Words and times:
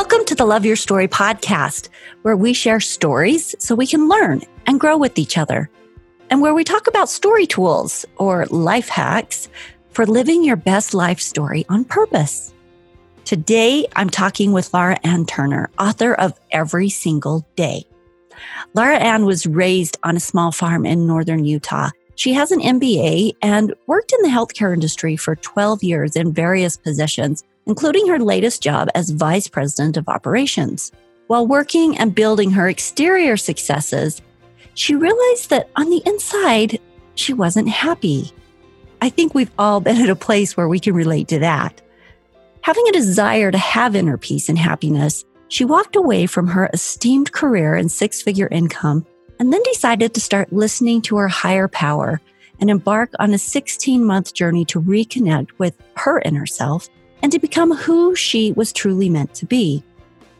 Welcome 0.00 0.24
to 0.28 0.34
the 0.34 0.46
Love 0.46 0.64
Your 0.64 0.76
Story 0.76 1.08
podcast, 1.08 1.90
where 2.22 2.34
we 2.34 2.54
share 2.54 2.80
stories 2.80 3.54
so 3.58 3.74
we 3.74 3.86
can 3.86 4.08
learn 4.08 4.40
and 4.66 4.80
grow 4.80 4.96
with 4.96 5.18
each 5.18 5.36
other, 5.36 5.68
and 6.30 6.40
where 6.40 6.54
we 6.54 6.64
talk 6.64 6.86
about 6.86 7.10
story 7.10 7.46
tools 7.46 8.06
or 8.16 8.46
life 8.46 8.88
hacks 8.88 9.50
for 9.90 10.06
living 10.06 10.42
your 10.42 10.56
best 10.56 10.94
life 10.94 11.20
story 11.20 11.66
on 11.68 11.84
purpose. 11.84 12.54
Today, 13.26 13.86
I'm 13.94 14.08
talking 14.08 14.52
with 14.52 14.72
Laura 14.72 14.98
Ann 15.04 15.26
Turner, 15.26 15.68
author 15.78 16.14
of 16.14 16.32
Every 16.50 16.88
Single 16.88 17.46
Day. 17.54 17.84
Laura 18.72 18.96
Ann 18.96 19.26
was 19.26 19.46
raised 19.46 19.98
on 20.02 20.16
a 20.16 20.20
small 20.20 20.50
farm 20.50 20.86
in 20.86 21.06
northern 21.06 21.44
Utah. 21.44 21.90
She 22.14 22.32
has 22.32 22.52
an 22.52 22.60
MBA 22.60 23.34
and 23.42 23.74
worked 23.86 24.14
in 24.14 24.22
the 24.22 24.34
healthcare 24.34 24.72
industry 24.72 25.18
for 25.18 25.36
12 25.36 25.82
years 25.82 26.16
in 26.16 26.32
various 26.32 26.78
positions 26.78 27.44
including 27.66 28.08
her 28.08 28.18
latest 28.18 28.62
job 28.62 28.88
as 28.94 29.10
Vice 29.10 29.48
President 29.48 29.96
of 29.96 30.08
Operations. 30.08 30.92
While 31.26 31.46
working 31.46 31.96
and 31.96 32.14
building 32.14 32.50
her 32.52 32.68
exterior 32.68 33.36
successes, 33.36 34.20
she 34.74 34.94
realized 34.94 35.50
that 35.50 35.70
on 35.76 35.90
the 35.90 36.02
inside, 36.06 36.80
she 37.14 37.32
wasn't 37.32 37.68
happy. 37.68 38.32
I 39.02 39.08
think 39.08 39.34
we've 39.34 39.52
all 39.58 39.80
been 39.80 40.00
at 40.00 40.10
a 40.10 40.16
place 40.16 40.56
where 40.56 40.68
we 40.68 40.80
can 40.80 40.94
relate 40.94 41.28
to 41.28 41.38
that. 41.40 41.80
Having 42.62 42.88
a 42.88 42.92
desire 42.92 43.50
to 43.50 43.58
have 43.58 43.96
inner 43.96 44.18
peace 44.18 44.48
and 44.48 44.58
happiness, 44.58 45.24
she 45.48 45.64
walked 45.64 45.96
away 45.96 46.26
from 46.26 46.46
her 46.48 46.70
esteemed 46.72 47.32
career 47.32 47.74
and 47.74 47.90
six 47.90 48.22
figure 48.22 48.48
income 48.48 49.06
and 49.38 49.52
then 49.52 49.62
decided 49.62 50.14
to 50.14 50.20
start 50.20 50.52
listening 50.52 51.00
to 51.02 51.16
her 51.16 51.28
higher 51.28 51.66
power 51.66 52.20
and 52.60 52.70
embark 52.70 53.10
on 53.18 53.32
a 53.32 53.38
16 53.38 54.04
month 54.04 54.34
journey 54.34 54.64
to 54.66 54.80
reconnect 54.80 55.48
with 55.58 55.74
her 55.96 56.20
inner 56.20 56.46
self 56.46 56.88
and 57.22 57.32
to 57.32 57.38
become 57.38 57.74
who 57.74 58.14
she 58.14 58.52
was 58.52 58.72
truly 58.72 59.08
meant 59.08 59.34
to 59.34 59.46
be. 59.46 59.82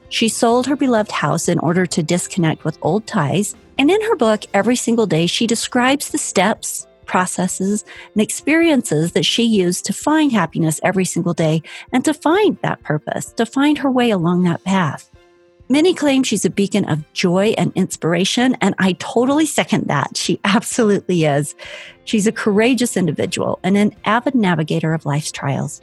She 0.09 0.29
sold 0.29 0.67
her 0.67 0.77
beloved 0.77 1.13
house 1.13 1.49
in 1.49 1.59
order 1.61 1.87
to 1.87 2.03
disconnect 2.03 2.65
with 2.65 2.79
old 2.83 3.07
ties. 3.07 3.55
And 3.79 3.91
in 3.91 4.01
her 4.03 4.17
book, 4.17 4.45
Every 4.53 4.77
Single 4.77 5.07
Day, 5.07 5.27
she 5.27 5.47
describes 5.47 6.11
the 6.11 6.19
steps, 6.19 6.87
processes, 7.07 7.85
and 8.15 8.23
experiences 8.23 9.13
that 9.13 9.25
she 9.25 9.45
used 9.45 9.85
to 9.87 9.93
find 9.93 10.33
happiness 10.33 10.81
every 10.83 11.05
single 11.05 11.35
day 11.35 11.63
and 11.93 12.05
to 12.05 12.13
find 12.13 12.59
that 12.63 12.83
purpose, 12.83 13.33
to 13.35 13.47
find 13.47 13.79
her 13.79 13.91
way 13.91 14.11
along 14.11 14.43
that 14.43 14.65
path. 14.65 15.11
Many 15.69 15.95
claim 15.95 16.25
she's 16.25 16.45
a 16.45 16.51
beacon 16.51 16.89
of 16.89 17.11
joy 17.13 17.55
and 17.57 17.73
inspiration, 17.77 18.57
and 18.61 18.75
I 18.81 18.95
totally 18.99 19.47
second 19.47 19.87
that. 19.87 20.17
She 20.17 20.41
absolutely 20.45 21.25
is. 21.25 21.55
She's 22.05 22.27
a 22.27 22.33
courageous 22.33 22.97
individual 22.97 23.61
and 23.63 23.77
an 23.77 23.95
avid 24.05 24.35
navigator 24.35 24.93
of 24.93 25.07
life's 25.07 25.31
trials. 25.31 25.81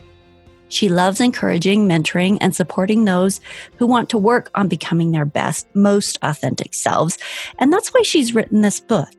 She 0.69 0.89
loves 0.89 1.21
encouraging, 1.21 1.87
mentoring, 1.87 2.37
and 2.41 2.55
supporting 2.55 3.05
those 3.05 3.39
who 3.77 3.87
want 3.87 4.09
to 4.09 4.17
work 4.17 4.49
on 4.55 4.67
becoming 4.67 5.11
their 5.11 5.25
best, 5.25 5.67
most 5.73 6.17
authentic 6.21 6.73
selves. 6.73 7.17
And 7.59 7.71
that's 7.71 7.89
why 7.89 8.01
she's 8.03 8.35
written 8.35 8.61
this 8.61 8.79
book. 8.79 9.13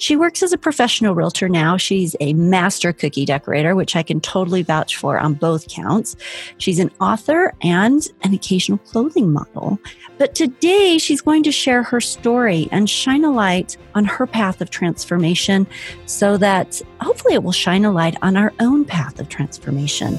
She 0.00 0.16
works 0.16 0.42
as 0.42 0.54
a 0.54 0.58
professional 0.58 1.14
realtor 1.14 1.46
now. 1.46 1.76
She's 1.76 2.16
a 2.20 2.32
master 2.32 2.90
cookie 2.90 3.26
decorator, 3.26 3.76
which 3.76 3.94
I 3.94 4.02
can 4.02 4.18
totally 4.18 4.62
vouch 4.62 4.96
for 4.96 5.18
on 5.18 5.34
both 5.34 5.68
counts. 5.68 6.16
She's 6.56 6.78
an 6.78 6.90
author 7.02 7.52
and 7.60 8.02
an 8.22 8.32
occasional 8.32 8.78
clothing 8.78 9.30
model. 9.30 9.78
But 10.16 10.34
today 10.34 10.96
she's 10.96 11.20
going 11.20 11.42
to 11.42 11.52
share 11.52 11.82
her 11.82 12.00
story 12.00 12.66
and 12.72 12.88
shine 12.88 13.26
a 13.26 13.30
light 13.30 13.76
on 13.94 14.06
her 14.06 14.26
path 14.26 14.62
of 14.62 14.70
transformation 14.70 15.66
so 16.06 16.38
that 16.38 16.80
hopefully 17.02 17.34
it 17.34 17.42
will 17.42 17.52
shine 17.52 17.84
a 17.84 17.92
light 17.92 18.16
on 18.22 18.38
our 18.38 18.54
own 18.58 18.86
path 18.86 19.20
of 19.20 19.28
transformation. 19.28 20.18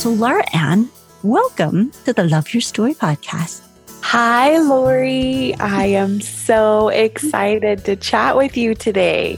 So, 0.00 0.08
Laura 0.08 0.42
Ann, 0.56 0.88
welcome 1.22 1.90
to 2.06 2.14
the 2.14 2.24
Love 2.24 2.54
Your 2.54 2.62
Story 2.62 2.94
podcast. 2.94 3.60
Hi, 4.00 4.56
Lori. 4.56 5.54
I 5.56 5.84
am 5.92 6.22
so 6.22 6.88
excited 6.88 7.84
to 7.84 7.96
chat 7.96 8.34
with 8.34 8.56
you 8.56 8.74
today. 8.74 9.36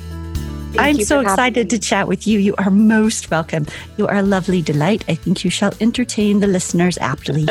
Thank 0.71 1.01
I'm 1.01 1.05
so 1.05 1.19
excited 1.19 1.69
to 1.71 1.81
chat 1.81 2.07
with 2.07 2.29
you. 2.29 2.39
You 2.39 2.55
are 2.59 2.71
most 2.71 3.29
welcome. 3.29 3.67
You 3.97 4.07
are 4.07 4.19
a 4.19 4.23
lovely 4.23 4.63
delight. 4.63 5.05
I 5.09 5.17
think 5.17 5.43
you 5.43 5.51
shall 5.51 5.73
entertain 5.81 6.39
the 6.39 6.47
listeners 6.47 6.97
aptly. 6.99 7.45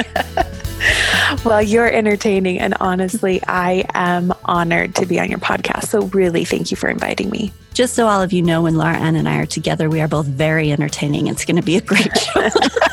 well, 1.43 1.61
you're 1.61 1.91
entertaining. 1.91 2.59
And 2.59 2.75
honestly, 2.79 3.41
I 3.45 3.83
am 3.93 4.33
honored 4.45 4.95
to 4.95 5.05
be 5.05 5.19
on 5.19 5.29
your 5.29 5.39
podcast. 5.39 5.89
So, 5.89 6.03
really, 6.03 6.45
thank 6.45 6.71
you 6.71 6.77
for 6.77 6.87
inviting 6.87 7.29
me. 7.29 7.51
Just 7.73 7.93
so 7.93 8.07
all 8.07 8.21
of 8.21 8.31
you 8.31 8.41
know, 8.41 8.61
when 8.61 8.75
Laura 8.75 8.95
Ann 8.95 9.15
and 9.17 9.27
I 9.27 9.37
are 9.37 9.45
together, 9.45 9.89
we 9.89 10.01
are 10.01 10.07
both 10.07 10.27
very 10.27 10.71
entertaining. 10.71 11.27
It's 11.27 11.43
going 11.43 11.57
to 11.57 11.61
be 11.61 11.75
a 11.75 11.81
great 11.81 12.17
show. 12.17 12.49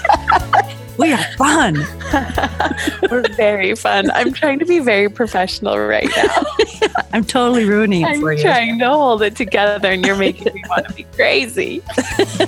we 0.98 1.12
are 1.12 1.22
fun. 1.36 1.74
We're 3.10 3.28
very 3.34 3.74
fun. 3.74 4.10
I'm 4.10 4.32
trying 4.32 4.58
to 4.58 4.66
be 4.66 4.80
very 4.80 5.08
professional 5.08 5.78
right 5.78 6.10
now. 6.16 6.88
I'm 7.12 7.24
totally 7.24 7.64
ruining 7.64 8.02
it 8.02 8.08
I'm 8.08 8.20
for 8.20 8.32
you. 8.32 8.38
I'm 8.40 8.44
trying 8.44 8.78
to 8.80 8.88
hold 8.88 9.22
it 9.22 9.36
together, 9.36 9.90
and 9.90 10.04
you're 10.04 10.16
making 10.16 10.52
me 10.52 10.62
want 10.68 10.88
to 10.88 10.94
be 10.94 11.04
crazy. 11.04 11.82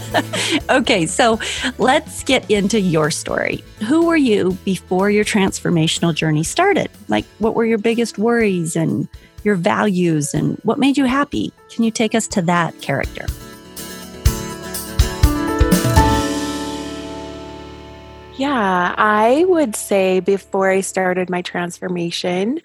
okay, 0.70 1.06
so 1.06 1.38
let's 1.78 2.22
get 2.24 2.48
into 2.50 2.80
your 2.80 3.10
story. 3.10 3.64
Who 3.88 4.06
were 4.06 4.16
you 4.16 4.58
before 4.64 5.10
your 5.10 5.24
transformational 5.24 6.14
journey 6.14 6.42
started? 6.42 6.90
Like, 7.08 7.24
what 7.38 7.54
were 7.54 7.64
your 7.64 7.78
biggest 7.78 8.18
worries 8.18 8.76
and 8.76 9.08
your 9.44 9.54
values 9.54 10.34
and 10.34 10.58
what 10.62 10.78
made 10.78 10.96
you 10.96 11.04
happy. 11.04 11.52
Can 11.70 11.84
you 11.84 11.90
take 11.90 12.14
us 12.14 12.26
to 12.28 12.42
that 12.42 12.80
character? 12.80 13.26
Yeah, 18.40 18.94
I 18.96 19.44
would 19.48 19.76
say 19.76 20.20
before 20.20 20.70
I 20.70 20.80
started 20.80 21.28
my 21.28 21.42
transformation, 21.42 22.60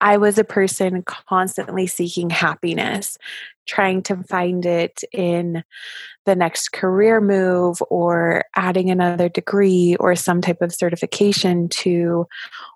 I 0.00 0.16
was 0.16 0.36
a 0.36 0.42
person 0.42 1.04
constantly 1.04 1.86
seeking 1.86 2.28
happiness, 2.28 3.16
trying 3.66 4.02
to 4.02 4.16
find 4.24 4.66
it 4.66 5.04
in 5.12 5.62
the 6.24 6.34
next 6.34 6.72
career 6.72 7.20
move 7.20 7.80
or 7.88 8.42
adding 8.56 8.90
another 8.90 9.28
degree 9.28 9.94
or 10.00 10.16
some 10.16 10.40
type 10.40 10.60
of 10.60 10.74
certification 10.74 11.68
to 11.68 12.26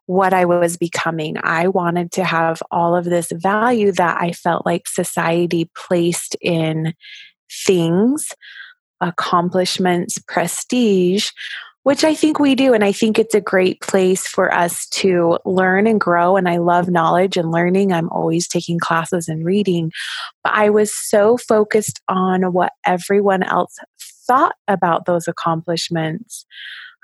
what 0.07 0.33
I 0.33 0.45
was 0.45 0.77
becoming. 0.77 1.37
I 1.43 1.67
wanted 1.67 2.13
to 2.13 2.23
have 2.23 2.63
all 2.71 2.95
of 2.95 3.07
this 3.07 3.33
value 3.33 3.91
that 3.91 4.23
I 4.23 4.31
felt 4.31 4.65
like 4.65 4.87
society 4.87 5.69
placed 5.75 6.37
in 6.41 6.95
things, 7.67 8.29
accomplishments, 9.01 10.19
prestige, 10.29 11.33
which 11.83 12.05
I 12.05 12.15
think 12.15 12.39
we 12.39 12.55
do. 12.55 12.75
And 12.75 12.85
I 12.85 12.93
think 12.93 13.19
it's 13.19 13.35
a 13.35 13.41
great 13.41 13.81
place 13.81 14.27
for 14.27 14.53
us 14.53 14.89
to 14.89 15.39
learn 15.45 15.87
and 15.87 16.01
grow. 16.01 16.37
And 16.37 16.49
I 16.49 16.59
love 16.59 16.89
knowledge 16.89 17.37
and 17.37 17.51
learning. 17.51 17.93
I'm 17.93 18.11
always 18.11 18.47
taking 18.47 18.79
classes 18.79 19.29
and 19.29 19.45
reading. 19.45 19.91
But 20.45 20.55
I 20.55 20.71
was 20.71 20.93
so 20.93 21.37
focused 21.37 22.01
on 22.09 22.53
what 22.53 22.72
everyone 22.84 23.43
else 23.43 23.77
thought 24.27 24.54
about 24.69 25.07
those 25.07 25.27
accomplishments 25.27 26.45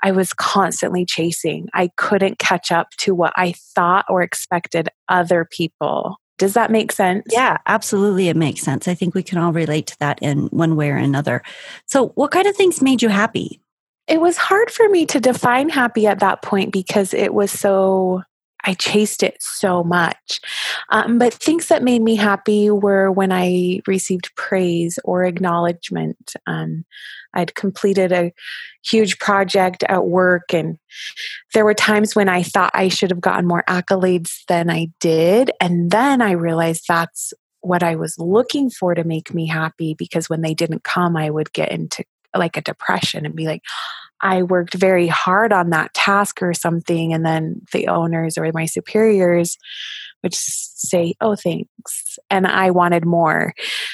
I 0.03 0.11
was 0.11 0.33
constantly 0.33 1.05
chasing. 1.05 1.67
I 1.73 1.89
couldn't 1.97 2.39
catch 2.39 2.71
up 2.71 2.91
to 2.97 3.15
what 3.15 3.33
I 3.35 3.53
thought 3.75 4.05
or 4.09 4.21
expected 4.21 4.89
other 5.09 5.45
people. 5.45 6.17
Does 6.37 6.53
that 6.53 6.69
make 6.69 6.91
sense? 6.91 7.25
Yeah, 7.31 7.57
absolutely. 7.65 8.29
It 8.29 8.35
makes 8.35 8.61
sense. 8.61 8.87
I 8.87 8.93
think 8.93 9.15
we 9.15 9.23
can 9.23 9.39
all 9.39 9.51
relate 9.51 9.87
to 9.87 9.99
that 9.99 10.19
in 10.21 10.47
one 10.47 10.75
way 10.75 10.91
or 10.91 10.97
another. 10.97 11.41
So, 11.87 12.09
what 12.09 12.29
kind 12.29 12.45
of 12.45 12.55
things 12.55 12.81
made 12.81 13.01
you 13.01 13.09
happy? 13.09 13.59
It 14.07 14.21
was 14.21 14.37
hard 14.37 14.71
for 14.71 14.87
me 14.89 15.05
to 15.07 15.19
define 15.19 15.69
happy 15.69 16.07
at 16.07 16.19
that 16.19 16.41
point 16.41 16.71
because 16.71 17.13
it 17.13 17.33
was 17.33 17.51
so 17.51 18.23
I 18.63 18.73
chased 18.73 19.23
it 19.23 19.37
so 19.39 19.81
much. 19.83 20.41
Um, 20.89 21.19
but 21.19 21.33
things 21.33 21.67
that 21.67 21.83
made 21.83 22.01
me 22.01 22.15
happy 22.15 22.69
were 22.69 23.09
when 23.11 23.31
I 23.31 23.79
received 23.87 24.35
praise 24.35 24.99
or 25.05 25.23
acknowledgement. 25.23 26.33
Um, 26.47 26.83
I'd 27.33 27.55
completed 27.55 28.11
a 28.11 28.33
huge 28.83 29.19
project 29.19 29.83
at 29.87 30.07
work, 30.07 30.53
and 30.53 30.77
there 31.53 31.63
were 31.63 31.73
times 31.73 32.15
when 32.15 32.27
I 32.27 32.43
thought 32.43 32.71
I 32.73 32.89
should 32.89 33.11
have 33.11 33.21
gotten 33.21 33.47
more 33.47 33.63
accolades 33.69 34.43
than 34.47 34.69
I 34.69 34.87
did. 34.99 35.51
And 35.61 35.91
then 35.91 36.21
I 36.21 36.31
realized 36.31 36.85
that's 36.87 37.33
what 37.61 37.83
I 37.83 37.95
was 37.95 38.17
looking 38.17 38.69
for 38.69 38.95
to 38.95 39.03
make 39.03 39.33
me 39.33 39.47
happy 39.47 39.93
because 39.93 40.29
when 40.29 40.41
they 40.41 40.53
didn't 40.53 40.83
come, 40.83 41.15
I 41.15 41.29
would 41.29 41.53
get 41.53 41.71
into 41.71 42.03
like 42.35 42.57
a 42.57 42.61
depression 42.61 43.25
and 43.25 43.35
be 43.35 43.45
like, 43.45 43.61
I 44.21 44.43
worked 44.43 44.73
very 44.73 45.07
hard 45.07 45.53
on 45.53 45.69
that 45.69 45.93
task 45.93 46.41
or 46.41 46.53
something. 46.53 47.13
And 47.13 47.25
then 47.25 47.61
the 47.71 47.87
owners 47.87 48.37
or 48.37 48.49
my 48.53 48.65
superiors 48.65 49.57
would 50.23 50.33
say, 50.33 51.13
Oh, 51.21 51.35
thanks. 51.35 52.17
And 52.29 52.47
I 52.47 52.71
wanted 52.71 53.05
more. 53.05 53.53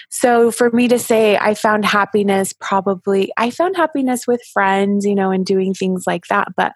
So 0.09 0.51
for 0.51 0.71
me 0.71 0.87
to 0.87 0.99
say, 0.99 1.37
I 1.37 1.53
found 1.53 1.85
happiness 1.85 2.53
probably, 2.53 3.31
I 3.37 3.49
found 3.49 3.75
happiness 3.75 4.25
with 4.25 4.41
friends, 4.53 5.05
you 5.05 5.15
know, 5.15 5.31
and 5.31 5.45
doing 5.45 5.73
things 5.73 6.05
like 6.07 6.27
that. 6.27 6.49
But 6.55 6.73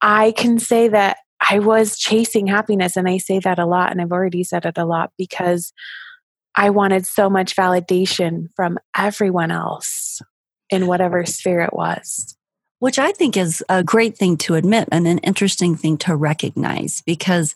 I 0.00 0.32
can 0.32 0.58
say 0.58 0.88
that 0.88 1.18
I 1.50 1.58
was 1.58 1.98
chasing 1.98 2.46
happiness. 2.46 2.96
And 2.96 3.08
I 3.08 3.18
say 3.18 3.38
that 3.40 3.58
a 3.58 3.66
lot. 3.66 3.90
And 3.90 4.00
I've 4.00 4.12
already 4.12 4.44
said 4.44 4.64
it 4.64 4.78
a 4.78 4.84
lot 4.84 5.12
because 5.18 5.72
I 6.54 6.70
wanted 6.70 7.06
so 7.06 7.30
much 7.30 7.56
validation 7.56 8.48
from 8.56 8.78
everyone 8.96 9.50
else 9.50 10.20
in 10.70 10.86
whatever 10.86 11.24
sphere 11.26 11.60
it 11.60 11.72
was. 11.72 12.36
Which 12.78 12.98
I 12.98 13.12
think 13.12 13.36
is 13.36 13.62
a 13.68 13.84
great 13.84 14.16
thing 14.16 14.38
to 14.38 14.54
admit 14.54 14.88
and 14.90 15.06
an 15.06 15.18
interesting 15.18 15.76
thing 15.76 15.98
to 15.98 16.16
recognize 16.16 17.02
because 17.02 17.54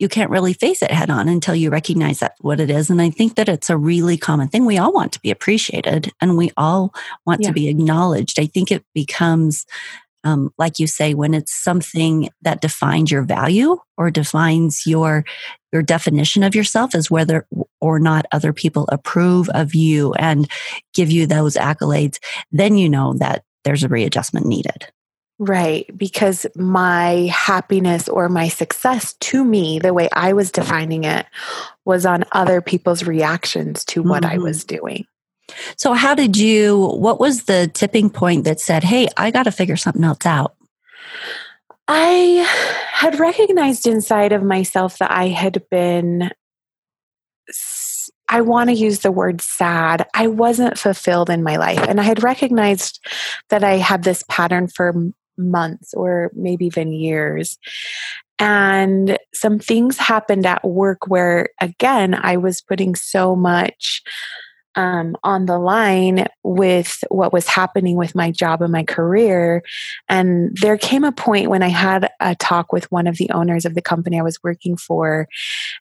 you 0.00 0.08
can't 0.08 0.30
really 0.30 0.54
face 0.54 0.80
it 0.80 0.90
head 0.90 1.10
on 1.10 1.28
until 1.28 1.54
you 1.54 1.68
recognize 1.68 2.20
that 2.20 2.34
what 2.40 2.58
it 2.58 2.70
is. 2.70 2.88
And 2.88 3.02
I 3.02 3.10
think 3.10 3.36
that 3.36 3.50
it's 3.50 3.68
a 3.68 3.76
really 3.76 4.16
common 4.16 4.48
thing. 4.48 4.64
We 4.64 4.78
all 4.78 4.92
want 4.92 5.12
to 5.12 5.20
be 5.20 5.30
appreciated 5.30 6.10
and 6.22 6.38
we 6.38 6.50
all 6.56 6.94
want 7.26 7.42
yeah. 7.42 7.48
to 7.48 7.52
be 7.52 7.68
acknowledged. 7.68 8.40
I 8.40 8.46
think 8.46 8.72
it 8.72 8.82
becomes, 8.94 9.66
um, 10.24 10.54
like 10.56 10.78
you 10.78 10.86
say, 10.86 11.12
when 11.12 11.34
it's 11.34 11.52
something 11.52 12.30
that 12.40 12.62
defines 12.62 13.12
your 13.12 13.22
value 13.22 13.76
or 13.98 14.10
defines 14.10 14.86
your 14.86 15.24
your 15.70 15.82
definition 15.82 16.42
of 16.42 16.54
yourself 16.54 16.94
as 16.94 17.10
whether 17.10 17.46
or 17.80 17.98
not 17.98 18.26
other 18.32 18.52
people 18.52 18.86
approve 18.90 19.48
of 19.50 19.74
you 19.74 20.12
and 20.14 20.50
give 20.94 21.10
you 21.10 21.26
those 21.26 21.54
accolades, 21.54 22.18
then 22.52 22.76
you 22.76 22.88
know 22.88 23.14
that 23.14 23.44
there's 23.64 23.82
a 23.82 23.88
readjustment 23.88 24.46
needed. 24.46 24.86
Right. 25.38 25.86
Because 25.96 26.46
my 26.54 27.30
happiness 27.32 28.10
or 28.10 28.28
my 28.28 28.48
success 28.48 29.14
to 29.14 29.42
me, 29.42 29.78
the 29.78 29.94
way 29.94 30.10
I 30.12 30.34
was 30.34 30.52
defining 30.52 31.04
it, 31.04 31.24
was 31.86 32.04
on 32.04 32.24
other 32.32 32.60
people's 32.60 33.04
reactions 33.04 33.84
to 33.86 34.02
what 34.02 34.22
mm-hmm. 34.22 34.34
I 34.34 34.38
was 34.38 34.64
doing. 34.64 35.06
So, 35.76 35.94
how 35.94 36.14
did 36.14 36.36
you, 36.36 36.78
what 36.78 37.18
was 37.18 37.44
the 37.44 37.70
tipping 37.72 38.10
point 38.10 38.44
that 38.44 38.60
said, 38.60 38.84
hey, 38.84 39.08
I 39.16 39.30
got 39.30 39.44
to 39.44 39.50
figure 39.50 39.76
something 39.76 40.04
else 40.04 40.26
out? 40.26 40.54
I 41.88 42.46
had 42.92 43.18
recognized 43.18 43.86
inside 43.86 44.32
of 44.32 44.42
myself 44.42 44.98
that 44.98 45.10
I 45.10 45.28
had 45.28 45.62
been 45.70 46.30
I 48.28 48.40
want 48.42 48.70
to 48.70 48.76
use 48.76 49.00
the 49.00 49.12
word 49.12 49.40
sad. 49.40 50.06
I 50.14 50.28
wasn't 50.28 50.78
fulfilled 50.78 51.30
in 51.30 51.42
my 51.42 51.56
life. 51.56 51.80
And 51.80 52.00
I 52.00 52.04
had 52.04 52.22
recognized 52.22 53.04
that 53.48 53.64
I 53.64 53.76
had 53.76 54.04
this 54.04 54.24
pattern 54.28 54.68
for 54.68 54.94
months 55.36 55.92
or 55.94 56.30
maybe 56.34 56.66
even 56.66 56.92
years. 56.92 57.58
And 58.38 59.18
some 59.34 59.58
things 59.58 59.98
happened 59.98 60.46
at 60.46 60.66
work 60.66 61.08
where, 61.08 61.48
again, 61.60 62.14
I 62.14 62.36
was 62.36 62.62
putting 62.62 62.94
so 62.94 63.36
much 63.36 64.02
um, 64.76 65.16
on 65.24 65.46
the 65.46 65.58
line 65.58 66.26
with 66.42 67.02
what 67.08 67.32
was 67.32 67.48
happening 67.48 67.96
with 67.96 68.14
my 68.14 68.30
job 68.30 68.62
and 68.62 68.72
my 68.72 68.84
career. 68.84 69.62
And 70.08 70.56
there 70.60 70.78
came 70.78 71.04
a 71.04 71.12
point 71.12 71.50
when 71.50 71.62
I 71.62 71.68
had 71.68 72.10
a 72.20 72.34
talk 72.36 72.72
with 72.72 72.90
one 72.90 73.06
of 73.06 73.16
the 73.16 73.30
owners 73.30 73.64
of 73.64 73.74
the 73.74 73.82
company 73.82 74.18
I 74.18 74.22
was 74.22 74.42
working 74.42 74.76
for. 74.76 75.28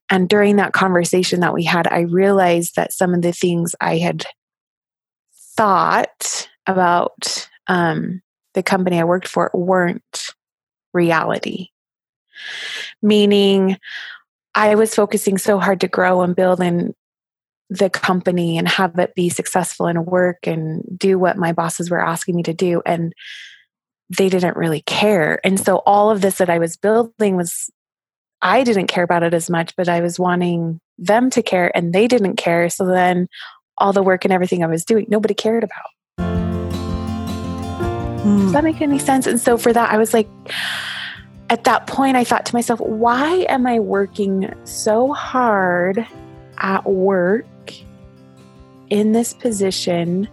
And 0.09 0.27
during 0.27 0.55
that 0.55 0.73
conversation 0.73 1.39
that 1.41 1.53
we 1.53 1.63
had, 1.63 1.87
I 1.87 2.01
realized 2.01 2.75
that 2.75 2.93
some 2.93 3.13
of 3.13 3.21
the 3.21 3.31
things 3.31 3.75
I 3.79 3.97
had 3.97 4.25
thought 5.55 6.49
about 6.65 7.47
um, 7.67 8.21
the 8.53 8.63
company 8.63 8.99
I 8.99 9.03
worked 9.03 9.27
for 9.27 9.51
weren't 9.53 10.33
reality. 10.93 11.67
Meaning, 13.01 13.77
I 14.55 14.75
was 14.75 14.95
focusing 14.95 15.37
so 15.37 15.59
hard 15.59 15.81
to 15.81 15.87
grow 15.87 16.21
and 16.21 16.35
build 16.35 16.59
and 16.59 16.95
the 17.69 17.89
company 17.89 18.57
and 18.57 18.67
have 18.67 18.97
it 18.97 19.13
be 19.15 19.29
successful 19.29 19.85
and 19.85 20.05
work 20.05 20.47
and 20.47 20.83
do 20.97 21.19
what 21.19 21.37
my 21.37 21.53
bosses 21.53 21.89
were 21.89 22.03
asking 22.03 22.35
me 22.35 22.43
to 22.43 22.53
do 22.53 22.81
and 22.85 23.13
they 24.09 24.27
didn't 24.27 24.57
really 24.57 24.81
care. 24.81 25.39
And 25.43 25.59
so 25.59 25.77
all 25.85 26.09
of 26.09 26.21
this 26.21 26.39
that 26.39 26.49
i 26.49 26.57
was 26.57 26.77
building 26.77 27.35
was 27.35 27.69
i 28.41 28.63
didn't 28.63 28.87
care 28.87 29.03
about 29.03 29.23
it 29.23 29.33
as 29.33 29.49
much 29.49 29.75
but 29.75 29.89
i 29.89 29.99
was 29.99 30.17
wanting 30.17 30.79
them 30.97 31.29
to 31.29 31.43
care 31.43 31.75
and 31.75 31.93
they 31.93 32.07
didn't 32.07 32.37
care. 32.37 32.69
So 32.69 32.85
then 32.85 33.27
all 33.77 33.93
the 33.93 34.03
work 34.03 34.25
and 34.25 34.33
everything 34.33 34.63
i 34.63 34.67
was 34.67 34.83
doing 34.83 35.05
nobody 35.07 35.33
cared 35.33 35.63
about. 35.63 35.85
Mm. 38.19 38.41
does 38.41 38.51
that 38.51 38.63
make 38.63 38.81
any 38.81 38.99
sense? 38.99 39.27
And 39.27 39.39
so 39.39 39.57
for 39.57 39.71
that 39.71 39.91
i 39.91 39.97
was 39.97 40.13
like 40.13 40.27
at 41.51 41.63
that 41.65 41.87
point 41.87 42.17
i 42.17 42.23
thought 42.23 42.45
to 42.45 42.55
myself 42.55 42.79
why 42.79 43.45
am 43.49 43.65
i 43.65 43.79
working 43.79 44.53
so 44.65 45.13
hard 45.13 46.05
at 46.59 46.85
work 46.85 47.45
in 48.89 49.11
this 49.11 49.33
position 49.33 50.27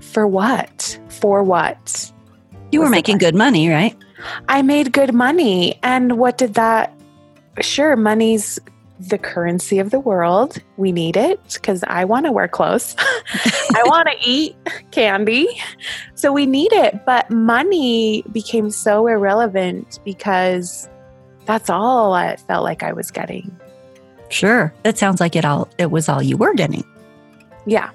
for 0.00 0.26
what? 0.26 0.98
For 1.08 1.42
what? 1.42 2.12
You 2.70 2.80
were 2.80 2.90
making 2.90 3.18
good 3.18 3.34
money, 3.34 3.68
right? 3.68 3.96
I 4.48 4.62
made 4.62 4.92
good 4.92 5.14
money. 5.14 5.78
And 5.82 6.18
what 6.18 6.38
did 6.38 6.54
that? 6.54 6.92
Sure, 7.60 7.96
money's 7.96 8.58
the 8.98 9.18
currency 9.18 9.78
of 9.78 9.90
the 9.90 10.00
world. 10.00 10.58
We 10.76 10.92
need 10.92 11.16
it 11.16 11.40
because 11.54 11.84
I 11.86 12.04
want 12.04 12.26
to 12.26 12.32
wear 12.32 12.48
clothes. 12.48 12.94
I 12.98 13.82
want 13.86 14.08
to 14.08 14.14
eat 14.28 14.56
candy. 14.92 15.48
So 16.14 16.32
we 16.32 16.46
need 16.46 16.72
it. 16.72 17.04
But 17.04 17.30
money 17.30 18.22
became 18.32 18.70
so 18.70 19.06
irrelevant 19.06 19.98
because 20.04 20.88
that's 21.44 21.68
all 21.68 22.14
I 22.14 22.36
felt 22.36 22.64
like 22.64 22.82
I 22.82 22.92
was 22.92 23.10
getting. 23.10 23.56
Sure. 24.34 24.74
That 24.82 24.98
sounds 24.98 25.20
like 25.20 25.36
it 25.36 25.44
all 25.44 25.68
it 25.78 25.92
was 25.92 26.08
all 26.08 26.20
you 26.20 26.36
were 26.36 26.54
getting. 26.54 26.82
Yeah. 27.66 27.90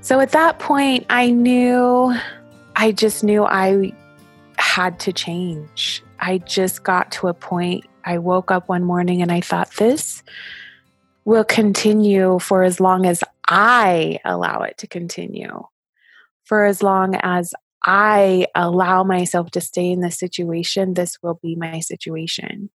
So 0.00 0.18
at 0.20 0.32
that 0.32 0.58
point 0.58 1.04
I 1.10 1.30
knew 1.30 2.16
I 2.74 2.92
just 2.92 3.22
knew 3.22 3.44
I 3.44 3.92
had 4.56 4.98
to 5.00 5.12
change. 5.12 6.02
I 6.20 6.38
just 6.38 6.84
got 6.84 7.12
to 7.12 7.28
a 7.28 7.34
point 7.34 7.84
I 8.06 8.16
woke 8.16 8.50
up 8.50 8.70
one 8.70 8.82
morning 8.82 9.20
and 9.20 9.30
I 9.30 9.42
thought 9.42 9.70
this 9.76 10.22
will 11.26 11.44
continue 11.44 12.38
for 12.38 12.62
as 12.62 12.80
long 12.80 13.04
as 13.04 13.22
I 13.46 14.20
allow 14.24 14.62
it 14.62 14.78
to 14.78 14.86
continue. 14.86 15.64
For 16.44 16.64
as 16.64 16.82
long 16.82 17.14
as 17.14 17.52
I 17.84 18.46
allow 18.54 19.04
myself 19.04 19.50
to 19.50 19.60
stay 19.60 19.90
in 19.90 20.00
this 20.00 20.18
situation, 20.18 20.94
this 20.94 21.18
will 21.22 21.38
be 21.42 21.56
my 21.56 21.80
situation. 21.80 22.70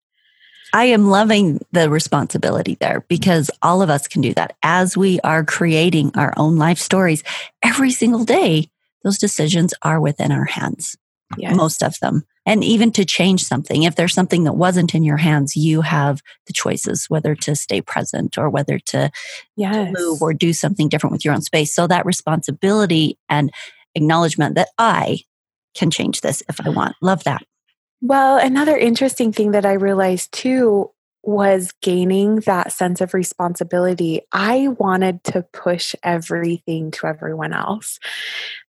I 0.73 0.85
am 0.85 1.07
loving 1.07 1.59
the 1.71 1.89
responsibility 1.89 2.75
there 2.79 3.05
because 3.07 3.51
all 3.61 3.83
of 3.83 3.91
us 3.91 4.07
can 4.07 4.21
do 4.21 4.33
that 4.33 4.57
as 4.63 4.97
we 4.97 5.19
are 5.19 5.45
creating 5.45 6.11
our 6.15 6.33
own 6.35 6.57
life 6.57 6.79
stories 6.79 7.23
every 7.61 7.91
single 7.91 8.25
day. 8.25 8.69
Those 9.03 9.19
decisions 9.19 9.75
are 9.83 10.01
within 10.01 10.31
our 10.31 10.45
hands, 10.45 10.97
yes. 11.37 11.55
most 11.55 11.83
of 11.83 11.99
them. 11.99 12.23
And 12.45 12.63
even 12.63 12.91
to 12.93 13.05
change 13.05 13.43
something, 13.43 13.83
if 13.83 13.95
there's 13.95 14.15
something 14.15 14.45
that 14.45 14.53
wasn't 14.53 14.95
in 14.95 15.03
your 15.03 15.17
hands, 15.17 15.55
you 15.55 15.81
have 15.81 16.21
the 16.47 16.53
choices 16.53 17.05
whether 17.07 17.35
to 17.35 17.55
stay 17.55 17.79
present 17.79 18.37
or 18.37 18.49
whether 18.49 18.79
to, 18.79 19.11
yes. 19.55 19.75
to 19.75 19.91
move 19.93 20.21
or 20.21 20.33
do 20.33 20.53
something 20.53 20.89
different 20.89 21.11
with 21.11 21.23
your 21.23 21.35
own 21.35 21.41
space. 21.41 21.73
So 21.73 21.85
that 21.87 22.05
responsibility 22.05 23.17
and 23.29 23.51
acknowledgement 23.95 24.55
that 24.55 24.69
I 24.77 25.19
can 25.75 25.91
change 25.91 26.21
this 26.21 26.41
if 26.49 26.59
I 26.59 26.69
ah, 26.69 26.71
want. 26.71 26.95
Love 27.01 27.23
that. 27.25 27.43
Well, 28.05 28.37
another 28.37 28.77
interesting 28.77 29.31
thing 29.31 29.51
that 29.51 29.65
I 29.65 29.73
realized 29.73 30.33
too 30.33 30.91
was 31.25 31.71
gaining 31.81 32.41
that 32.41 32.73
sense 32.73 32.99
of 32.99 33.13
responsibility. 33.13 34.19
I 34.33 34.67
wanted 34.77 35.23
to 35.23 35.43
push 35.53 35.95
everything 36.03 36.91
to 36.91 37.07
everyone 37.07 37.53
else 37.53 37.97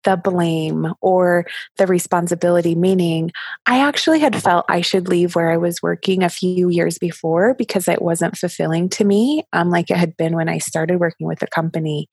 the 0.04 0.18
blame 0.18 0.92
or 1.00 1.46
the 1.78 1.86
responsibility, 1.86 2.74
meaning 2.74 3.30
I 3.64 3.78
actually 3.78 4.18
had 4.18 4.36
felt 4.36 4.66
I 4.68 4.82
should 4.82 5.08
leave 5.08 5.34
where 5.34 5.50
I 5.50 5.56
was 5.56 5.80
working 5.80 6.22
a 6.22 6.28
few 6.28 6.68
years 6.68 6.98
before 6.98 7.54
because 7.54 7.88
it 7.88 8.02
wasn't 8.02 8.36
fulfilling 8.36 8.90
to 8.90 9.04
me, 9.04 9.44
um, 9.54 9.70
like 9.70 9.90
it 9.90 9.96
had 9.96 10.14
been 10.18 10.36
when 10.36 10.50
I 10.50 10.58
started 10.58 11.00
working 11.00 11.26
with 11.26 11.38
the 11.38 11.46
company. 11.46 12.10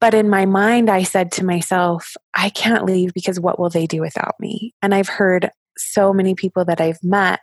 But 0.00 0.14
in 0.14 0.28
my 0.28 0.46
mind, 0.46 0.90
I 0.90 1.02
said 1.02 1.32
to 1.32 1.44
myself, 1.44 2.14
I 2.36 2.50
can't 2.50 2.84
leave 2.84 3.14
because 3.14 3.40
what 3.40 3.58
will 3.58 3.70
they 3.70 3.88
do 3.88 4.00
without 4.00 4.34
me? 4.38 4.74
And 4.80 4.94
I've 4.94 5.08
heard 5.08 5.50
so 5.76 6.12
many 6.12 6.34
people 6.34 6.64
that 6.64 6.80
I've 6.80 7.02
met 7.02 7.40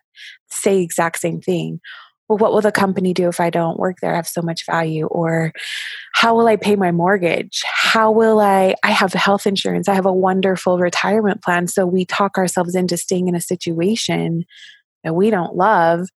say 0.50 0.82
exact 0.82 1.20
same 1.20 1.42
thing. 1.42 1.80
Well, 2.28 2.38
what 2.38 2.54
will 2.54 2.62
the 2.62 2.72
company 2.72 3.14
do 3.14 3.28
if 3.28 3.42
I 3.42 3.50
don't 3.50 3.78
work 3.78 3.98
there? 4.02 4.14
I 4.14 4.16
have 4.16 4.28
so 4.28 4.42
much 4.42 4.66
value. 4.66 5.06
Or 5.08 5.52
how 6.14 6.34
will 6.34 6.48
I 6.48 6.56
pay 6.56 6.78
my 6.78 6.92
mortgage? 6.92 7.62
How 7.66 8.10
will 8.10 8.40
I? 8.40 8.76
I 8.84 8.92
have 8.92 9.12
health 9.12 9.46
insurance. 9.46 9.90
I 9.90 9.96
have 9.96 10.06
a 10.06 10.14
wonderful 10.14 10.80
retirement 10.80 11.44
plan. 11.44 11.68
So 11.68 11.86
we 11.86 12.06
talk 12.06 12.38
ourselves 12.38 12.74
into 12.74 12.96
staying 12.96 13.28
in 13.28 13.36
a 13.36 13.42
situation 13.42 14.46
that 15.04 15.14
we 15.14 15.30
don't 15.30 15.56
love 15.56 16.08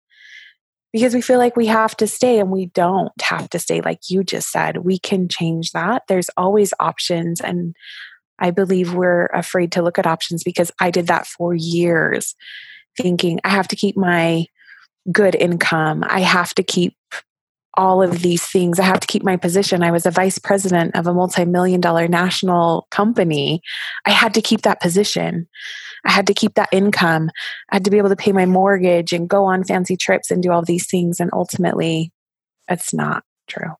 because 0.95 1.13
we 1.13 1.19
feel 1.19 1.39
like 1.39 1.57
we 1.57 1.65
have 1.65 1.97
to 1.97 2.07
stay 2.07 2.39
and 2.39 2.49
we 2.49 2.67
don't 2.67 3.11
have 3.21 3.49
to 3.49 3.59
stay 3.59 3.81
like 3.81 3.99
you 4.09 4.23
just 4.23 4.49
said 4.49 4.77
we 4.77 4.97
can 4.97 5.27
change 5.27 5.71
that 5.71 6.03
there's 6.07 6.29
always 6.37 6.73
options 6.79 7.41
and 7.41 7.75
i 8.39 8.51
believe 8.51 8.93
we're 8.93 9.27
afraid 9.27 9.71
to 9.71 9.81
look 9.81 9.99
at 9.99 10.07
options 10.07 10.43
because 10.43 10.71
i 10.79 10.91
did 10.91 11.07
that 11.07 11.25
for 11.25 11.53
years 11.53 12.35
thinking 12.97 13.39
i 13.43 13.49
have 13.49 13.67
to 13.67 13.75
keep 13.75 13.97
my 13.97 14.45
good 15.11 15.35
income 15.35 16.03
i 16.07 16.21
have 16.21 16.53
to 16.53 16.63
keep 16.63 16.95
all 17.77 18.01
of 18.01 18.21
these 18.21 18.45
things. 18.45 18.79
I 18.79 18.83
have 18.83 18.99
to 19.01 19.07
keep 19.07 19.23
my 19.23 19.37
position. 19.37 19.83
I 19.83 19.91
was 19.91 20.05
a 20.05 20.11
vice 20.11 20.37
president 20.37 20.95
of 20.95 21.07
a 21.07 21.13
multi 21.13 21.45
million 21.45 21.81
dollar 21.81 22.07
national 22.07 22.87
company. 22.91 23.61
I 24.05 24.11
had 24.11 24.33
to 24.35 24.41
keep 24.41 24.61
that 24.61 24.81
position. 24.81 25.47
I 26.05 26.11
had 26.11 26.27
to 26.27 26.33
keep 26.33 26.55
that 26.55 26.69
income. 26.71 27.29
I 27.71 27.75
had 27.75 27.85
to 27.85 27.91
be 27.91 27.97
able 27.97 28.09
to 28.09 28.15
pay 28.15 28.31
my 28.31 28.45
mortgage 28.45 29.11
and 29.11 29.29
go 29.29 29.45
on 29.45 29.63
fancy 29.63 29.97
trips 29.97 30.31
and 30.31 30.41
do 30.41 30.51
all 30.51 30.63
these 30.63 30.87
things. 30.87 31.19
And 31.19 31.29
ultimately, 31.33 32.11
it's 32.69 32.93
not 32.93 33.23
true. 33.47 33.71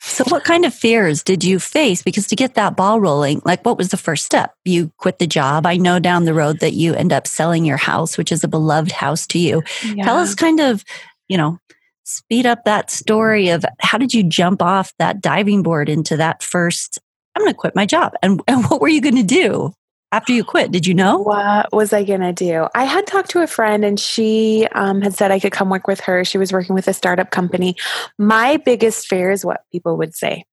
So, 0.00 0.24
what 0.28 0.44
kind 0.44 0.64
of 0.64 0.74
fears 0.74 1.22
did 1.22 1.42
you 1.42 1.58
face? 1.58 2.02
Because 2.02 2.26
to 2.28 2.36
get 2.36 2.54
that 2.54 2.76
ball 2.76 3.00
rolling, 3.00 3.40
like 3.44 3.64
what 3.64 3.78
was 3.78 3.88
the 3.88 3.96
first 3.96 4.24
step? 4.24 4.52
You 4.64 4.92
quit 4.98 5.18
the 5.18 5.26
job. 5.26 5.66
I 5.66 5.78
know 5.78 5.98
down 5.98 6.24
the 6.24 6.34
road 6.34 6.60
that 6.60 6.74
you 6.74 6.94
end 6.94 7.12
up 7.12 7.26
selling 7.26 7.64
your 7.64 7.78
house, 7.78 8.18
which 8.18 8.30
is 8.30 8.44
a 8.44 8.48
beloved 8.48 8.92
house 8.92 9.26
to 9.28 9.38
you. 9.38 9.62
Yeah. 9.84 10.04
Tell 10.04 10.18
us 10.18 10.34
kind 10.34 10.60
of, 10.60 10.84
you 11.28 11.38
know, 11.38 11.58
speed 12.06 12.46
up 12.46 12.64
that 12.64 12.90
story 12.90 13.48
of 13.48 13.64
how 13.80 13.98
did 13.98 14.14
you 14.14 14.22
jump 14.22 14.62
off 14.62 14.92
that 14.98 15.20
diving 15.20 15.62
board 15.62 15.88
into 15.88 16.16
that 16.16 16.40
first 16.40 17.00
i'm 17.34 17.42
going 17.42 17.52
to 17.52 17.58
quit 17.58 17.74
my 17.74 17.84
job 17.84 18.12
and, 18.22 18.40
and 18.48 18.64
what 18.66 18.80
were 18.80 18.88
you 18.88 19.00
going 19.00 19.16
to 19.16 19.22
do 19.22 19.72
after 20.12 20.32
you 20.32 20.44
quit 20.44 20.70
did 20.70 20.86
you 20.86 20.94
know? 20.94 21.18
What 21.18 21.72
was 21.72 21.92
i 21.92 22.04
going 22.04 22.20
to 22.20 22.32
do? 22.32 22.68
I 22.74 22.84
had 22.84 23.06
talked 23.06 23.30
to 23.30 23.42
a 23.42 23.46
friend 23.46 23.84
and 23.84 23.98
she 23.98 24.66
um, 24.72 25.02
had 25.02 25.14
said 25.14 25.30
i 25.30 25.40
could 25.40 25.52
come 25.52 25.70
work 25.70 25.86
with 25.86 26.00
her. 26.00 26.24
She 26.24 26.38
was 26.38 26.52
working 26.52 26.74
with 26.74 26.88
a 26.88 26.92
startup 26.92 27.30
company. 27.30 27.76
My 28.18 28.56
biggest 28.56 29.06
fear 29.06 29.30
is 29.30 29.44
what 29.44 29.62
people 29.72 29.96
would 29.96 30.14
say 30.14 30.44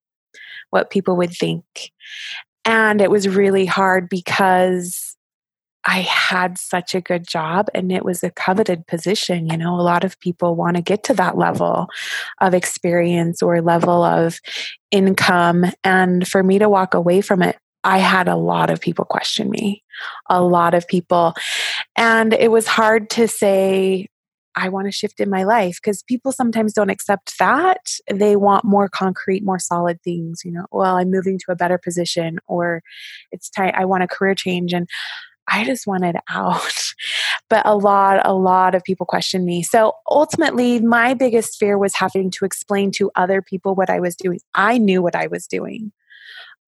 what 0.73 0.89
people 0.89 1.15
would 1.15 1.31
think. 1.31 1.63
And 2.65 2.99
it 2.99 3.11
was 3.11 3.27
really 3.27 3.67
hard 3.67 4.09
because 4.09 5.15
I 5.85 5.99
had 5.99 6.57
such 6.57 6.95
a 6.95 7.01
good 7.01 7.27
job 7.27 7.69
and 7.75 7.91
it 7.91 8.03
was 8.03 8.23
a 8.23 8.31
coveted 8.31 8.87
position. 8.87 9.47
You 9.49 9.57
know, 9.57 9.75
a 9.75 9.83
lot 9.83 10.03
of 10.03 10.19
people 10.19 10.55
want 10.55 10.77
to 10.77 10.81
get 10.81 11.03
to 11.03 11.13
that 11.15 11.37
level 11.37 11.89
of 12.41 12.55
experience 12.55 13.43
or 13.43 13.61
level 13.61 14.01
of 14.01 14.39
income. 14.89 15.65
And 15.83 16.27
for 16.27 16.41
me 16.41 16.57
to 16.57 16.69
walk 16.69 16.95
away 16.95 17.21
from 17.21 17.43
it, 17.43 17.57
I 17.83 17.97
had 17.97 18.27
a 18.27 18.35
lot 18.35 18.69
of 18.69 18.79
people 18.79 19.05
question 19.05 19.49
me, 19.49 19.83
a 20.29 20.41
lot 20.41 20.73
of 20.73 20.87
people. 20.87 21.33
And 21.95 22.33
it 22.33 22.51
was 22.51 22.67
hard 22.67 23.09
to 23.11 23.27
say, 23.27 24.07
I 24.55 24.69
want 24.69 24.85
to 24.85 24.91
shift 24.91 25.19
in 25.19 25.29
my 25.29 25.43
life 25.43 25.79
because 25.81 26.03
people 26.03 26.31
sometimes 26.31 26.73
don't 26.73 26.89
accept 26.89 27.37
that. 27.39 27.81
They 28.11 28.35
want 28.35 28.65
more 28.65 28.87
concrete, 28.87 29.43
more 29.43 29.59
solid 29.59 30.01
things. 30.03 30.41
You 30.45 30.51
know, 30.51 30.65
well, 30.71 30.97
I'm 30.97 31.09
moving 31.09 31.39
to 31.39 31.51
a 31.51 31.55
better 31.55 31.77
position 31.77 32.37
or 32.47 32.81
it's 33.31 33.49
time, 33.49 33.73
I 33.75 33.85
want 33.85 34.03
a 34.03 34.07
career 34.07 34.35
change. 34.35 34.73
And 34.73 34.87
I 35.47 35.65
just 35.65 35.87
wanted 35.87 36.15
out. 36.29 36.93
but 37.49 37.65
a 37.65 37.75
lot, 37.75 38.25
a 38.25 38.33
lot 38.33 38.75
of 38.75 38.83
people 38.83 39.05
questioned 39.05 39.45
me. 39.45 39.63
So 39.63 39.93
ultimately, 40.09 40.79
my 40.79 41.13
biggest 41.13 41.57
fear 41.57 41.77
was 41.77 41.95
having 41.95 42.29
to 42.31 42.45
explain 42.45 42.91
to 42.91 43.11
other 43.15 43.41
people 43.41 43.75
what 43.75 43.89
I 43.89 43.99
was 43.99 44.15
doing. 44.15 44.39
I 44.53 44.77
knew 44.77 45.01
what 45.01 45.15
I 45.15 45.27
was 45.27 45.47
doing. 45.47 45.91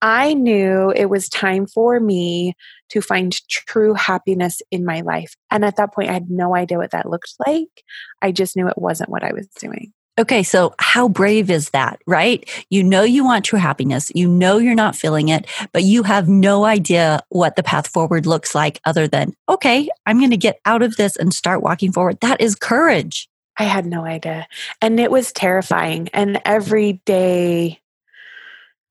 I 0.05 0.35
knew 0.35 0.93
it 0.95 1.09
was 1.09 1.27
time 1.27 1.65
for 1.65 1.99
me 1.99 2.53
to 2.89 3.01
find 3.01 3.35
true 3.49 3.95
happiness 3.95 4.61
in 4.69 4.85
my 4.85 5.01
life. 5.01 5.35
And 5.49 5.65
at 5.65 5.77
that 5.77 5.95
point, 5.95 6.11
I 6.11 6.13
had 6.13 6.29
no 6.29 6.55
idea 6.55 6.77
what 6.77 6.91
that 6.91 7.09
looked 7.09 7.33
like. 7.47 7.83
I 8.21 8.31
just 8.31 8.55
knew 8.55 8.67
it 8.67 8.77
wasn't 8.77 9.09
what 9.09 9.23
I 9.23 9.33
was 9.33 9.47
doing. 9.59 9.93
Okay, 10.19 10.43
so 10.43 10.75
how 10.77 11.09
brave 11.09 11.49
is 11.49 11.71
that, 11.71 12.03
right? 12.05 12.47
You 12.69 12.83
know 12.83 13.01
you 13.01 13.25
want 13.25 13.45
true 13.45 13.57
happiness. 13.57 14.11
You 14.13 14.27
know 14.27 14.59
you're 14.59 14.75
not 14.75 14.95
feeling 14.95 15.29
it, 15.29 15.47
but 15.73 15.81
you 15.81 16.03
have 16.03 16.29
no 16.29 16.65
idea 16.65 17.23
what 17.29 17.55
the 17.55 17.63
path 17.63 17.87
forward 17.87 18.27
looks 18.27 18.53
like 18.53 18.79
other 18.85 19.07
than, 19.07 19.33
okay, 19.49 19.89
I'm 20.05 20.19
going 20.19 20.29
to 20.29 20.37
get 20.37 20.59
out 20.65 20.83
of 20.83 20.97
this 20.97 21.15
and 21.15 21.33
start 21.33 21.63
walking 21.63 21.91
forward. 21.91 22.19
That 22.21 22.41
is 22.41 22.53
courage. 22.53 23.27
I 23.57 23.63
had 23.63 23.87
no 23.87 24.05
idea. 24.05 24.47
And 24.83 24.99
it 24.99 25.09
was 25.09 25.31
terrifying. 25.31 26.09
And 26.13 26.39
every 26.45 27.01
day, 27.05 27.79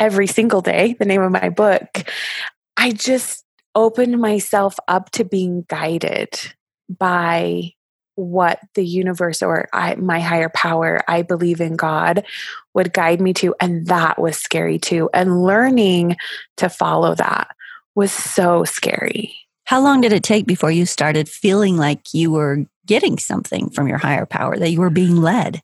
every 0.05 0.27
single 0.27 0.61
day, 0.61 0.95
the 0.99 1.07
name 1.07 1.23
of 1.23 1.33
my 1.33 1.49
book, 1.49 2.05
I 2.77 2.93
just 2.93 3.43
opened 3.75 4.21
myself 4.21 4.77
up 4.87 5.11
to 5.13 5.25
being 5.25 5.65
guided 5.67 6.39
by 6.91 7.73
what 8.17 8.61
the 8.75 8.85
universe 8.85 9.43
or 9.43 9.67
I, 9.73 9.95
my 9.95 10.21
higher 10.21 10.51
power, 10.51 11.03
I 11.09 11.23
believe 11.23 11.63
in 11.63 11.75
God, 11.75 12.25
would 12.75 12.93
guide 12.93 13.21
me 13.21 13.33
to. 13.35 13.55
And 13.59 13.87
that 13.87 14.21
was 14.21 14.37
scary 14.37 14.79
too. 14.79 15.09
And 15.15 15.43
learning 15.43 16.17
to 16.59 16.69
follow 16.69 17.15
that 17.15 17.49
was 17.95 18.13
so 18.13 18.65
scary. 18.65 19.35
How 19.65 19.81
long 19.81 20.03
did 20.03 20.13
it 20.13 20.23
take 20.23 20.47
before 20.47 20.71
you 20.71 20.85
started 20.85 21.31
feeling 21.31 21.79
like 21.79 22.13
you 22.13 22.31
were 22.31 22.67
getting 22.87 23.19
something 23.19 23.71
from 23.71 23.89
your 23.89 23.99
higher 23.99 24.27
power, 24.27 24.59
that 24.59 24.71
you 24.71 24.81
were 24.81 24.91
being 24.91 25.17
led? 25.17 25.63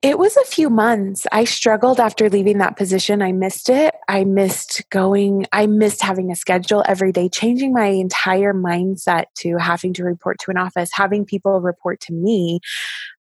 It 0.00 0.16
was 0.16 0.36
a 0.36 0.44
few 0.44 0.70
months. 0.70 1.26
I 1.32 1.42
struggled 1.42 1.98
after 1.98 2.30
leaving 2.30 2.58
that 2.58 2.76
position. 2.76 3.20
I 3.20 3.32
missed 3.32 3.68
it. 3.68 3.92
I 4.06 4.22
missed 4.22 4.88
going, 4.90 5.46
I 5.50 5.66
missed 5.66 6.02
having 6.02 6.30
a 6.30 6.36
schedule 6.36 6.84
every 6.86 7.10
day, 7.10 7.28
changing 7.28 7.72
my 7.72 7.86
entire 7.86 8.54
mindset 8.54 9.24
to 9.38 9.56
having 9.56 9.92
to 9.94 10.04
report 10.04 10.38
to 10.40 10.52
an 10.52 10.56
office, 10.56 10.90
having 10.92 11.24
people 11.24 11.60
report 11.60 11.98
to 12.02 12.12
me, 12.12 12.60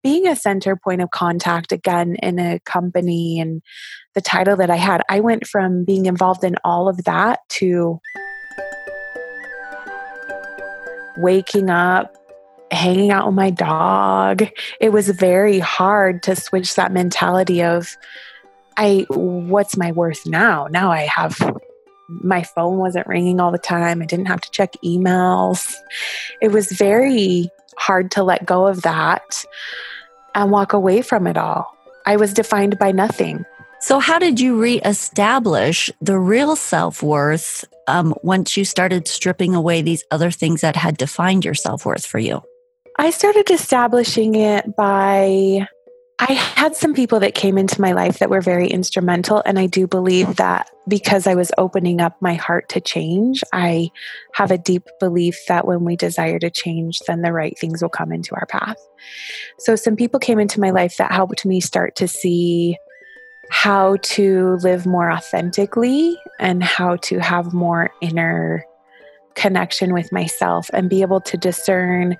being 0.02 0.26
a 0.26 0.36
center 0.36 0.76
point 0.76 1.00
of 1.00 1.10
contact 1.10 1.72
again 1.72 2.16
in 2.16 2.38
a 2.38 2.60
company 2.66 3.40
and 3.40 3.62
the 4.14 4.20
title 4.20 4.56
that 4.56 4.68
I 4.68 4.76
had. 4.76 5.00
I 5.08 5.20
went 5.20 5.46
from 5.46 5.86
being 5.86 6.04
involved 6.04 6.44
in 6.44 6.56
all 6.64 6.90
of 6.90 7.04
that 7.04 7.40
to 7.60 7.98
waking 11.16 11.70
up 11.70 12.17
hanging 12.70 13.10
out 13.10 13.26
with 13.26 13.34
my 13.34 13.50
dog. 13.50 14.48
It 14.80 14.92
was 14.92 15.08
very 15.08 15.58
hard 15.58 16.22
to 16.24 16.36
switch 16.36 16.74
that 16.74 16.92
mentality 16.92 17.62
of 17.62 17.96
I 18.76 19.06
what's 19.10 19.76
my 19.76 19.92
worth 19.92 20.24
now? 20.26 20.68
Now 20.70 20.90
I 20.90 21.08
have 21.14 21.36
my 22.08 22.42
phone 22.42 22.78
wasn't 22.78 23.06
ringing 23.06 23.40
all 23.40 23.50
the 23.50 23.58
time. 23.58 24.00
I 24.00 24.06
didn't 24.06 24.26
have 24.26 24.40
to 24.40 24.50
check 24.50 24.72
emails. 24.84 25.74
It 26.40 26.52
was 26.52 26.72
very 26.72 27.50
hard 27.76 28.10
to 28.12 28.22
let 28.22 28.46
go 28.46 28.66
of 28.66 28.82
that 28.82 29.44
and 30.34 30.50
walk 30.50 30.72
away 30.72 31.02
from 31.02 31.26
it 31.26 31.36
all. 31.36 31.76
I 32.06 32.16
was 32.16 32.32
defined 32.32 32.78
by 32.78 32.92
nothing. 32.92 33.44
So, 33.80 34.00
how 34.00 34.18
did 34.18 34.40
you 34.40 34.60
reestablish 34.60 35.90
the 36.00 36.18
real 36.18 36.56
self 36.56 37.02
worth 37.02 37.64
um, 37.86 38.14
once 38.22 38.56
you 38.56 38.64
started 38.64 39.06
stripping 39.06 39.54
away 39.54 39.82
these 39.82 40.04
other 40.10 40.30
things 40.30 40.62
that 40.62 40.74
had 40.74 40.96
defined 40.96 41.44
your 41.44 41.54
self 41.54 41.84
worth 41.84 42.04
for 42.04 42.18
you? 42.18 42.42
I 43.00 43.10
started 43.10 43.50
establishing 43.50 44.34
it 44.34 44.74
by 44.76 45.68
I 46.20 46.32
had 46.32 46.74
some 46.74 46.94
people 46.94 47.20
that 47.20 47.36
came 47.36 47.56
into 47.56 47.80
my 47.80 47.92
life 47.92 48.18
that 48.18 48.28
were 48.28 48.40
very 48.40 48.66
instrumental. 48.66 49.40
And 49.46 49.56
I 49.56 49.66
do 49.66 49.86
believe 49.86 50.34
that 50.36 50.68
because 50.88 51.28
I 51.28 51.36
was 51.36 51.52
opening 51.58 52.00
up 52.00 52.20
my 52.20 52.34
heart 52.34 52.68
to 52.70 52.80
change, 52.80 53.44
I 53.52 53.90
have 54.34 54.50
a 54.50 54.58
deep 54.58 54.82
belief 54.98 55.38
that 55.46 55.64
when 55.64 55.84
we 55.84 55.94
desire 55.94 56.40
to 56.40 56.50
change, 56.50 56.98
then 57.06 57.22
the 57.22 57.32
right 57.32 57.56
things 57.56 57.80
will 57.80 57.88
come 57.88 58.10
into 58.10 58.34
our 58.34 58.46
path. 58.46 58.78
So, 59.60 59.76
some 59.76 59.94
people 59.94 60.18
came 60.18 60.40
into 60.40 60.58
my 60.58 60.70
life 60.70 60.96
that 60.96 61.12
helped 61.12 61.46
me 61.46 61.60
start 61.60 61.94
to 61.96 62.08
see 62.08 62.76
how 63.50 63.96
to 64.02 64.58
live 64.62 64.86
more 64.86 65.10
authentically 65.10 66.18
and 66.40 66.64
how 66.64 66.96
to 66.96 67.20
have 67.20 67.54
more 67.54 67.90
inner 68.00 68.64
connection 69.38 69.94
with 69.94 70.10
myself 70.12 70.68
and 70.72 70.90
be 70.90 71.02
able 71.02 71.20
to 71.20 71.36
discern 71.36 72.16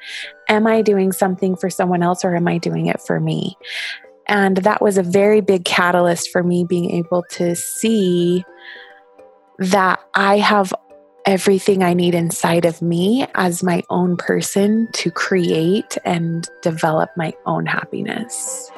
am 0.49 0.67
I 0.67 0.83
doing 0.83 1.13
something 1.13 1.57
for 1.57 1.69
someone 1.69 2.03
else 2.03 2.25
or 2.25 2.35
am 2.35 2.49
I 2.49 2.59
doing 2.59 2.87
it 2.87 3.01
for 3.01 3.21
me? 3.21 3.57
And 4.27 4.59
that 4.59 4.81
was 4.81 4.99
a 4.99 5.03
very 5.03 5.41
big 5.41 5.65
catalyst 5.65 6.31
for 6.31 6.43
me 6.43 6.65
being 6.65 6.91
able 6.93 7.25
to 7.31 7.57
see 7.57 8.45
that 9.59 10.01
I 10.15 10.39
have 10.39 10.73
everything 11.27 11.83
I 11.83 11.93
need 11.93 12.15
inside 12.15 12.65
of 12.65 12.81
me 12.81 13.27
as 13.35 13.63
my 13.63 13.83
own 13.91 14.17
person 14.17 14.89
to 14.93 15.11
create 15.11 15.99
and 16.05 16.49
develop 16.63 17.11
my 17.17 17.35
own 17.45 17.67
happiness. 17.67 18.71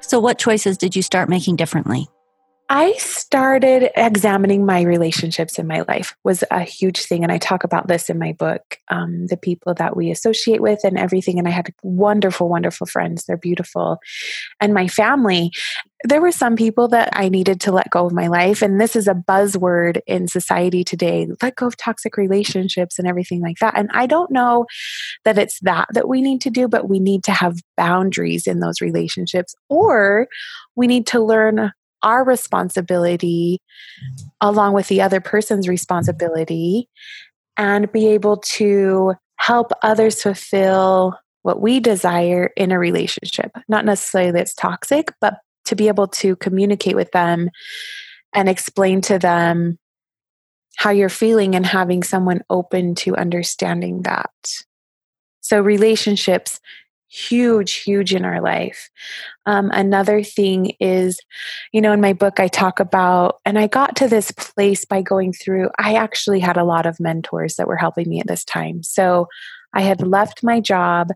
So, 0.00 0.18
what 0.18 0.38
choices 0.38 0.76
did 0.76 0.96
you 0.96 1.02
start 1.02 1.28
making 1.28 1.56
differently? 1.56 2.08
I 2.72 2.92
started 2.98 3.90
examining 3.96 4.64
my 4.64 4.82
relationships 4.82 5.58
in 5.58 5.66
my 5.66 5.82
life 5.88 6.14
was 6.22 6.44
a 6.52 6.60
huge 6.60 7.02
thing, 7.02 7.24
and 7.24 7.32
I 7.32 7.38
talk 7.38 7.64
about 7.64 7.88
this 7.88 8.08
in 8.08 8.16
my 8.16 8.32
book. 8.32 8.78
Um, 8.88 9.26
the 9.26 9.36
people 9.36 9.74
that 9.74 9.96
we 9.96 10.12
associate 10.12 10.62
with 10.62 10.84
and 10.84 10.96
everything, 10.96 11.40
and 11.40 11.48
I 11.48 11.50
had 11.50 11.74
wonderful, 11.82 12.48
wonderful 12.48 12.86
friends. 12.86 13.24
They're 13.24 13.36
beautiful, 13.36 13.98
and 14.60 14.72
my 14.72 14.86
family. 14.86 15.50
There 16.04 16.20
were 16.20 16.32
some 16.32 16.54
people 16.54 16.86
that 16.88 17.10
I 17.12 17.28
needed 17.28 17.60
to 17.62 17.72
let 17.72 17.90
go 17.90 18.06
of 18.06 18.12
my 18.12 18.28
life, 18.28 18.62
and 18.62 18.80
this 18.80 18.94
is 18.94 19.08
a 19.08 19.14
buzzword 19.14 20.00
in 20.06 20.28
society 20.28 20.84
today: 20.84 21.26
let 21.42 21.56
go 21.56 21.66
of 21.66 21.76
toxic 21.76 22.16
relationships 22.16 23.00
and 23.00 23.08
everything 23.08 23.40
like 23.40 23.58
that. 23.58 23.76
And 23.76 23.90
I 23.92 24.06
don't 24.06 24.30
know 24.30 24.66
that 25.24 25.38
it's 25.38 25.58
that 25.62 25.88
that 25.92 26.08
we 26.08 26.22
need 26.22 26.40
to 26.42 26.50
do, 26.50 26.68
but 26.68 26.88
we 26.88 27.00
need 27.00 27.24
to 27.24 27.32
have 27.32 27.58
boundaries 27.76 28.46
in 28.46 28.60
those 28.60 28.80
relationships, 28.80 29.56
or 29.68 30.28
we 30.76 30.86
need 30.86 31.08
to 31.08 31.20
learn 31.20 31.72
our 32.02 32.24
responsibility 32.24 33.60
along 34.40 34.74
with 34.74 34.88
the 34.88 35.02
other 35.02 35.20
person's 35.20 35.68
responsibility 35.68 36.88
and 37.56 37.90
be 37.92 38.08
able 38.08 38.38
to 38.38 39.14
help 39.36 39.72
others 39.82 40.22
fulfill 40.22 41.18
what 41.42 41.60
we 41.60 41.80
desire 41.80 42.50
in 42.56 42.72
a 42.72 42.78
relationship. 42.78 43.50
Not 43.68 43.84
necessarily 43.84 44.32
that 44.32 44.42
it's 44.42 44.54
toxic, 44.54 45.12
but 45.20 45.38
to 45.66 45.76
be 45.76 45.88
able 45.88 46.08
to 46.08 46.36
communicate 46.36 46.96
with 46.96 47.10
them 47.12 47.50
and 48.34 48.48
explain 48.48 49.00
to 49.02 49.18
them 49.18 49.78
how 50.76 50.90
you're 50.90 51.08
feeling 51.08 51.54
and 51.54 51.66
having 51.66 52.02
someone 52.02 52.40
open 52.48 52.94
to 52.96 53.16
understanding 53.16 54.02
that. 54.02 54.30
So, 55.40 55.60
relationships 55.60 56.60
huge, 57.10 57.74
huge 57.74 58.14
in 58.14 58.24
our 58.24 58.40
life. 58.40 58.88
Um, 59.44 59.70
another 59.72 60.22
thing 60.22 60.72
is, 60.78 61.18
you 61.72 61.80
know, 61.80 61.92
in 61.92 62.00
my 62.00 62.12
book, 62.12 62.38
I 62.38 62.46
talk 62.46 62.78
about, 62.78 63.40
and 63.44 63.58
I 63.58 63.66
got 63.66 63.96
to 63.96 64.08
this 64.08 64.30
place 64.30 64.84
by 64.84 65.02
going 65.02 65.32
through, 65.32 65.70
I 65.78 65.94
actually 65.94 66.38
had 66.38 66.56
a 66.56 66.64
lot 66.64 66.86
of 66.86 67.00
mentors 67.00 67.56
that 67.56 67.66
were 67.66 67.76
helping 67.76 68.08
me 68.08 68.20
at 68.20 68.28
this 68.28 68.44
time. 68.44 68.84
So 68.84 69.26
I 69.74 69.82
had 69.82 70.06
left 70.06 70.44
my 70.44 70.60
job. 70.60 71.08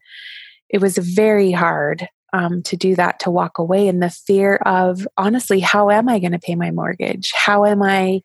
It 0.69 0.81
was 0.81 0.99
very 0.99 1.53
hard 1.53 2.09
um, 2.33 2.63
to 2.65 2.77
do 2.77 2.97
that, 2.97 3.21
to 3.21 3.31
walk 3.31 3.59
away, 3.59 3.87
and 3.87 4.03
the 4.03 4.11
fear 4.11 4.57
of, 4.57 5.07
honestly, 5.17 5.61
how 5.61 5.91
am 5.91 6.09
I 6.09 6.19
going 6.19 6.33
to 6.33 6.39
pay 6.41 6.57
my 6.57 6.73
mortgage? 6.73 7.33
How 7.33 7.65
am 7.65 7.81
I 7.83 8.23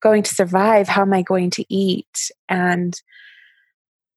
going 0.00 0.22
to 0.22 0.34
survive? 0.34 0.88
How 0.88 1.02
am 1.02 1.12
I 1.12 1.20
going 1.20 1.50
to 1.50 1.64
eat? 1.68 2.30
And 2.48 2.98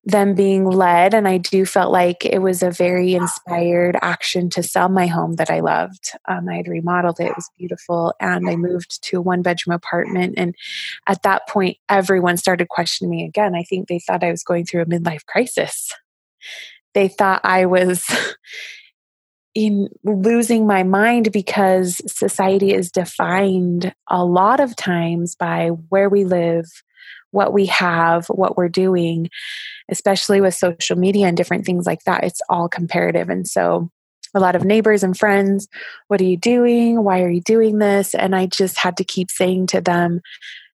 them 0.04 0.34
being 0.34 0.64
led 0.64 1.14
and 1.14 1.28
i 1.28 1.38
do 1.38 1.64
felt 1.64 1.92
like 1.92 2.24
it 2.24 2.40
was 2.40 2.62
a 2.62 2.70
very 2.70 3.14
inspired 3.14 3.96
action 4.02 4.50
to 4.50 4.62
sell 4.62 4.88
my 4.88 5.06
home 5.06 5.36
that 5.36 5.50
i 5.50 5.60
loved. 5.60 6.10
Um, 6.26 6.48
i 6.48 6.56
had 6.56 6.66
remodeled 6.66 7.20
it 7.20 7.28
it 7.28 7.36
was 7.36 7.50
beautiful 7.56 8.12
and 8.18 8.48
i 8.48 8.56
moved 8.56 9.02
to 9.04 9.18
a 9.18 9.20
one 9.20 9.42
bedroom 9.42 9.74
apartment 9.74 10.34
and 10.36 10.56
at 11.06 11.22
that 11.22 11.48
point 11.48 11.78
everyone 11.88 12.36
started 12.36 12.68
questioning 12.68 13.10
me 13.10 13.24
again. 13.24 13.54
I 13.54 13.62
think 13.62 13.88
they 13.88 14.00
thought 14.00 14.24
i 14.24 14.30
was 14.30 14.42
going 14.42 14.64
through 14.64 14.82
a 14.82 14.86
midlife 14.86 15.24
crisis. 15.26 15.92
They 16.94 17.08
thought 17.08 17.40
i 17.44 17.66
was 17.66 18.04
in 19.54 19.88
losing 20.02 20.66
my 20.66 20.82
mind 20.82 21.30
because 21.30 22.00
society 22.06 22.72
is 22.72 22.90
defined 22.90 23.94
a 24.08 24.24
lot 24.24 24.60
of 24.60 24.74
times 24.74 25.34
by 25.34 25.68
where 25.68 26.08
we 26.08 26.24
live 26.24 26.66
what 27.32 27.52
we 27.52 27.66
have, 27.66 28.26
what 28.28 28.56
we're 28.56 28.68
doing, 28.68 29.28
especially 29.90 30.40
with 30.40 30.54
social 30.54 30.96
media 30.96 31.26
and 31.26 31.36
different 31.36 31.66
things 31.66 31.84
like 31.84 32.04
that. 32.04 32.24
It's 32.24 32.40
all 32.48 32.68
comparative. 32.68 33.28
And 33.28 33.46
so 33.48 33.90
a 34.34 34.40
lot 34.40 34.56
of 34.56 34.64
neighbors 34.64 35.02
and 35.02 35.18
friends, 35.18 35.68
what 36.08 36.20
are 36.20 36.24
you 36.24 36.36
doing? 36.36 37.02
Why 37.02 37.22
are 37.22 37.28
you 37.28 37.42
doing 37.42 37.78
this? 37.78 38.14
And 38.14 38.34
I 38.34 38.46
just 38.46 38.78
had 38.78 38.96
to 38.98 39.04
keep 39.04 39.30
saying 39.30 39.66
to 39.68 39.80
them, 39.80 40.20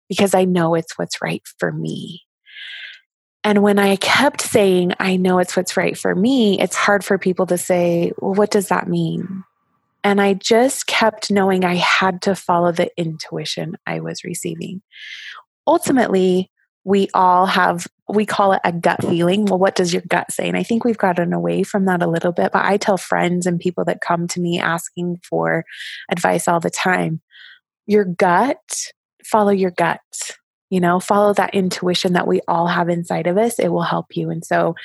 because 0.09 0.35
I 0.35 0.45
know 0.45 0.75
it's 0.75 0.97
what's 0.97 1.21
right 1.21 1.43
for 1.57 1.71
me. 1.71 2.21
And 3.43 3.63
when 3.63 3.79
I 3.79 3.95
kept 3.95 4.41
saying, 4.41 4.93
I 4.99 5.15
know 5.15 5.39
it's 5.39 5.55
what's 5.55 5.77
right 5.77 5.97
for 5.97 6.13
me, 6.13 6.59
it's 6.59 6.75
hard 6.75 7.03
for 7.03 7.17
people 7.17 7.45
to 7.47 7.57
say, 7.57 8.11
well, 8.17 8.33
what 8.33 8.51
does 8.51 8.67
that 8.67 8.87
mean? 8.87 9.43
And 10.03 10.21
I 10.21 10.33
just 10.33 10.87
kept 10.87 11.31
knowing 11.31 11.65
I 11.65 11.75
had 11.75 12.21
to 12.23 12.35
follow 12.35 12.71
the 12.71 12.89
intuition 12.97 13.77
I 13.85 13.99
was 14.01 14.23
receiving 14.23 14.81
ultimately, 15.67 16.49
we 16.83 17.09
all 17.13 17.45
have, 17.45 17.85
we 18.07 18.25
call 18.25 18.53
it 18.53 18.61
a 18.63 18.71
gut 18.71 19.03
feeling. 19.03 19.45
Well, 19.45 19.59
what 19.59 19.75
does 19.75 19.91
your 19.91 20.03
gut 20.07 20.31
say? 20.31 20.47
And 20.47 20.55
I 20.55 20.63
think 20.63 20.85
we've 20.85 20.97
gotten 20.97 21.33
away 21.33 21.63
from 21.63 21.85
that 21.85 22.01
a 22.01 22.07
little 22.07 22.31
bit. 22.31 22.53
But 22.53 22.65
I 22.65 22.77
tell 22.77 22.97
friends 22.97 23.45
and 23.45 23.59
people 23.59 23.83
that 23.85 23.99
come 23.99 24.27
to 24.29 24.39
me 24.39 24.59
asking 24.59 25.19
for 25.29 25.65
advice 26.09 26.47
all 26.47 26.61
the 26.61 26.69
time 26.69 27.21
your 27.87 28.05
gut, 28.05 28.91
follow 29.23 29.51
your 29.51 29.71
gut. 29.71 30.01
You 30.69 30.81
know, 30.81 30.99
follow 30.99 31.33
that 31.33 31.55
intuition 31.55 32.13
that 32.13 32.27
we 32.27 32.41
all 32.47 32.67
have 32.67 32.89
inside 32.89 33.25
of 33.25 33.37
us. 33.37 33.57
It 33.57 33.69
will 33.69 33.83
help 33.83 34.07
you. 34.17 34.29
And 34.29 34.45
so, 34.45 34.75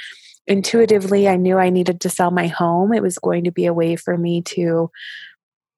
intuitively, 0.47 1.29
I 1.29 1.37
knew 1.37 1.59
I 1.59 1.71
needed 1.71 2.01
to 2.03 2.09
sell 2.09 2.31
my 2.31 2.47
home. 2.47 2.93
It 2.93 3.03
was 3.03 3.19
going 3.19 3.45
to 3.45 3.51
be 3.51 3.67
a 3.67 3.75
way 3.75 3.97
for 3.97 4.17
me 4.17 4.43
to 4.43 4.91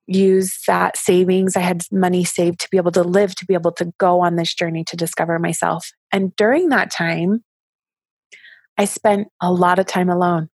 use 0.06 0.60
that 0.66 0.96
savings. 0.96 1.56
I 1.56 1.60
had 1.60 1.82
money 1.90 2.24
saved 2.24 2.60
to 2.60 2.68
be 2.70 2.76
able 2.76 2.92
to 2.92 3.02
live, 3.02 3.34
to 3.36 3.46
be 3.46 3.54
able 3.54 3.72
to 3.72 3.92
go 3.98 4.20
on 4.20 4.36
this 4.36 4.54
journey 4.54 4.84
to 4.84 4.96
discover 4.96 5.38
myself. 5.38 5.90
And 6.12 6.34
during 6.36 6.68
that 6.68 6.90
time, 6.90 7.42
I 8.76 8.84
spent 8.84 9.28
a 9.40 9.52
lot 9.52 9.78
of 9.78 9.86
time 9.86 10.08
alone. 10.08 10.48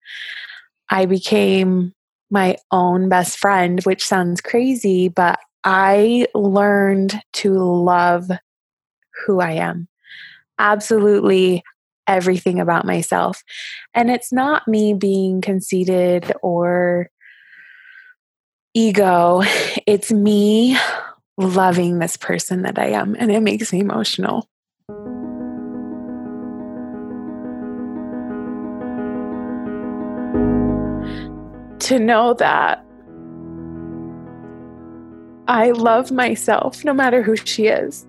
I 0.90 1.06
became 1.06 1.92
my 2.30 2.56
own 2.70 3.08
best 3.08 3.38
friend, 3.38 3.80
which 3.84 4.04
sounds 4.04 4.40
crazy, 4.40 5.08
but 5.08 5.38
I 5.64 6.26
learned 6.34 7.20
to 7.34 7.54
love 7.54 8.30
who 9.24 9.40
I 9.40 9.52
am. 9.52 9.88
Absolutely 10.58 11.62
everything 12.06 12.60
about 12.60 12.86
myself. 12.86 13.42
And 13.94 14.10
it's 14.10 14.32
not 14.32 14.66
me 14.68 14.94
being 14.94 15.40
conceited 15.40 16.32
or 16.42 17.10
ego. 18.76 19.40
It's 19.86 20.12
me 20.12 20.76
loving 21.38 21.98
this 21.98 22.18
person 22.18 22.62
that 22.62 22.78
I 22.78 22.88
am, 22.88 23.16
and 23.18 23.32
it 23.32 23.40
makes 23.40 23.72
me 23.72 23.80
emotional. 23.80 24.48
To 31.78 31.98
know 31.98 32.34
that 32.34 32.84
I 35.48 35.70
love 35.70 36.10
myself 36.10 36.84
no 36.84 36.92
matter 36.92 37.22
who 37.22 37.34
she 37.36 37.68
is. 37.68 38.06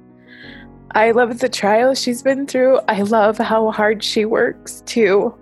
I 0.92 1.12
love 1.12 1.40
the 1.40 1.48
trials 1.48 2.02
she's 2.02 2.22
been 2.22 2.46
through. 2.46 2.80
I 2.90 3.04
love 3.04 3.38
how 3.38 3.72
hard 3.72 4.04
she 4.04 4.26
works 4.26 4.82
to 4.88 5.34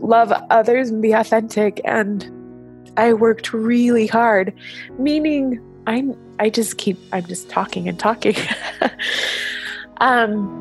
love 0.00 0.32
others 0.50 0.90
and 0.90 1.02
be 1.02 1.12
authentic 1.12 1.80
and 1.84 2.41
I 2.96 3.12
worked 3.12 3.52
really 3.52 4.06
hard, 4.06 4.52
meaning 4.98 5.60
I'm 5.86 6.16
I 6.38 6.50
just 6.50 6.78
keep 6.78 6.98
I'm 7.12 7.26
just 7.26 7.48
talking 7.48 7.88
and 7.88 7.98
talking. 7.98 8.36
um 9.98 10.58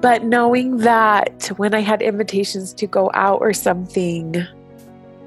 but 0.00 0.24
knowing 0.24 0.78
that 0.78 1.48
when 1.56 1.74
I 1.74 1.80
had 1.80 2.00
invitations 2.00 2.72
to 2.74 2.86
go 2.86 3.10
out 3.12 3.40
or 3.40 3.52
something, 3.52 4.46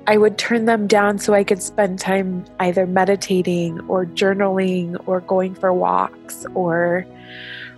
I 0.07 0.17
would 0.17 0.37
turn 0.37 0.65
them 0.65 0.87
down 0.87 1.19
so 1.19 1.33
I 1.33 1.43
could 1.43 1.61
spend 1.61 1.99
time 1.99 2.45
either 2.59 2.87
meditating 2.87 3.81
or 3.87 4.05
journaling 4.05 5.01
or 5.07 5.21
going 5.21 5.55
for 5.55 5.73
walks 5.73 6.45
or 6.55 7.05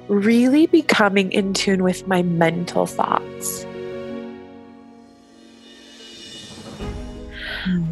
really 0.07 0.67
becoming 0.67 1.31
in 1.31 1.53
tune 1.53 1.83
with 1.83 2.07
my 2.07 2.21
mental 2.21 2.85
thoughts. 2.85 3.65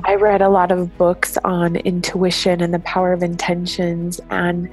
I 0.04 0.16
read 0.16 0.42
a 0.42 0.50
lot 0.50 0.72
of 0.72 0.98
books 0.98 1.38
on 1.44 1.76
intuition 1.78 2.62
and 2.62 2.74
the 2.74 2.80
power 2.80 3.14
of 3.14 3.24
intentions. 3.24 4.20
And 4.30 4.70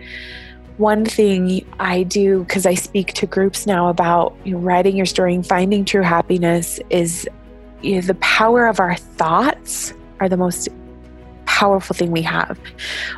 one 0.76 1.04
thing 1.04 1.66
I 1.78 2.02
do, 2.02 2.40
because 2.44 2.66
I 2.66 2.74
speak 2.74 3.14
to 3.14 3.26
groups 3.26 3.66
now 3.66 3.88
about 3.88 4.34
you 4.44 4.54
know, 4.54 4.58
writing 4.58 4.96
your 4.96 5.06
story 5.06 5.34
and 5.34 5.46
finding 5.46 5.84
true 5.84 6.02
happiness, 6.02 6.80
is 6.90 7.28
you 7.82 7.96
know, 7.96 8.00
the 8.00 8.14
power 8.16 8.66
of 8.66 8.80
our 8.80 8.96
thoughts 8.96 9.92
are 10.20 10.28
the 10.28 10.36
most 10.36 10.68
powerful 11.46 11.94
thing 11.94 12.10
we 12.10 12.22
have. 12.22 12.58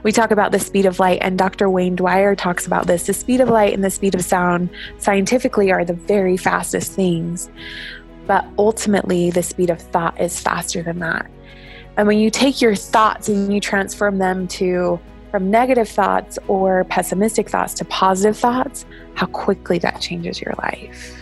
We 0.03 0.13
talk 0.13 0.31
about 0.31 0.53
the 0.53 0.59
speed 0.59 0.87
of 0.87 0.99
light, 0.99 1.21
and 1.23 1.39
Dr. 1.39 1.71
Wayne 1.71 1.97
Dyer 1.97 2.35
talks 2.35 2.67
about 2.67 2.87
this. 2.87 3.07
The 3.07 3.15
speed 3.15 3.41
of 3.41 3.49
light 3.49 3.73
and 3.73 3.85
the 3.85 3.91
speed 3.91 4.15
of 4.15 4.25
sound 4.25 4.69
scientifically 4.99 5.71
are 5.73 5.85
the 5.85 5.95
very 5.95 6.37
fastest 6.37 6.93
things, 6.93 7.49
but 8.27 8.45
ultimately, 8.59 9.31
the 9.31 9.43
speed 9.43 9.71
of 9.71 9.81
thought 9.81 10.21
is 10.21 10.41
faster 10.41 10.83
than 10.83 10.99
that. 10.99 11.31
And 11.97 12.09
when 12.09 12.19
you 12.19 12.31
take 12.31 12.61
your 12.61 12.75
thoughts 12.75 13.29
and 13.29 13.53
you 13.53 13.61
transform 13.61 14.19
them 14.19 14.49
to 14.49 14.99
from 15.31 15.51
negative 15.51 15.89
thoughts 15.89 16.39
or 16.47 16.85
pessimistic 16.85 17.49
thoughts 17.49 17.75
to 17.75 17.85
positive 17.85 18.37
thoughts, 18.37 18.85
how 19.15 19.27
quickly 19.27 19.79
that 19.79 20.01
changes 20.01 20.41
your 20.41 20.55
life. 20.59 21.21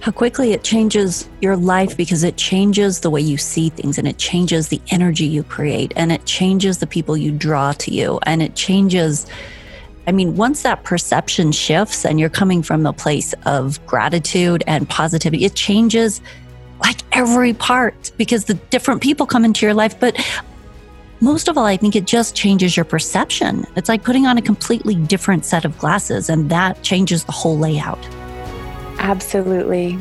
how 0.00 0.10
quickly 0.10 0.52
it 0.52 0.64
changes 0.64 1.28
your 1.42 1.56
life 1.56 1.94
because 1.94 2.24
it 2.24 2.36
changes 2.38 3.00
the 3.00 3.10
way 3.10 3.20
you 3.20 3.36
see 3.36 3.68
things 3.68 3.98
and 3.98 4.08
it 4.08 4.16
changes 4.16 4.68
the 4.68 4.80
energy 4.88 5.26
you 5.26 5.42
create 5.42 5.92
and 5.94 6.10
it 6.10 6.24
changes 6.24 6.78
the 6.78 6.86
people 6.86 7.18
you 7.18 7.30
draw 7.30 7.72
to 7.72 7.92
you 7.92 8.18
and 8.22 8.42
it 8.42 8.54
changes 8.54 9.26
I 10.10 10.12
mean, 10.12 10.34
once 10.34 10.62
that 10.62 10.82
perception 10.82 11.52
shifts 11.52 12.04
and 12.04 12.18
you're 12.18 12.28
coming 12.28 12.64
from 12.64 12.84
a 12.84 12.92
place 12.92 13.32
of 13.46 13.78
gratitude 13.86 14.64
and 14.66 14.88
positivity, 14.88 15.44
it 15.44 15.54
changes 15.54 16.20
like 16.80 16.96
every 17.12 17.52
part 17.54 18.10
because 18.16 18.46
the 18.46 18.54
different 18.54 19.02
people 19.02 19.24
come 19.24 19.44
into 19.44 19.64
your 19.64 19.72
life. 19.72 20.00
But 20.00 20.18
most 21.20 21.46
of 21.46 21.56
all, 21.56 21.64
I 21.64 21.76
think 21.76 21.94
it 21.94 22.08
just 22.08 22.34
changes 22.34 22.76
your 22.76 22.84
perception. 22.84 23.64
It's 23.76 23.88
like 23.88 24.02
putting 24.02 24.26
on 24.26 24.36
a 24.36 24.42
completely 24.42 24.96
different 24.96 25.44
set 25.44 25.64
of 25.64 25.78
glasses, 25.78 26.28
and 26.28 26.50
that 26.50 26.82
changes 26.82 27.22
the 27.22 27.30
whole 27.30 27.56
layout. 27.56 28.04
Absolutely. 28.98 29.96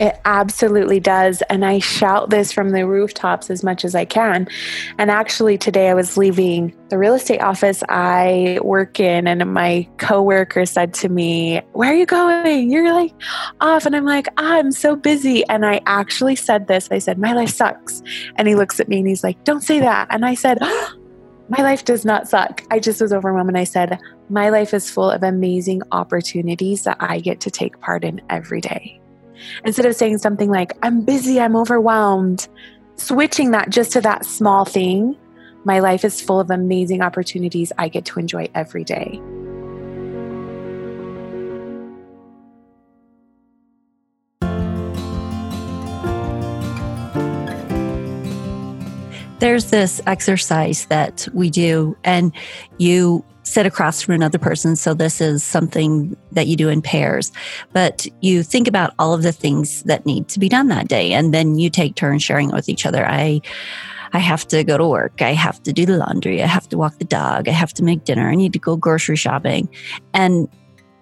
It 0.00 0.18
absolutely 0.24 0.98
does. 0.98 1.42
And 1.50 1.62
I 1.62 1.78
shout 1.78 2.30
this 2.30 2.52
from 2.52 2.70
the 2.70 2.86
rooftops 2.86 3.50
as 3.50 3.62
much 3.62 3.84
as 3.84 3.94
I 3.94 4.06
can. 4.06 4.48
And 4.96 5.10
actually, 5.10 5.58
today 5.58 5.90
I 5.90 5.94
was 5.94 6.16
leaving 6.16 6.74
the 6.88 6.96
real 6.96 7.12
estate 7.12 7.42
office 7.42 7.82
I 7.90 8.58
work 8.62 8.98
in, 8.98 9.28
and 9.28 9.52
my 9.52 9.86
coworker 9.98 10.64
said 10.64 10.94
to 10.94 11.10
me, 11.10 11.60
Where 11.72 11.92
are 11.92 11.94
you 11.94 12.06
going? 12.06 12.70
You're 12.70 12.94
like 12.94 13.12
off. 13.60 13.84
And 13.84 13.94
I'm 13.94 14.06
like, 14.06 14.26
ah, 14.38 14.54
I'm 14.54 14.72
so 14.72 14.96
busy. 14.96 15.46
And 15.50 15.66
I 15.66 15.82
actually 15.84 16.34
said 16.34 16.66
this 16.66 16.88
I 16.90 16.98
said, 16.98 17.18
My 17.18 17.34
life 17.34 17.50
sucks. 17.50 18.02
And 18.36 18.48
he 18.48 18.54
looks 18.54 18.80
at 18.80 18.88
me 18.88 19.00
and 19.00 19.06
he's 19.06 19.22
like, 19.22 19.44
Don't 19.44 19.62
say 19.62 19.80
that. 19.80 20.08
And 20.10 20.24
I 20.24 20.32
said, 20.34 20.56
oh, 20.62 20.94
my 21.50 21.62
life 21.62 21.84
does 21.84 22.06
not 22.06 22.26
suck. 22.26 22.62
I 22.70 22.78
just 22.78 23.02
was 23.02 23.12
overwhelmed 23.12 23.50
and 23.50 23.58
I 23.58 23.64
said, 23.64 24.00
My 24.30 24.48
life 24.48 24.72
is 24.72 24.88
full 24.88 25.10
of 25.10 25.22
amazing 25.22 25.82
opportunities 25.92 26.84
that 26.84 26.96
I 27.00 27.20
get 27.20 27.40
to 27.40 27.50
take 27.50 27.78
part 27.80 28.02
in 28.02 28.22
every 28.30 28.62
day. 28.62 28.98
Instead 29.64 29.86
of 29.86 29.94
saying 29.94 30.18
something 30.18 30.50
like, 30.50 30.72
I'm 30.82 31.02
busy, 31.02 31.40
I'm 31.40 31.56
overwhelmed, 31.56 32.48
switching 32.96 33.50
that 33.52 33.70
just 33.70 33.92
to 33.92 34.00
that 34.00 34.24
small 34.24 34.64
thing, 34.64 35.16
my 35.64 35.80
life 35.80 36.04
is 36.04 36.20
full 36.20 36.40
of 36.40 36.50
amazing 36.50 37.02
opportunities 37.02 37.72
I 37.78 37.88
get 37.88 38.04
to 38.06 38.18
enjoy 38.18 38.48
every 38.54 38.84
day. 38.84 39.20
There's 49.38 49.70
this 49.70 50.02
exercise 50.06 50.84
that 50.86 51.26
we 51.32 51.48
do, 51.48 51.96
and 52.04 52.30
you 52.76 53.24
sit 53.50 53.66
across 53.66 54.00
from 54.00 54.14
another 54.14 54.38
person. 54.38 54.76
So 54.76 54.94
this 54.94 55.20
is 55.20 55.42
something 55.42 56.16
that 56.32 56.46
you 56.46 56.56
do 56.56 56.68
in 56.68 56.80
pairs, 56.80 57.32
but 57.72 58.06
you 58.20 58.42
think 58.42 58.68
about 58.68 58.94
all 58.98 59.12
of 59.12 59.22
the 59.22 59.32
things 59.32 59.82
that 59.82 60.06
need 60.06 60.28
to 60.28 60.38
be 60.38 60.48
done 60.48 60.68
that 60.68 60.88
day. 60.88 61.12
And 61.12 61.34
then 61.34 61.58
you 61.58 61.68
take 61.68 61.96
turns 61.96 62.22
sharing 62.22 62.50
it 62.50 62.54
with 62.54 62.68
each 62.68 62.86
other. 62.86 63.04
I, 63.04 63.40
I 64.12 64.18
have 64.18 64.46
to 64.48 64.62
go 64.62 64.78
to 64.78 64.86
work. 64.86 65.20
I 65.20 65.32
have 65.32 65.60
to 65.64 65.72
do 65.72 65.84
the 65.84 65.96
laundry. 65.96 66.42
I 66.42 66.46
have 66.46 66.68
to 66.68 66.78
walk 66.78 66.98
the 66.98 67.04
dog. 67.04 67.48
I 67.48 67.52
have 67.52 67.74
to 67.74 67.82
make 67.82 68.04
dinner. 68.04 68.28
I 68.28 68.36
need 68.36 68.52
to 68.52 68.60
go 68.60 68.76
grocery 68.76 69.16
shopping. 69.16 69.68
And 70.14 70.48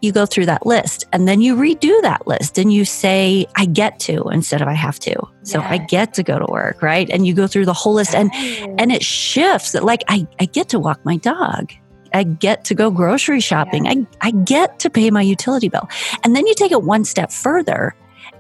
you 0.01 0.13
go 0.13 0.25
through 0.25 0.47
that 0.47 0.65
list 0.65 1.05
and 1.13 1.27
then 1.27 1.41
you 1.41 1.57
redo 1.57 2.01
that 2.03 2.27
list 2.27 2.57
and 2.57 2.73
you 2.73 2.85
say, 2.85 3.47
I 3.57 3.67
get 3.67 3.99
to 4.01 4.23
instead 4.29 4.63
of 4.63 4.69
I 4.69 4.75
have 4.75 4.99
to. 5.01 5.17
So 5.43 5.61
I 5.61 5.79
get 5.79 6.15
to 6.15 6.23
go 6.23 6.39
to 6.39 6.47
work, 6.51 6.83
right? 6.83 7.11
And 7.11 7.27
you 7.27 7.35
go 7.35 7.47
through 7.47 7.67
the 7.67 7.73
whole 7.73 7.95
list 7.95 8.15
and 8.15 8.31
and 8.79 8.93
it 8.93 9.03
shifts. 9.03 9.75
Like 9.75 10.05
I, 10.09 10.27
I 10.39 10.45
get 10.45 10.69
to 10.71 10.79
walk 10.79 11.05
my 11.05 11.17
dog. 11.17 11.73
I 12.13 12.25
get 12.25 12.65
to 12.67 12.75
go 12.75 12.91
grocery 12.91 13.41
shopping. 13.41 13.85
Yeah. 13.85 14.05
I, 14.21 14.29
I 14.29 14.31
get 14.31 14.79
to 14.81 14.91
pay 14.91 15.11
my 15.11 15.23
utility 15.23 15.69
bill. 15.69 15.89
And 16.25 16.35
then 16.35 16.47
you 16.47 16.55
take 16.55 16.73
it 16.73 16.83
one 16.83 17.05
step 17.05 17.33
further. 17.33 17.95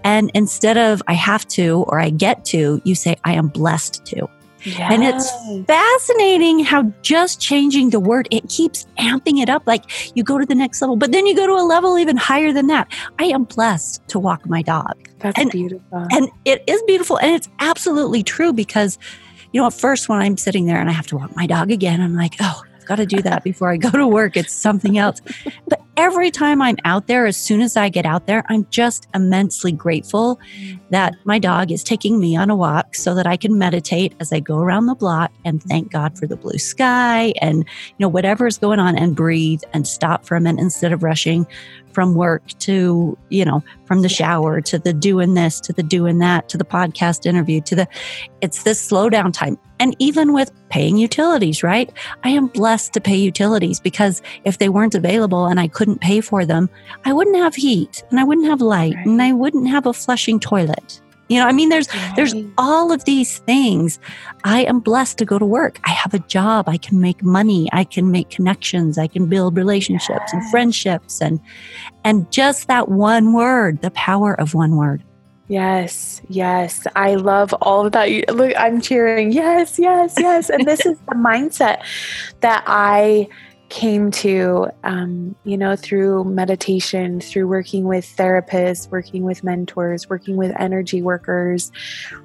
And 0.04 0.30
instead 0.34 0.76
of 0.76 1.02
I 1.06 1.14
have 1.14 1.46
to 1.48 1.84
or 1.88 2.00
I 2.00 2.10
get 2.10 2.44
to, 2.46 2.80
you 2.84 2.94
say 2.94 3.16
I 3.24 3.32
am 3.34 3.48
blessed 3.48 4.04
to. 4.06 4.28
Yes. 4.64 4.92
And 4.92 5.04
it's 5.04 5.66
fascinating 5.66 6.64
how 6.64 6.92
just 7.02 7.40
changing 7.40 7.90
the 7.90 8.00
word, 8.00 8.26
it 8.30 8.48
keeps 8.48 8.86
amping 8.98 9.40
it 9.40 9.48
up. 9.48 9.62
Like 9.66 10.16
you 10.16 10.24
go 10.24 10.38
to 10.38 10.44
the 10.44 10.54
next 10.54 10.80
level, 10.82 10.96
but 10.96 11.12
then 11.12 11.26
you 11.26 11.36
go 11.36 11.46
to 11.46 11.52
a 11.52 11.64
level 11.64 11.98
even 11.98 12.16
higher 12.16 12.52
than 12.52 12.66
that. 12.66 12.92
I 13.18 13.24
am 13.24 13.44
blessed 13.44 14.06
to 14.08 14.18
walk 14.18 14.46
my 14.46 14.62
dog. 14.62 14.96
That's 15.20 15.38
and, 15.38 15.50
beautiful. 15.50 16.06
And 16.10 16.28
it 16.44 16.64
is 16.66 16.82
beautiful. 16.82 17.18
And 17.18 17.34
it's 17.34 17.48
absolutely 17.60 18.22
true 18.22 18.52
because, 18.52 18.98
you 19.52 19.60
know, 19.60 19.66
at 19.66 19.74
first 19.74 20.08
when 20.08 20.20
I'm 20.20 20.36
sitting 20.36 20.66
there 20.66 20.80
and 20.80 20.88
I 20.88 20.92
have 20.92 21.06
to 21.08 21.16
walk 21.16 21.34
my 21.36 21.46
dog 21.46 21.70
again, 21.70 22.00
I'm 22.00 22.16
like, 22.16 22.34
oh, 22.40 22.62
got 22.88 22.96
to 22.96 23.06
do 23.06 23.22
that 23.22 23.44
before 23.44 23.70
I 23.70 23.76
go 23.76 23.90
to 23.90 24.06
work. 24.06 24.36
It's 24.36 24.52
something 24.52 24.98
else. 24.98 25.20
But 25.68 25.80
every 25.98 26.30
time 26.30 26.62
I'm 26.62 26.76
out 26.84 27.08
there, 27.08 27.26
as 27.26 27.36
soon 27.36 27.60
as 27.60 27.76
I 27.76 27.88
get 27.88 28.06
out 28.06 28.28
there, 28.28 28.44
I'm 28.48 28.66
just 28.70 29.08
immensely 29.14 29.72
grateful 29.72 30.38
that 30.90 31.14
my 31.24 31.40
dog 31.40 31.72
is 31.72 31.82
taking 31.82 32.20
me 32.20 32.36
on 32.36 32.50
a 32.50 32.56
walk 32.56 32.94
so 32.94 33.16
that 33.16 33.26
I 33.26 33.36
can 33.36 33.58
meditate 33.58 34.14
as 34.20 34.32
I 34.32 34.38
go 34.38 34.58
around 34.58 34.86
the 34.86 34.94
block 34.94 35.32
and 35.44 35.60
thank 35.60 35.90
God 35.90 36.16
for 36.16 36.28
the 36.28 36.36
blue 36.36 36.58
sky 36.58 37.34
and, 37.42 37.58
you 37.58 37.96
know, 37.98 38.08
whatever 38.08 38.46
is 38.46 38.58
going 38.58 38.78
on 38.78 38.96
and 38.96 39.16
breathe 39.16 39.60
and 39.72 39.88
stop 39.88 40.24
for 40.24 40.36
a 40.36 40.40
minute 40.40 40.60
instead 40.60 40.92
of 40.92 41.02
rushing 41.02 41.48
from 41.92 42.14
work 42.14 42.46
to, 42.60 43.18
you 43.28 43.44
know, 43.44 43.62
from 43.84 44.02
the 44.02 44.08
shower 44.08 44.60
to 44.60 44.78
the 44.78 44.92
doing 44.92 45.34
this 45.34 45.60
to 45.60 45.72
the 45.72 45.82
doing 45.82 46.18
that 46.18 46.48
to 46.48 46.56
the 46.56 46.64
podcast 46.64 47.26
interview 47.26 47.60
to 47.62 47.74
the, 47.74 47.88
it's 48.40 48.62
this 48.62 48.80
slow 48.80 49.08
down 49.10 49.32
time. 49.32 49.58
And 49.80 49.96
even 49.98 50.32
with 50.32 50.52
paying 50.68 50.96
utilities, 50.96 51.62
right? 51.62 51.92
I 52.24 52.30
am 52.30 52.48
blessed 52.48 52.92
to 52.92 53.00
pay 53.00 53.16
utilities 53.16 53.80
because 53.80 54.22
if 54.44 54.58
they 54.58 54.68
weren't 54.68 54.94
available 54.94 55.46
and 55.46 55.58
I 55.58 55.68
couldn't 55.68 55.87
pay 55.96 56.20
for 56.20 56.44
them, 56.44 56.68
I 57.04 57.12
wouldn't 57.12 57.36
have 57.36 57.54
heat 57.54 58.04
and 58.10 58.20
I 58.20 58.24
wouldn't 58.24 58.46
have 58.46 58.60
light 58.60 58.94
right. 58.94 59.06
and 59.06 59.22
I 59.22 59.32
wouldn't 59.32 59.68
have 59.68 59.86
a 59.86 59.92
flushing 59.92 60.38
toilet. 60.38 61.00
You 61.28 61.38
know, 61.38 61.46
I 61.46 61.52
mean, 61.52 61.68
there's 61.68 61.92
right. 61.94 62.12
there's 62.16 62.34
all 62.56 62.90
of 62.90 63.04
these 63.04 63.38
things. 63.40 63.98
I 64.44 64.62
am 64.62 64.80
blessed 64.80 65.18
to 65.18 65.26
go 65.26 65.38
to 65.38 65.44
work. 65.44 65.78
I 65.84 65.90
have 65.90 66.14
a 66.14 66.20
job. 66.20 66.68
I 66.68 66.78
can 66.78 67.00
make 67.00 67.22
money. 67.22 67.68
I 67.72 67.84
can 67.84 68.10
make 68.10 68.30
connections. 68.30 68.96
I 68.96 69.08
can 69.08 69.26
build 69.26 69.56
relationships 69.56 70.18
yes. 70.18 70.32
and 70.32 70.50
friendships 70.50 71.20
and 71.20 71.38
and 72.02 72.30
just 72.32 72.66
that 72.68 72.88
one 72.88 73.34
word, 73.34 73.82
the 73.82 73.90
power 73.90 74.40
of 74.40 74.54
one 74.54 74.76
word. 74.76 75.04
Yes, 75.48 76.20
yes. 76.28 76.86
I 76.94 77.14
love 77.14 77.54
all 77.62 77.86
of 77.86 77.92
that. 77.92 78.08
Look, 78.34 78.52
I'm 78.56 78.82
cheering. 78.82 79.32
Yes, 79.32 79.78
yes, 79.78 80.14
yes. 80.18 80.50
And 80.50 80.66
this 80.66 80.84
is 80.84 80.98
the 81.08 81.14
mindset 81.14 81.82
that 82.40 82.64
I 82.66 83.28
came 83.68 84.10
to, 84.10 84.68
um, 84.84 85.36
you 85.44 85.56
know, 85.56 85.76
through 85.76 86.24
meditation, 86.24 87.20
through 87.20 87.46
working 87.46 87.84
with 87.84 88.04
therapists, 88.16 88.90
working 88.90 89.24
with 89.24 89.44
mentors, 89.44 90.08
working 90.08 90.36
with 90.36 90.52
energy 90.58 91.02
workers, 91.02 91.70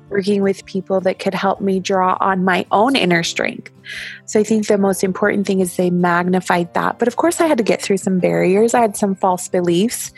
working 0.10 0.42
with 0.42 0.66
people 0.66 1.02
that 1.02 1.20
could 1.20 1.34
help 1.34 1.60
me 1.60 1.80
draw 1.80 2.18
on 2.20 2.44
my 2.44 2.66
own 2.72 2.96
inner 2.96 3.24
strength. 3.24 3.72
So 4.26 4.40
I 4.40 4.44
think 4.44 4.68
the 4.68 4.78
most 4.78 5.04
important 5.04 5.46
thing 5.46 5.60
is 5.60 5.76
they 5.76 5.90
magnified 5.90 6.74
that. 6.74 7.00
But 7.00 7.08
of 7.08 7.18
course, 7.18 7.42
I 7.42 7.48
had 7.48 7.58
to 7.58 7.64
get 7.64 7.82
through 7.82 7.98
some 7.98 8.20
barriers. 8.20 8.74
I 8.74 8.80
had 8.80 8.96
some 8.96 9.16
false 9.16 9.48
beliefs 9.50 10.12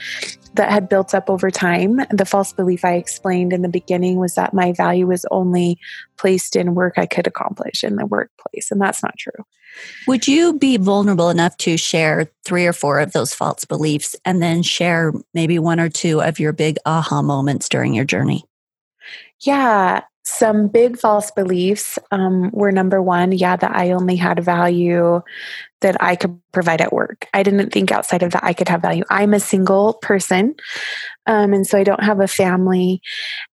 that 0.56 0.72
had 0.72 0.90
built 0.90 1.14
up 1.14 1.30
over 1.30 1.52
time. 1.52 2.02
The 2.12 2.26
false 2.26 2.54
belief 2.54 2.84
I 2.84 2.94
explained 2.94 3.54
in 3.54 3.62
the 3.62 3.70
beginning 3.70 4.20
was 4.20 4.36
that 4.36 4.54
my 4.54 4.74
value 4.74 5.08
was 5.08 5.26
only 5.32 5.80
placed 6.18 6.56
in 6.56 6.76
work 6.76 6.96
I 6.98 7.06
could 7.06 7.28
accomplish 7.28 7.84
in 7.84 7.96
the 7.96 8.06
workplace. 8.06 8.72
And 8.72 8.82
that's 8.82 9.04
not 9.04 9.18
true. 9.18 9.46
Would 10.08 10.28
you 10.28 10.54
be 10.54 10.78
vulnerable 10.78 11.30
enough 11.30 11.58
to 11.58 11.78
share 11.78 12.32
three 12.46 12.66
or 12.66 12.74
four 12.74 13.00
of 13.00 13.12
those 13.12 13.34
false 13.34 13.66
beliefs 13.66 14.16
and 14.24 14.42
then 14.42 14.64
share 14.64 15.14
maybe 15.34 15.60
one 15.60 15.80
or 15.80 15.90
two 15.90 16.22
of 16.22 16.40
your 16.40 16.54
big 16.54 16.78
aha 16.86 17.22
moments 17.22 17.68
during 17.68 17.94
your 17.94 18.06
journey? 18.06 18.46
Yeah. 19.42 20.02
Some 20.28 20.70
big 20.70 20.98
false 20.98 21.30
beliefs 21.30 22.00
um, 22.12 22.50
were 22.52 22.72
number 22.72 23.00
one, 23.00 23.32
yeah, 23.32 23.56
that 23.56 23.76
I 23.76 23.92
only 23.92 24.16
had 24.16 24.44
value 24.44 25.22
that 25.82 26.02
I 26.02 26.16
could 26.16 26.42
provide 26.52 26.82
at 26.82 26.92
work. 26.92 27.28
I 27.32 27.44
didn't 27.44 27.72
think 27.72 27.92
outside 27.92 28.24
of 28.24 28.32
that 28.32 28.44
I 28.44 28.54
could 28.54 28.68
have 28.68 28.82
value. 28.82 29.04
I'm 29.12 29.36
a 29.36 29.40
single 29.40 29.94
person. 30.02 30.56
Um, 31.28 31.54
and 31.54 31.68
so 31.68 31.78
I 31.78 31.84
don't 31.84 32.04
have 32.04 32.20
a 32.22 32.28
family. 32.28 33.02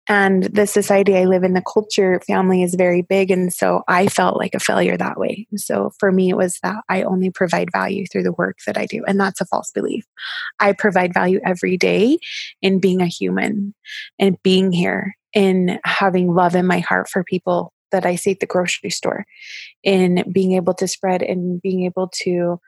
And 0.08 0.44
the 0.44 0.66
society 0.66 1.18
I 1.18 1.26
live 1.26 1.44
in, 1.44 1.54
the 1.54 1.62
culture, 1.62 2.22
family 2.26 2.64
is 2.64 2.76
very 2.76 3.02
big. 3.02 3.32
And 3.32 3.52
so 3.52 3.84
I 3.90 4.08
felt 4.08 4.38
like 4.38 4.56
a 4.56 4.60
failure 4.60 4.96
that 4.96 5.20
way. 5.20 5.48
So 5.58 5.92
for 6.00 6.10
me, 6.12 6.30
it 6.30 6.38
was 6.38 6.58
that 6.64 6.78
I 6.88 7.04
only 7.04 7.32
provide 7.32 7.70
value 7.74 8.06
through 8.06 8.24
the 8.24 8.34
work 8.34 8.60
that 8.66 8.78
I 8.78 8.86
do. 8.86 9.04
And 9.06 9.20
that's 9.20 9.42
a 9.42 9.46
false 9.46 9.72
belief. 9.72 10.06
I 10.62 10.72
provide 10.72 11.14
value 11.14 11.42
every 11.46 11.76
day 11.76 12.18
in 12.62 12.80
being 12.80 13.02
a 13.02 13.08
human 13.08 13.74
and 14.20 14.42
being 14.42 14.72
here 14.72 15.16
in 15.34 15.80
having 15.84 16.34
love 16.34 16.56
in 16.56 16.66
my 16.66 16.80
heart 16.80 17.10
for 17.10 17.24
people 17.24 17.74
that 17.92 18.06
I 18.06 18.16
see 18.16 18.32
at 18.32 18.40
the 18.40 18.46
grocery 18.46 18.90
store, 18.90 19.26
in 19.84 20.24
being 20.32 20.54
able 20.54 20.74
to 20.76 20.88
spread 20.88 21.22
and 21.22 21.62
being 21.62 21.86
able 21.86 22.10
to 22.24 22.60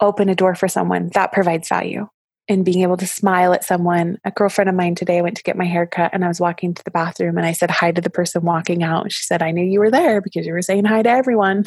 open 0.00 0.28
a 0.28 0.34
door 0.34 0.54
for 0.54 0.68
someone 0.68 1.10
that 1.14 1.32
provides 1.32 1.68
value 1.68 2.06
and 2.48 2.64
being 2.64 2.82
able 2.82 2.96
to 2.96 3.06
smile 3.06 3.52
at 3.52 3.64
someone. 3.64 4.18
A 4.24 4.30
girlfriend 4.30 4.70
of 4.70 4.74
mine 4.74 4.94
today 4.94 5.20
went 5.20 5.36
to 5.36 5.42
get 5.42 5.56
my 5.56 5.66
hair 5.66 5.86
cut 5.86 6.12
and 6.14 6.24
I 6.24 6.28
was 6.28 6.40
walking 6.40 6.72
to 6.74 6.82
the 6.82 6.90
bathroom 6.90 7.36
and 7.36 7.46
I 7.46 7.52
said 7.52 7.70
hi 7.70 7.92
to 7.92 8.00
the 8.00 8.10
person 8.10 8.42
walking 8.42 8.82
out. 8.82 9.12
She 9.12 9.22
said, 9.22 9.42
I 9.42 9.50
knew 9.50 9.64
you 9.64 9.80
were 9.80 9.90
there 9.90 10.20
because 10.20 10.46
you 10.46 10.52
were 10.52 10.62
saying 10.62 10.86
hi 10.86 11.02
to 11.02 11.10
everyone. 11.10 11.64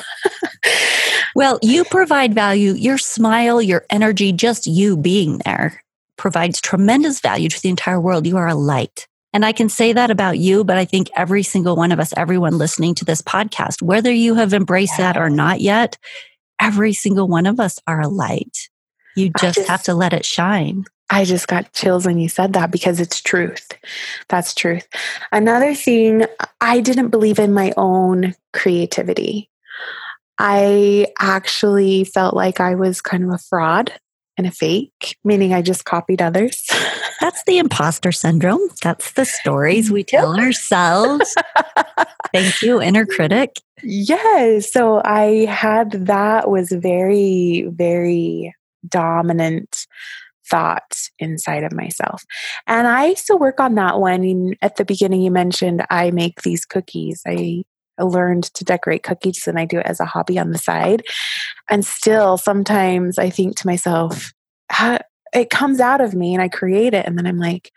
well, 1.36 1.60
you 1.62 1.84
provide 1.86 2.34
value. 2.34 2.74
Your 2.74 2.98
smile, 2.98 3.62
your 3.62 3.86
energy, 3.90 4.32
just 4.32 4.66
you 4.66 4.98
being 4.98 5.40
there 5.46 5.84
provides 6.18 6.62
tremendous 6.62 7.20
value 7.20 7.50
to 7.50 7.62
the 7.62 7.70
entire 7.70 8.02
world. 8.02 8.26
You 8.26 8.38
are 8.38 8.48
a 8.48 8.56
light. 8.56 9.08
And 9.34 9.46
I 9.46 9.52
can 9.54 9.70
say 9.70 9.94
that 9.94 10.12
about 10.12 10.38
you, 10.38 10.64
but 10.64 10.78
I 10.78 10.86
think 10.86 11.10
every 11.16 11.44
single 11.44 11.76
one 11.76 11.92
of 11.92 12.00
us, 12.00 12.14
everyone 12.18 12.58
listening 12.58 12.96
to 12.96 13.06
this 13.06 13.22
podcast, 13.22 13.82
whether 13.82 14.12
you 14.12 14.36
have 14.36 14.54
embraced 14.54 14.98
that 14.98 15.18
or 15.18 15.30
not 15.30 15.62
yet, 15.62 15.98
every 16.60 16.94
single 16.94 17.28
one 17.28 17.46
of 17.46 17.60
us 17.60 17.80
are 17.88 18.02
a 18.02 18.08
light. 18.08 18.70
You 19.16 19.32
just, 19.40 19.58
just 19.58 19.70
have 19.70 19.84
to 19.84 19.94
let 19.94 20.14
it 20.14 20.26
shine. 20.26 20.86
I 21.10 21.26
just 21.26 21.48
got 21.48 21.74
chills 21.74 22.06
when 22.06 22.18
you 22.18 22.30
said 22.30 22.54
that 22.54 22.72
because 22.72 23.02
it's 23.02 23.22
truth. 23.22 23.74
That's 24.30 24.56
truth. 24.56 24.88
Another 25.32 25.76
thing, 25.76 26.26
I 26.62 26.80
didn't 26.80 27.10
believe 27.10 27.38
in 27.38 27.54
my 27.54 27.74
own 27.76 28.34
creativity. 28.54 29.50
I 30.40 31.08
actually 31.20 32.06
felt 32.06 32.34
like 32.34 32.60
I 32.62 32.76
was 32.76 33.02
kind 33.02 33.26
of 33.26 33.32
a 33.32 33.38
fraud 33.38 33.94
and 34.38 34.48
a 34.48 34.52
fake, 34.52 35.18
meaning 35.24 35.54
I 35.54 35.62
just 35.62 35.84
copied 35.84 36.22
others. 36.22 36.66
That's 37.22 37.44
the 37.46 37.60
imposter 37.60 38.12
syndrome. 38.12 38.68
That's 38.82 39.14
the 39.14 39.26
stories 39.26 39.92
we 39.92 40.04
tell 40.04 40.38
ourselves. 40.38 41.36
Thank 42.34 42.62
you, 42.64 42.82
inner 42.82 43.06
critic. 43.06 43.62
Yes. 43.84 44.74
So 44.74 45.02
I 45.06 45.46
had 45.46 45.92
that 46.08 46.50
was 46.50 46.72
very, 46.72 47.68
very 47.70 48.56
dominant 48.88 49.86
thought 50.50 51.10
inside 51.20 51.64
of 51.64 51.72
myself. 51.72 52.24
And 52.66 52.88
I 52.88 53.14
still 53.14 53.38
work 53.38 53.60
on 53.60 53.76
that 53.76 54.00
one. 54.00 54.56
At 54.64 54.78
the 54.78 54.86
beginning, 54.86 55.22
you 55.22 55.32
mentioned 55.32 55.86
I 55.92 56.10
make 56.12 56.42
these 56.42 56.66
cookies. 56.66 57.22
I 57.28 57.64
learned 58.00 58.46
to 58.56 58.64
decorate 58.64 59.04
cookies 59.04 59.48
and 59.48 59.60
I 59.60 59.66
do 59.66 59.78
it 59.78 59.86
as 59.86 60.00
a 60.00 60.06
hobby 60.06 60.40
on 60.40 60.50
the 60.50 60.58
side. 60.58 61.04
And 61.70 61.86
still, 61.86 62.38
sometimes 62.38 63.20
I 63.20 63.30
think 63.30 63.58
to 63.58 63.68
myself, 63.68 64.34
it 65.34 65.50
comes 65.50 65.80
out 65.80 66.02
of 66.02 66.14
me 66.14 66.34
and 66.34 66.42
I 66.42 66.50
create 66.50 66.94
it. 66.94 67.06
And 67.06 67.18
then 67.18 67.26
I'm 67.26 67.38
like, 67.38 67.72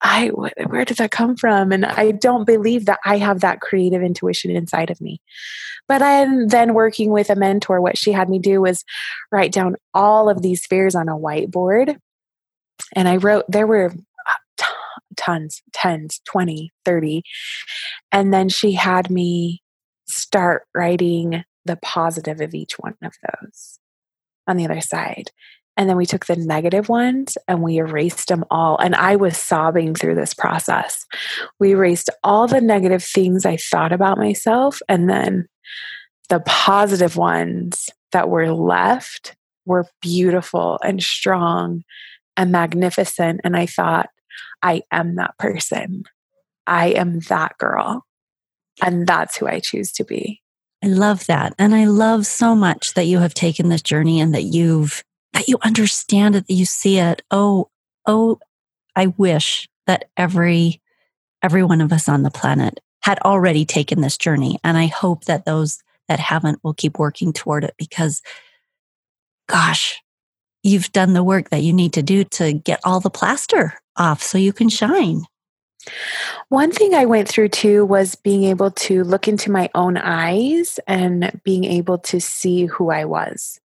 I, 0.00 0.28
where 0.28 0.84
did 0.84 0.98
that 0.98 1.10
come 1.10 1.36
from? 1.36 1.72
And 1.72 1.84
I 1.84 2.12
don't 2.12 2.44
believe 2.44 2.86
that 2.86 3.00
I 3.04 3.18
have 3.18 3.40
that 3.40 3.60
creative 3.60 4.02
intuition 4.02 4.50
inside 4.50 4.90
of 4.90 5.00
me. 5.00 5.20
But 5.88 6.02
I'm 6.02 6.48
then 6.48 6.74
working 6.74 7.10
with 7.10 7.30
a 7.30 7.34
mentor. 7.34 7.80
What 7.80 7.98
she 7.98 8.12
had 8.12 8.28
me 8.28 8.38
do 8.38 8.60
was 8.60 8.84
write 9.32 9.52
down 9.52 9.76
all 9.94 10.28
of 10.28 10.42
these 10.42 10.66
fears 10.66 10.94
on 10.94 11.08
a 11.08 11.16
whiteboard. 11.16 11.96
And 12.94 13.08
I 13.08 13.16
wrote, 13.16 13.44
there 13.48 13.66
were 13.66 13.92
uh, 14.28 14.64
tons, 15.16 15.62
tens, 15.72 16.20
20, 16.26 16.70
30. 16.84 17.22
And 18.12 18.32
then 18.32 18.48
she 18.48 18.72
had 18.72 19.10
me 19.10 19.62
start 20.06 20.62
writing 20.74 21.44
the 21.64 21.76
positive 21.76 22.40
of 22.40 22.54
each 22.54 22.78
one 22.78 22.96
of 23.02 23.14
those 23.22 23.78
on 24.46 24.56
the 24.56 24.64
other 24.64 24.80
side. 24.80 25.30
And 25.78 25.88
then 25.88 25.96
we 25.96 26.06
took 26.06 26.26
the 26.26 26.34
negative 26.34 26.88
ones 26.88 27.38
and 27.46 27.62
we 27.62 27.76
erased 27.76 28.28
them 28.28 28.44
all. 28.50 28.76
And 28.78 28.96
I 28.96 29.14
was 29.14 29.38
sobbing 29.38 29.94
through 29.94 30.16
this 30.16 30.34
process. 30.34 31.06
We 31.60 31.70
erased 31.70 32.10
all 32.24 32.48
the 32.48 32.60
negative 32.60 33.04
things 33.04 33.46
I 33.46 33.58
thought 33.58 33.92
about 33.92 34.18
myself. 34.18 34.80
And 34.88 35.08
then 35.08 35.46
the 36.28 36.40
positive 36.40 37.16
ones 37.16 37.90
that 38.10 38.28
were 38.28 38.52
left 38.52 39.36
were 39.66 39.86
beautiful 40.02 40.80
and 40.82 41.00
strong 41.00 41.84
and 42.36 42.50
magnificent. 42.50 43.42
And 43.44 43.56
I 43.56 43.66
thought, 43.66 44.08
I 44.60 44.82
am 44.90 45.14
that 45.14 45.38
person. 45.38 46.02
I 46.66 46.88
am 46.88 47.20
that 47.20 47.56
girl. 47.56 48.04
And 48.82 49.06
that's 49.06 49.36
who 49.36 49.46
I 49.46 49.60
choose 49.60 49.92
to 49.92 50.04
be. 50.04 50.42
I 50.82 50.88
love 50.88 51.26
that. 51.26 51.54
And 51.56 51.74
I 51.74 51.84
love 51.84 52.26
so 52.26 52.56
much 52.56 52.94
that 52.94 53.06
you 53.06 53.18
have 53.18 53.34
taken 53.34 53.68
this 53.68 53.82
journey 53.82 54.20
and 54.20 54.34
that 54.34 54.42
you've 54.42 55.04
that 55.32 55.48
you 55.48 55.58
understand 55.62 56.36
it, 56.36 56.46
that 56.46 56.54
you 56.54 56.64
see 56.64 56.98
it. 56.98 57.22
Oh, 57.30 57.70
oh, 58.06 58.38
I 58.96 59.08
wish 59.08 59.68
that 59.86 60.06
every 60.16 60.80
every 61.42 61.62
one 61.62 61.80
of 61.80 61.92
us 61.92 62.08
on 62.08 62.22
the 62.22 62.30
planet 62.30 62.80
had 63.02 63.18
already 63.20 63.64
taken 63.64 64.00
this 64.00 64.18
journey. 64.18 64.58
And 64.64 64.76
I 64.76 64.86
hope 64.86 65.24
that 65.24 65.44
those 65.44 65.78
that 66.08 66.18
haven't 66.18 66.62
will 66.64 66.74
keep 66.74 66.98
working 66.98 67.32
toward 67.32 67.64
it 67.64 67.74
because 67.78 68.22
gosh, 69.46 70.02
you've 70.62 70.92
done 70.92 71.14
the 71.14 71.24
work 71.24 71.50
that 71.50 71.62
you 71.62 71.72
need 71.72 71.92
to 71.94 72.02
do 72.02 72.24
to 72.24 72.52
get 72.52 72.80
all 72.84 73.00
the 73.00 73.10
plaster 73.10 73.74
off 73.96 74.22
so 74.22 74.36
you 74.36 74.52
can 74.52 74.68
shine. 74.68 75.22
One 76.48 76.70
thing 76.70 76.94
I 76.94 77.06
went 77.06 77.28
through 77.28 77.48
too 77.48 77.84
was 77.84 78.14
being 78.14 78.44
able 78.44 78.70
to 78.72 79.04
look 79.04 79.28
into 79.28 79.50
my 79.50 79.70
own 79.74 79.96
eyes 79.96 80.78
and 80.86 81.40
being 81.44 81.64
able 81.64 81.98
to 81.98 82.20
see 82.20 82.66
who 82.66 82.90
I 82.90 83.04
was 83.04 83.60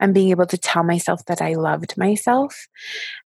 and 0.00 0.14
being 0.14 0.30
able 0.30 0.46
to 0.46 0.58
tell 0.58 0.84
myself 0.84 1.24
that 1.26 1.42
I 1.42 1.54
loved 1.54 1.96
myself. 1.96 2.68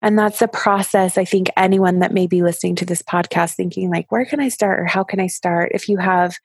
And 0.01 0.17
that's 0.17 0.41
a 0.41 0.47
process 0.47 1.17
I 1.17 1.25
think 1.25 1.49
anyone 1.57 1.99
that 1.99 2.13
may 2.13 2.27
be 2.27 2.41
listening 2.41 2.75
to 2.77 2.85
this 2.85 3.01
podcast 3.01 3.55
thinking, 3.55 3.89
like, 3.89 4.11
where 4.11 4.25
can 4.25 4.39
I 4.39 4.49
start 4.49 4.79
or 4.79 4.85
how 4.85 5.03
can 5.03 5.19
I 5.19 5.27
start? 5.27 5.71
If 5.73 5.89
you 5.89 5.97
have 5.97 6.35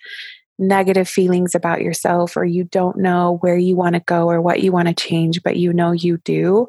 negative 0.59 1.09
feelings 1.09 1.55
about 1.55 1.83
yourself 1.83 2.37
or 2.37 2.45
you 2.45 2.65
don't 2.65 2.97
know 2.97 3.39
where 3.41 3.59
you 3.59 3.77
want 3.77 3.95
to 3.95 4.01
go 4.01 4.29
or 4.29 4.41
what 4.41 4.62
you 4.62 4.73
want 4.73 4.89
to 4.89 4.95
change, 4.95 5.43
but 5.43 5.57
you 5.57 5.73
know 5.73 5.93
you 5.93 6.19
do, 6.19 6.67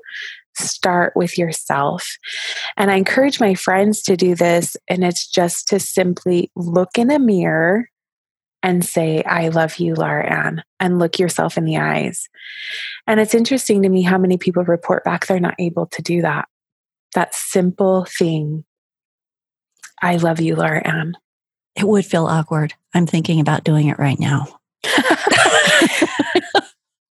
start 0.57 1.13
with 1.15 1.37
yourself. 1.37 2.05
And 2.75 2.91
I 2.91 2.95
encourage 2.95 3.39
my 3.39 3.53
friends 3.53 4.01
to 4.03 4.17
do 4.17 4.35
this. 4.35 4.75
And 4.89 5.03
it's 5.03 5.27
just 5.27 5.67
to 5.69 5.79
simply 5.79 6.51
look 6.55 6.97
in 6.97 7.11
a 7.11 7.19
mirror 7.19 7.89
and 8.63 8.83
say, 8.83 9.23
I 9.23 9.49
love 9.49 9.77
you, 9.77 9.93
Laura 9.95 10.25
Ann, 10.25 10.63
and 10.79 10.99
look 10.99 11.19
yourself 11.19 11.57
in 11.57 11.65
the 11.65 11.77
eyes. 11.77 12.27
And 13.05 13.19
it's 13.19 13.35
interesting 13.35 13.83
to 13.83 13.89
me 13.89 14.01
how 14.01 14.17
many 14.17 14.37
people 14.37 14.63
report 14.63 15.03
back 15.03 15.27
they're 15.27 15.39
not 15.39 15.55
able 15.59 15.85
to 15.87 16.01
do 16.01 16.21
that. 16.21 16.47
That 17.13 17.35
simple 17.35 18.05
thing. 18.05 18.65
I 20.01 20.17
love 20.17 20.39
you, 20.39 20.55
Laura 20.55 20.85
Ann. 20.85 21.13
It 21.75 21.87
would 21.87 22.05
feel 22.05 22.25
awkward. 22.25 22.73
I'm 22.93 23.05
thinking 23.05 23.39
about 23.39 23.63
doing 23.63 23.87
it 23.87 23.99
right 23.99 24.19
now. 24.19 24.47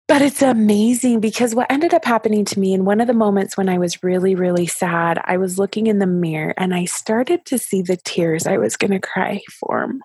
but 0.08 0.22
it's 0.22 0.42
amazing 0.42 1.20
because 1.20 1.54
what 1.54 1.70
ended 1.70 1.92
up 1.94 2.04
happening 2.04 2.44
to 2.44 2.60
me 2.60 2.72
in 2.72 2.84
one 2.84 3.00
of 3.00 3.08
the 3.08 3.14
moments 3.14 3.56
when 3.56 3.68
I 3.68 3.78
was 3.78 4.02
really, 4.02 4.34
really 4.34 4.66
sad, 4.66 5.20
I 5.24 5.36
was 5.36 5.58
looking 5.58 5.88
in 5.88 5.98
the 5.98 6.06
mirror 6.06 6.54
and 6.56 6.74
I 6.74 6.84
started 6.84 7.44
to 7.46 7.58
see 7.58 7.82
the 7.82 7.96
tears 7.96 8.46
I 8.46 8.58
was 8.58 8.76
going 8.76 8.92
to 8.92 9.00
cry 9.00 9.40
form 9.50 10.00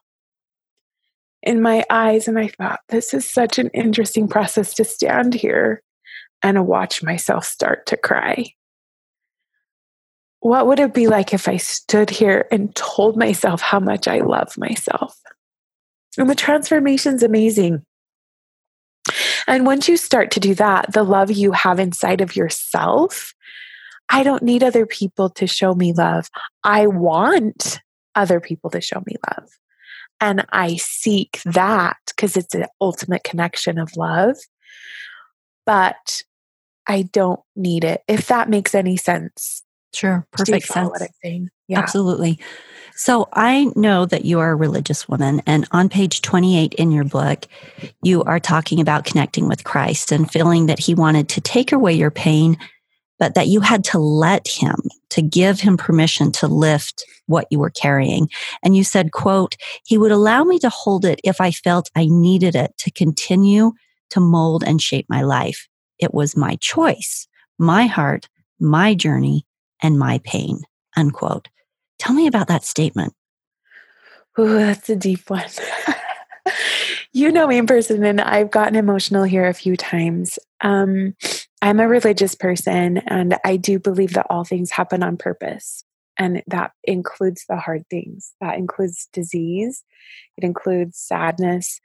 in 1.47 1.61
my 1.61 1.83
eyes. 1.89 2.27
And 2.27 2.37
I 2.37 2.49
thought, 2.49 2.81
this 2.89 3.13
is 3.13 3.29
such 3.29 3.57
an 3.57 3.69
interesting 3.69 4.27
process 4.27 4.73
to 4.75 4.83
stand 4.83 5.33
here 5.33 5.81
and 6.43 6.67
watch 6.67 7.01
myself 7.01 7.45
start 7.45 7.85
to 7.87 7.97
cry 7.97 8.51
what 10.39 10.67
would 10.67 10.79
it 10.79 10.93
be 10.93 11.07
like 11.07 11.33
if 11.33 11.47
I 11.47 11.57
stood 11.57 12.09
here 12.09 12.47
and 12.51 12.73
told 12.75 13.17
myself 13.17 13.61
how 13.61 13.79
much 13.79 14.07
I 14.07 14.19
love 14.19 14.57
myself? 14.57 15.19
And 16.17 16.29
the 16.29 16.35
transformation's 16.35 17.23
amazing. 17.23 17.83
And 19.47 19.65
once 19.65 19.87
you 19.87 19.97
start 19.97 20.31
to 20.31 20.39
do 20.39 20.55
that, 20.55 20.93
the 20.93 21.03
love 21.03 21.31
you 21.31 21.51
have 21.53 21.79
inside 21.79 22.21
of 22.21 22.35
yourself, 22.35 23.33
I 24.09 24.23
don't 24.23 24.43
need 24.43 24.63
other 24.63 24.85
people 24.85 25.29
to 25.31 25.47
show 25.47 25.73
me 25.73 25.93
love. 25.93 26.29
I 26.63 26.87
want 26.87 27.81
other 28.15 28.39
people 28.39 28.69
to 28.71 28.81
show 28.81 29.01
me 29.05 29.15
love. 29.29 29.49
And 30.19 30.45
I 30.51 30.77
seek 30.77 31.41
that 31.45 31.97
because 32.07 32.37
it's 32.37 32.55
an 32.55 32.65
ultimate 32.81 33.23
connection 33.23 33.77
of 33.77 33.95
love. 33.95 34.37
But 35.65 36.23
I 36.87 37.03
don't 37.03 37.41
need 37.55 37.83
it, 37.83 38.01
if 38.07 38.27
that 38.27 38.49
makes 38.49 38.73
any 38.73 38.97
sense. 38.97 39.63
Sure. 39.93 40.25
Perfect 40.31 40.67
sense. 40.67 40.89
What 40.89 41.01
I'm 41.01 41.07
saying? 41.23 41.49
Yeah. 41.67 41.79
Absolutely. 41.79 42.39
So 42.95 43.29
I 43.31 43.71
know 43.75 44.05
that 44.05 44.25
you 44.25 44.39
are 44.39 44.51
a 44.51 44.55
religious 44.55 45.07
woman, 45.07 45.41
and 45.45 45.67
on 45.71 45.87
page 45.87 46.21
28 46.23 46.73
in 46.75 46.91
your 46.91 47.03
book, 47.03 47.45
you 48.01 48.23
are 48.23 48.39
talking 48.39 48.79
about 48.79 49.05
connecting 49.05 49.47
with 49.47 49.63
Christ 49.63 50.11
and 50.11 50.31
feeling 50.31 50.65
that 50.65 50.79
he 50.79 50.95
wanted 50.95 51.29
to 51.29 51.41
take 51.41 51.71
away 51.71 51.93
your 51.93 52.09
pain, 52.09 52.57
but 53.19 53.35
that 53.35 53.47
you 53.47 53.61
had 53.61 53.83
to 53.85 53.99
let 53.99 54.47
him, 54.47 54.75
to 55.09 55.21
give 55.21 55.59
him 55.59 55.77
permission 55.77 56.31
to 56.33 56.47
lift 56.47 57.03
what 57.25 57.47
you 57.49 57.59
were 57.59 57.69
carrying. 57.69 58.29
And 58.63 58.75
you 58.75 58.83
said, 58.83 59.11
quote, 59.11 59.55
he 59.85 59.97
would 59.97 60.11
allow 60.11 60.43
me 60.43 60.59
to 60.59 60.69
hold 60.69 61.05
it 61.05 61.19
if 61.23 61.41
I 61.41 61.51
felt 61.51 61.91
I 61.95 62.07
needed 62.09 62.55
it 62.55 62.77
to 62.79 62.91
continue 62.91 63.73
to 64.11 64.19
mold 64.19 64.63
and 64.65 64.81
shape 64.81 65.05
my 65.09 65.21
life. 65.21 65.67
It 65.99 66.13
was 66.13 66.37
my 66.37 66.55
choice, 66.57 67.27
my 67.57 67.87
heart, 67.87 68.29
my 68.59 68.93
journey, 68.93 69.45
and 69.81 69.99
my 69.99 70.19
pain, 70.23 70.61
unquote. 70.95 71.49
Tell 71.99 72.13
me 72.13 72.27
about 72.27 72.47
that 72.47 72.63
statement. 72.63 73.13
Oh, 74.37 74.53
that's 74.53 74.89
a 74.89 74.95
deep 74.95 75.29
one. 75.29 75.45
you 77.11 77.31
know 77.31 77.47
me 77.47 77.57
in 77.57 77.65
person, 77.65 78.03
and 78.03 78.21
I've 78.21 78.51
gotten 78.51 78.75
emotional 78.75 79.23
here 79.23 79.47
a 79.47 79.53
few 79.53 79.75
times. 79.75 80.37
Um, 80.61 81.15
I'm 81.61 81.79
a 81.79 81.87
religious 81.87 82.35
person, 82.35 82.97
and 82.97 83.37
I 83.43 83.57
do 83.57 83.79
believe 83.79 84.13
that 84.13 84.27
all 84.29 84.43
things 84.43 84.71
happen 84.71 85.03
on 85.03 85.17
purpose. 85.17 85.83
And 86.19 86.41
that 86.47 86.71
includes 86.83 87.45
the 87.47 87.57
hard 87.57 87.83
things. 87.89 88.33
That 88.41 88.57
includes 88.57 89.07
disease. 89.13 89.83
It 90.35 90.43
includes 90.43 90.97
sadness. 90.97 91.79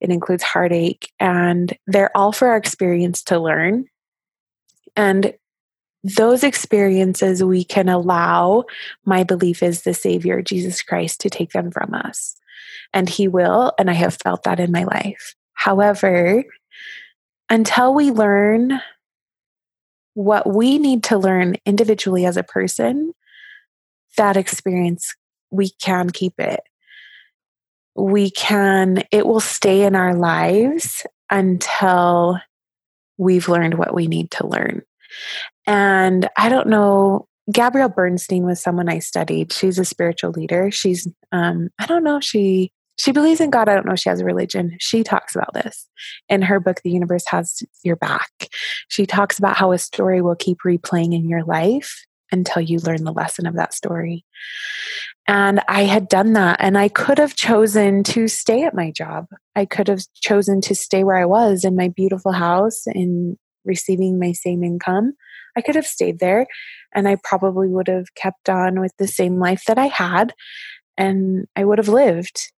It 0.00 0.10
includes 0.10 0.42
heartache. 0.42 1.10
And 1.18 1.76
they're 1.86 2.14
all 2.16 2.32
for 2.32 2.48
our 2.48 2.56
experience 2.56 3.22
to 3.24 3.38
learn. 3.38 3.86
And 4.96 5.34
those 6.02 6.44
experiences 6.44 7.44
we 7.44 7.64
can 7.64 7.88
allow, 7.88 8.64
my 9.04 9.24
belief 9.24 9.62
is 9.62 9.82
the 9.82 9.94
Savior, 9.94 10.42
Jesus 10.42 10.82
Christ, 10.82 11.20
to 11.20 11.30
take 11.30 11.52
them 11.52 11.70
from 11.70 11.94
us. 11.94 12.36
And 12.92 13.08
He 13.08 13.28
will. 13.28 13.72
And 13.78 13.90
I 13.90 13.94
have 13.94 14.16
felt 14.22 14.42
that 14.44 14.60
in 14.60 14.72
my 14.72 14.84
life. 14.84 15.34
However, 15.54 16.44
until 17.50 17.92
we 17.92 18.12
learn 18.12 18.80
what 20.14 20.48
we 20.48 20.78
need 20.78 21.04
to 21.04 21.18
learn 21.18 21.56
individually 21.66 22.24
as 22.24 22.36
a 22.36 22.42
person, 22.42 23.12
that 24.16 24.36
experience, 24.36 25.14
we 25.50 25.70
can 25.70 26.10
keep 26.10 26.34
it. 26.38 26.60
We 27.96 28.30
can, 28.30 29.02
it 29.10 29.26
will 29.26 29.40
stay 29.40 29.82
in 29.82 29.96
our 29.96 30.14
lives 30.14 31.04
until 31.28 32.40
we've 33.18 33.48
learned 33.48 33.74
what 33.74 33.94
we 33.94 34.06
need 34.06 34.30
to 34.32 34.46
learn. 34.46 34.82
And 35.66 36.28
I 36.36 36.48
don't 36.48 36.68
know, 36.68 37.26
Gabrielle 37.52 37.88
Bernstein 37.88 38.44
was 38.44 38.62
someone 38.62 38.88
I 38.88 39.00
studied. 39.00 39.52
She's 39.52 39.78
a 39.78 39.84
spiritual 39.84 40.30
leader. 40.30 40.70
She's, 40.70 41.08
um, 41.32 41.70
I 41.78 41.86
don't 41.86 42.04
know 42.04 42.18
if 42.18 42.24
she 42.24 42.72
she 43.00 43.12
believes 43.12 43.40
in 43.40 43.48
God. 43.48 43.68
I 43.68 43.74
don't 43.74 43.86
know 43.86 43.94
if 43.94 44.00
she 44.00 44.10
has 44.10 44.20
a 44.20 44.26
religion. 44.26 44.76
She 44.78 45.02
talks 45.02 45.34
about 45.34 45.54
this 45.54 45.88
in 46.28 46.42
her 46.42 46.60
book, 46.60 46.82
The 46.82 46.90
Universe 46.90 47.24
Has 47.28 47.62
Your 47.82 47.96
Back. 47.96 48.48
She 48.88 49.06
talks 49.06 49.38
about 49.38 49.56
how 49.56 49.72
a 49.72 49.78
story 49.78 50.20
will 50.20 50.36
keep 50.36 50.58
replaying 50.66 51.14
in 51.14 51.26
your 51.26 51.42
life 51.42 52.04
until 52.30 52.60
you 52.60 52.78
learn 52.78 53.04
the 53.04 53.12
lesson 53.12 53.46
of 53.46 53.54
that 53.56 53.72
story. 53.72 54.26
And 55.26 55.60
I 55.66 55.84
had 55.84 56.08
done 56.08 56.34
that, 56.34 56.58
and 56.60 56.76
I 56.76 56.88
could 56.88 57.16
have 57.16 57.34
chosen 57.36 58.02
to 58.04 58.28
stay 58.28 58.64
at 58.64 58.74
my 58.74 58.90
job. 58.90 59.28
I 59.56 59.64
could 59.64 59.88
have 59.88 60.02
chosen 60.14 60.60
to 60.62 60.74
stay 60.74 61.02
where 61.02 61.16
I 61.16 61.24
was 61.24 61.64
in 61.64 61.76
my 61.76 61.88
beautiful 61.88 62.32
house 62.32 62.82
and 62.86 63.38
receiving 63.64 64.18
my 64.18 64.32
same 64.32 64.62
income. 64.62 65.14
I 65.56 65.62
could 65.62 65.74
have 65.74 65.86
stayed 65.86 66.18
there, 66.18 66.46
and 66.94 67.08
I 67.08 67.16
probably 67.24 67.68
would 67.68 67.88
have 67.88 68.14
kept 68.14 68.50
on 68.50 68.78
with 68.78 68.92
the 68.98 69.08
same 69.08 69.38
life 69.38 69.64
that 69.66 69.78
I 69.78 69.86
had, 69.86 70.34
and 70.98 71.46
I 71.56 71.64
would 71.64 71.78
have 71.78 71.88
lived 71.88 72.52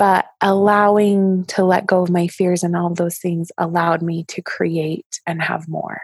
but 0.00 0.24
allowing 0.40 1.44
to 1.44 1.62
let 1.62 1.84
go 1.84 2.00
of 2.02 2.08
my 2.08 2.26
fears 2.26 2.62
and 2.62 2.74
all 2.74 2.88
those 2.88 3.18
things 3.18 3.52
allowed 3.58 4.00
me 4.00 4.24
to 4.24 4.40
create 4.40 5.20
and 5.26 5.42
have 5.42 5.68
more. 5.68 6.00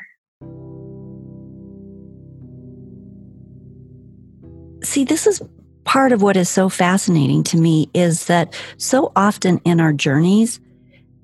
See, 4.85 5.05
this 5.05 5.27
is 5.27 5.41
part 5.85 6.13
of 6.13 6.21
what 6.21 6.37
is 6.37 6.51
so 6.51 6.69
fascinating 6.69 7.43
to 7.45 7.57
me 7.57 7.89
is 7.95 8.27
that 8.27 8.55
so 8.77 9.13
often 9.17 9.63
in 9.65 9.81
our 9.81 9.95
journeys, 9.95 10.61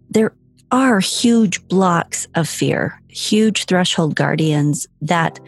there 0.08 0.34
are 0.70 0.98
huge 0.98 1.62
blocks 1.68 2.26
of 2.36 2.48
fear, 2.48 2.98
huge 3.08 3.66
threshold 3.66 4.14
guardians 4.14 4.86
that 5.02 5.38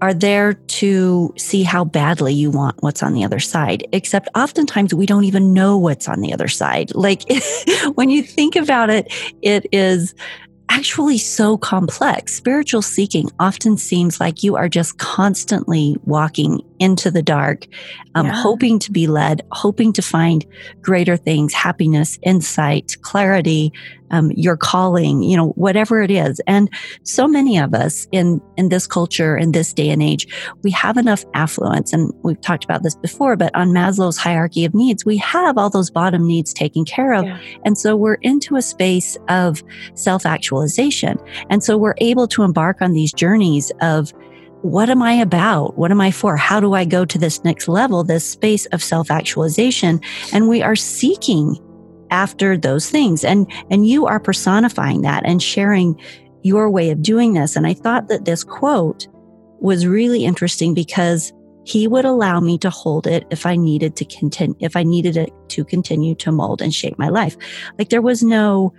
are 0.00 0.14
there 0.14 0.54
to 0.54 1.32
see 1.36 1.62
how 1.62 1.84
badly 1.84 2.32
you 2.34 2.50
want 2.50 2.76
what's 2.82 3.02
on 3.02 3.12
the 3.12 3.24
other 3.24 3.38
side. 3.38 3.86
Except 3.92 4.28
oftentimes 4.34 4.94
we 4.94 5.06
don't 5.06 5.24
even 5.24 5.52
know 5.52 5.76
what's 5.76 6.08
on 6.08 6.20
the 6.20 6.32
other 6.32 6.48
side. 6.48 6.94
Like 6.94 7.24
when 7.94 8.10
you 8.10 8.22
think 8.22 8.56
about 8.56 8.90
it, 8.90 9.12
it 9.42 9.66
is 9.72 10.14
actually 10.70 11.18
so 11.18 11.56
complex. 11.56 12.34
Spiritual 12.34 12.82
seeking 12.82 13.30
often 13.40 13.76
seems 13.76 14.20
like 14.20 14.42
you 14.42 14.56
are 14.56 14.68
just 14.68 14.98
constantly 14.98 15.96
walking 16.04 16.60
into 16.78 17.10
the 17.10 17.22
dark, 17.22 17.66
um, 18.14 18.26
yeah. 18.26 18.32
hoping 18.32 18.78
to 18.80 18.92
be 18.92 19.06
led, 19.06 19.42
hoping 19.52 19.92
to 19.94 20.02
find 20.02 20.44
greater 20.80 21.16
things, 21.16 21.52
happiness, 21.52 22.18
insight, 22.22 22.96
clarity, 23.02 23.72
um, 24.10 24.30
your 24.32 24.56
calling, 24.56 25.22
you 25.22 25.36
know, 25.36 25.48
whatever 25.50 26.02
it 26.02 26.10
is. 26.10 26.40
And 26.46 26.70
so 27.02 27.28
many 27.28 27.58
of 27.58 27.74
us 27.74 28.06
in, 28.12 28.40
in 28.56 28.68
this 28.68 28.86
culture, 28.86 29.36
in 29.36 29.52
this 29.52 29.72
day 29.72 29.90
and 29.90 30.02
age, 30.02 30.26
we 30.62 30.70
have 30.70 30.96
enough 30.96 31.24
affluence. 31.34 31.92
And 31.92 32.12
we've 32.22 32.40
talked 32.40 32.64
about 32.64 32.82
this 32.82 32.94
before, 32.96 33.36
but 33.36 33.54
on 33.54 33.68
Maslow's 33.68 34.16
hierarchy 34.16 34.64
of 34.64 34.74
needs, 34.74 35.04
we 35.04 35.18
have 35.18 35.58
all 35.58 35.70
those 35.70 35.90
bottom 35.90 36.26
needs 36.26 36.52
taken 36.52 36.84
care 36.84 37.12
of. 37.12 37.24
Yeah. 37.24 37.38
And 37.64 37.76
so 37.76 37.96
we're 37.96 38.14
into 38.22 38.56
a 38.56 38.62
space 38.62 39.16
of 39.28 39.62
self 39.94 40.24
actualization. 40.24 41.18
And 41.50 41.62
so 41.62 41.76
we're 41.76 41.94
able 41.98 42.28
to 42.28 42.42
embark 42.42 42.80
on 42.80 42.92
these 42.92 43.12
journeys 43.12 43.70
of, 43.80 44.12
what 44.62 44.90
am 44.90 45.02
I 45.02 45.12
about? 45.12 45.78
What 45.78 45.90
am 45.90 46.00
I 46.00 46.10
for? 46.10 46.36
How 46.36 46.58
do 46.60 46.74
I 46.74 46.84
go 46.84 47.04
to 47.04 47.18
this 47.18 47.44
next 47.44 47.68
level, 47.68 48.02
this 48.02 48.28
space 48.28 48.66
of 48.66 48.82
self 48.82 49.10
actualization? 49.10 50.00
And 50.32 50.48
we 50.48 50.62
are 50.62 50.76
seeking 50.76 51.56
after 52.10 52.56
those 52.56 52.90
things. 52.90 53.24
And, 53.24 53.50
and 53.70 53.86
you 53.86 54.06
are 54.06 54.18
personifying 54.18 55.02
that 55.02 55.24
and 55.24 55.42
sharing 55.42 56.00
your 56.42 56.70
way 56.70 56.90
of 56.90 57.02
doing 57.02 57.34
this. 57.34 57.56
And 57.56 57.66
I 57.66 57.74
thought 57.74 58.08
that 58.08 58.24
this 58.24 58.44
quote 58.44 59.06
was 59.60 59.86
really 59.86 60.24
interesting 60.24 60.74
because 60.74 61.32
he 61.64 61.86
would 61.86 62.04
allow 62.04 62.40
me 62.40 62.56
to 62.58 62.70
hold 62.70 63.06
it 63.06 63.26
if 63.30 63.44
I 63.44 63.56
needed 63.56 63.94
to 63.96 64.04
continue, 64.06 64.56
if 64.60 64.74
I 64.74 64.82
needed 64.82 65.16
it 65.16 65.30
to 65.48 65.64
continue 65.64 66.14
to 66.16 66.32
mold 66.32 66.62
and 66.62 66.72
shape 66.72 66.98
my 66.98 67.08
life. 67.08 67.36
Like 67.78 67.90
there 67.90 68.00
was 68.00 68.22
no, 68.22 68.72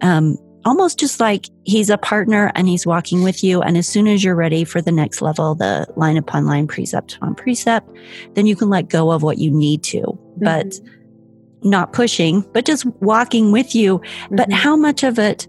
um, 0.00 0.36
almost 0.64 0.98
just 0.98 1.20
like 1.20 1.46
he's 1.64 1.90
a 1.90 1.98
partner 1.98 2.52
and 2.54 2.68
he's 2.68 2.86
walking 2.86 3.22
with 3.22 3.42
you. 3.42 3.62
And 3.62 3.76
as 3.76 3.88
soon 3.88 4.06
as 4.06 4.22
you're 4.22 4.34
ready 4.34 4.64
for 4.64 4.80
the 4.80 4.92
next 4.92 5.22
level, 5.22 5.54
the 5.54 5.86
line 5.96 6.16
upon 6.16 6.46
line, 6.46 6.66
precept 6.66 7.16
upon 7.16 7.34
precept, 7.34 7.88
then 8.34 8.46
you 8.46 8.56
can 8.56 8.70
let 8.70 8.88
go 8.88 9.10
of 9.10 9.22
what 9.22 9.38
you 9.38 9.50
need 9.50 9.82
to. 9.84 10.00
Mm-hmm. 10.00 10.44
But 10.44 10.80
not 11.64 11.92
pushing, 11.92 12.40
but 12.52 12.64
just 12.64 12.86
walking 13.00 13.52
with 13.52 13.74
you. 13.74 13.98
Mm-hmm. 13.98 14.36
But 14.36 14.52
how 14.52 14.76
much 14.76 15.02
of 15.02 15.18
it, 15.18 15.46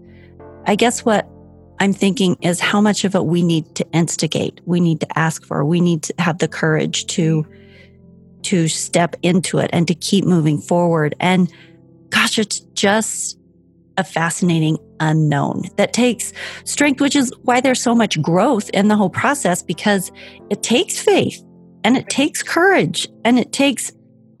I 0.66 0.76
guess 0.76 1.04
what 1.04 1.28
I'm 1.80 1.92
thinking 1.92 2.36
is 2.40 2.60
how 2.60 2.80
much 2.80 3.04
of 3.04 3.14
it 3.14 3.26
we 3.26 3.42
need 3.42 3.74
to 3.76 3.86
instigate, 3.92 4.60
we 4.64 4.80
need 4.80 5.00
to 5.00 5.18
ask 5.18 5.44
for, 5.44 5.64
we 5.64 5.80
need 5.80 6.04
to 6.04 6.14
have 6.18 6.38
the 6.38 6.48
courage 6.48 7.06
to 7.06 7.46
to 8.42 8.68
step 8.68 9.16
into 9.22 9.56
it 9.58 9.70
and 9.72 9.88
to 9.88 9.94
keep 9.94 10.26
moving 10.26 10.58
forward. 10.58 11.14
And 11.18 11.50
gosh, 12.10 12.38
it's 12.38 12.60
just 12.74 13.38
a 13.96 14.04
fascinating 14.04 14.78
unknown 15.00 15.62
that 15.76 15.92
takes 15.92 16.32
strength, 16.64 17.00
which 17.00 17.16
is 17.16 17.32
why 17.42 17.60
there's 17.60 17.80
so 17.80 17.94
much 17.94 18.20
growth 18.20 18.70
in 18.70 18.88
the 18.88 18.96
whole 18.96 19.10
process 19.10 19.62
because 19.62 20.10
it 20.50 20.62
takes 20.62 20.98
faith 20.98 21.42
and 21.84 21.96
it 21.96 22.08
takes 22.08 22.42
courage 22.42 23.08
and 23.24 23.38
it 23.38 23.52
takes 23.52 23.92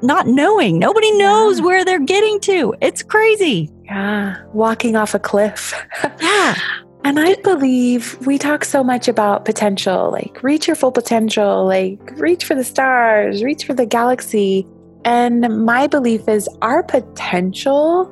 not 0.02 0.26
knowing. 0.26 0.78
Nobody 0.78 1.10
knows 1.12 1.58
yeah. 1.58 1.64
where 1.64 1.84
they're 1.84 1.98
getting 2.00 2.40
to. 2.40 2.74
It's 2.80 3.02
crazy. 3.02 3.70
Yeah. 3.84 4.42
Walking 4.52 4.96
off 4.96 5.14
a 5.14 5.18
cliff. 5.18 5.72
yeah. 6.20 6.56
And 7.04 7.20
I 7.20 7.34
believe 7.42 8.18
we 8.26 8.38
talk 8.38 8.64
so 8.64 8.82
much 8.82 9.08
about 9.08 9.44
potential, 9.44 10.10
like 10.10 10.42
reach 10.42 10.66
your 10.66 10.74
full 10.74 10.92
potential, 10.92 11.66
like 11.66 12.00
reach 12.12 12.46
for 12.46 12.54
the 12.54 12.64
stars, 12.64 13.44
reach 13.44 13.66
for 13.66 13.74
the 13.74 13.84
galaxy. 13.84 14.66
And 15.04 15.66
my 15.66 15.86
belief 15.86 16.26
is 16.28 16.48
our 16.62 16.82
potential 16.82 18.10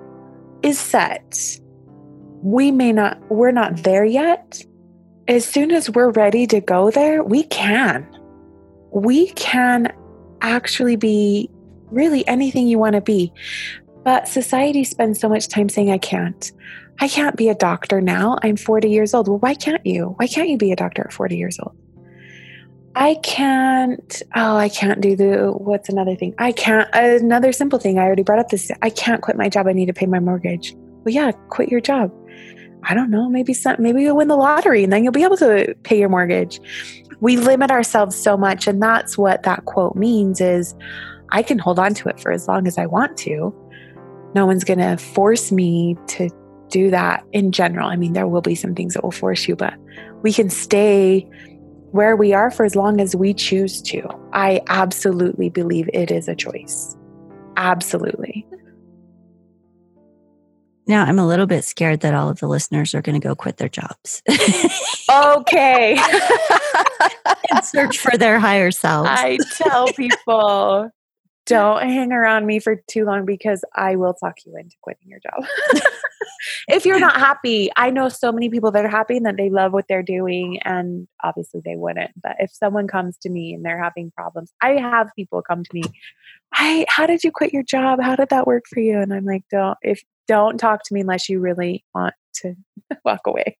is 0.63 0.79
set. 0.79 1.39
We 2.43 2.71
may 2.71 2.93
not, 2.93 3.21
we're 3.31 3.53
not 3.53 3.83
there 3.83 4.05
yet. 4.05 4.65
As 5.29 5.45
soon 5.45 5.71
as 5.71 5.89
we're 5.89 6.11
ready 6.11 6.47
to 6.49 6.61
go 6.61 6.91
there, 6.91 7.23
we 7.23 7.45
can. 7.45 8.09
We 8.91 9.29
can 9.29 9.93
actually 10.41 10.97
be 10.97 11.49
really 11.91 12.27
anything 12.27 12.67
you 12.67 12.79
want 12.79 12.95
to 12.95 13.01
be. 13.01 13.33
But 14.05 14.27
society 14.27 14.83
spends 14.83 15.21
so 15.21 15.29
much 15.29 15.49
time 15.49 15.69
saying, 15.69 15.91
I 15.91 15.99
can't. 15.99 16.51
I 17.01 17.09
can't 17.09 17.37
be 17.37 17.49
a 17.49 17.55
doctor 17.55 18.01
now. 18.01 18.39
I'm 18.43 18.57
40 18.57 18.91
years 18.91 19.15
old. 19.15 19.29
Well, 19.29 19.39
why 19.39 19.55
can't 19.55 19.85
you? 19.87 20.15
Why 20.17 20.27
can't 20.27 20.49
you 20.49 20.59
be 20.59 20.73
a 20.73 20.77
doctor 20.77 21.03
at 21.03 21.13
40 21.13 21.37
years 21.37 21.59
old? 21.61 21.77
I 22.95 23.15
can't, 23.23 24.23
oh, 24.35 24.57
I 24.57 24.69
can't 24.69 25.01
do 25.01 25.17
the, 25.17 25.53
what's 25.53 25.89
another 25.89 26.15
thing? 26.15 26.35
I 26.39 26.53
can't, 26.53 26.89
another 26.93 27.53
simple 27.53 27.79
thing. 27.79 27.99
I 27.99 28.03
already 28.03 28.23
brought 28.23 28.39
up 28.39 28.51
this. 28.51 28.71
I 28.83 28.91
can't 28.91 29.23
quit 29.23 29.37
my 29.37 29.49
job. 29.49 29.67
I 29.67 29.73
need 29.73 29.87
to 29.87 29.95
pay 29.95 30.07
my 30.07 30.21
mortgage. 30.21 30.75
Well, 30.77 31.15
yeah, 31.15 31.33
quit 31.49 31.71
your 31.71 31.81
job. 31.81 32.13
I 32.85 32.95
don't 32.95 33.11
know, 33.11 33.29
maybe 33.29 33.55
some, 33.55 33.77
maybe 33.79 34.03
you'll 34.03 34.17
win 34.17 34.29
the 34.29 34.37
lottery 34.37 34.83
and 34.83 34.93
then 34.93 35.05
you'll 35.05 35.13
be 35.13 35.23
able 35.23 35.37
to 35.39 35.75
pay 35.85 35.99
your 35.99 36.09
mortgage. 36.09 36.61
We 37.21 37.37
limit 37.37 37.71
ourselves 37.71 38.17
so 38.17 38.37
much. 38.37 38.67
And 38.67 38.83
that's 38.83 39.17
what 39.17 39.45
that 39.45 39.65
quote 39.65 39.97
means 39.97 40.41
is, 40.41 40.75
I 41.31 41.43
can 41.43 41.59
hold 41.59 41.79
on 41.79 41.95
to 41.95 42.11
it 42.11 42.21
for 42.21 42.31
as 42.31 42.47
long 42.47 42.67
as 42.67 42.77
I 42.77 42.85
want 42.85 43.17
to. 43.19 43.55
No 44.35 44.45
one's 44.45 44.65
going 44.65 44.81
to 44.81 44.99
force 44.99 45.51
me 45.51 45.97
to 46.09 46.29
do 46.69 46.91
that 46.91 47.25
in 47.33 47.53
general. 47.53 47.89
I 47.89 47.97
mean, 47.97 48.13
there 48.13 48.29
will 48.29 48.43
be 48.43 48.55
some 48.55 48.75
things 48.75 48.95
that 48.95 49.03
will 49.03 49.13
force 49.13 49.49
you, 49.49 49.57
but 49.57 49.75
we 50.23 50.33
can 50.33 50.51
stay 50.51 51.27
where 51.93 52.17
we 52.17 52.33
are 52.33 52.51
for 52.51 52.65
as 52.65 52.75
long 52.75 53.01
as 53.01 53.15
we 53.15 53.33
choose 53.33 53.81
to. 53.83 54.03
I 54.33 54.63
absolutely 54.69 55.51
believe 55.51 55.89
it 55.93 56.11
is 56.11 56.27
a 56.27 56.35
choice. 56.35 56.97
Absolutely. 57.57 58.47
Now, 60.89 61.05
I'm 61.05 61.19
a 61.19 61.27
little 61.27 61.47
bit 61.47 61.65
scared 61.65 62.01
that 62.01 62.15
all 62.15 62.29
of 62.29 62.41
the 62.41 62.49
listeners 62.49 62.95
are 62.95 63.03
going 63.03 63.21
to 63.21 63.25
go 63.25 63.37
quit 63.37 63.59
their 63.59 63.69
jobs. 63.69 64.23
okay. 65.11 65.97
and 67.51 67.65
search 67.65 67.99
for 67.99 68.17
their 68.19 68.41
higher 68.41 68.71
selves. 68.73 69.09
I 69.11 69.39
tell 69.57 69.87
people 69.93 70.91
don't 71.47 71.83
hang 71.83 72.13
around 72.13 72.47
me 72.47 72.59
for 72.59 72.83
too 72.89 73.05
long 73.05 73.25
because 73.25 73.65
I 73.75 73.97
will 73.97 74.15
talk 74.15 74.37
you 74.47 74.55
into 74.57 74.77
quitting 74.81 75.09
your 75.09 75.19
job. 75.19 75.45
if 76.69 76.87
you're 76.87 77.01
not 77.01 77.17
happy, 77.17 77.71
I 77.77 77.91
know 77.91 78.09
so 78.09 78.31
many 78.31 78.49
people 78.49 78.71
that 78.71 78.85
are 78.85 78.89
happy 78.89 79.17
and 79.17 79.27
that 79.27 79.37
they 79.37 79.51
love 79.51 79.73
what 79.73 79.87
they're 79.89 80.03
doing, 80.03 80.61
and 80.65 81.09
obviously 81.25 81.61
they 81.65 81.77
wouldn't. 81.77 82.13
But 82.23 82.37
if 82.39 82.53
someone 82.53 82.87
comes 82.87 83.17
to 83.19 83.31
me 83.31 83.55
and 83.55 83.65
they're 83.65 83.83
having 83.83 84.13
problems, 84.13 84.53
I 84.61 84.73
have 84.73 85.11
people 85.17 85.43
come 85.43 85.65
to 85.65 85.71
me. 85.73 85.83
I, 86.55 86.87
how 86.89 87.07
did 87.07 87.25
you 87.25 87.33
quit 87.33 87.53
your 87.53 87.65
job? 87.65 88.01
How 88.01 88.15
did 88.15 88.29
that 88.29 88.47
work 88.47 88.65
for 88.73 88.81
you? 88.81 88.99
And 89.01 89.13
I'm 89.13 89.25
like, 89.25 89.45
don't 89.51 89.79
if 89.83 90.03
don't 90.29 90.59
talk 90.59 90.85
to 90.85 90.95
me 90.95 91.01
unless 91.01 91.29
you 91.29 91.41
really 91.41 91.85
want 91.95 92.15
to 92.37 92.55
walk 93.05 93.23
away. 93.27 93.57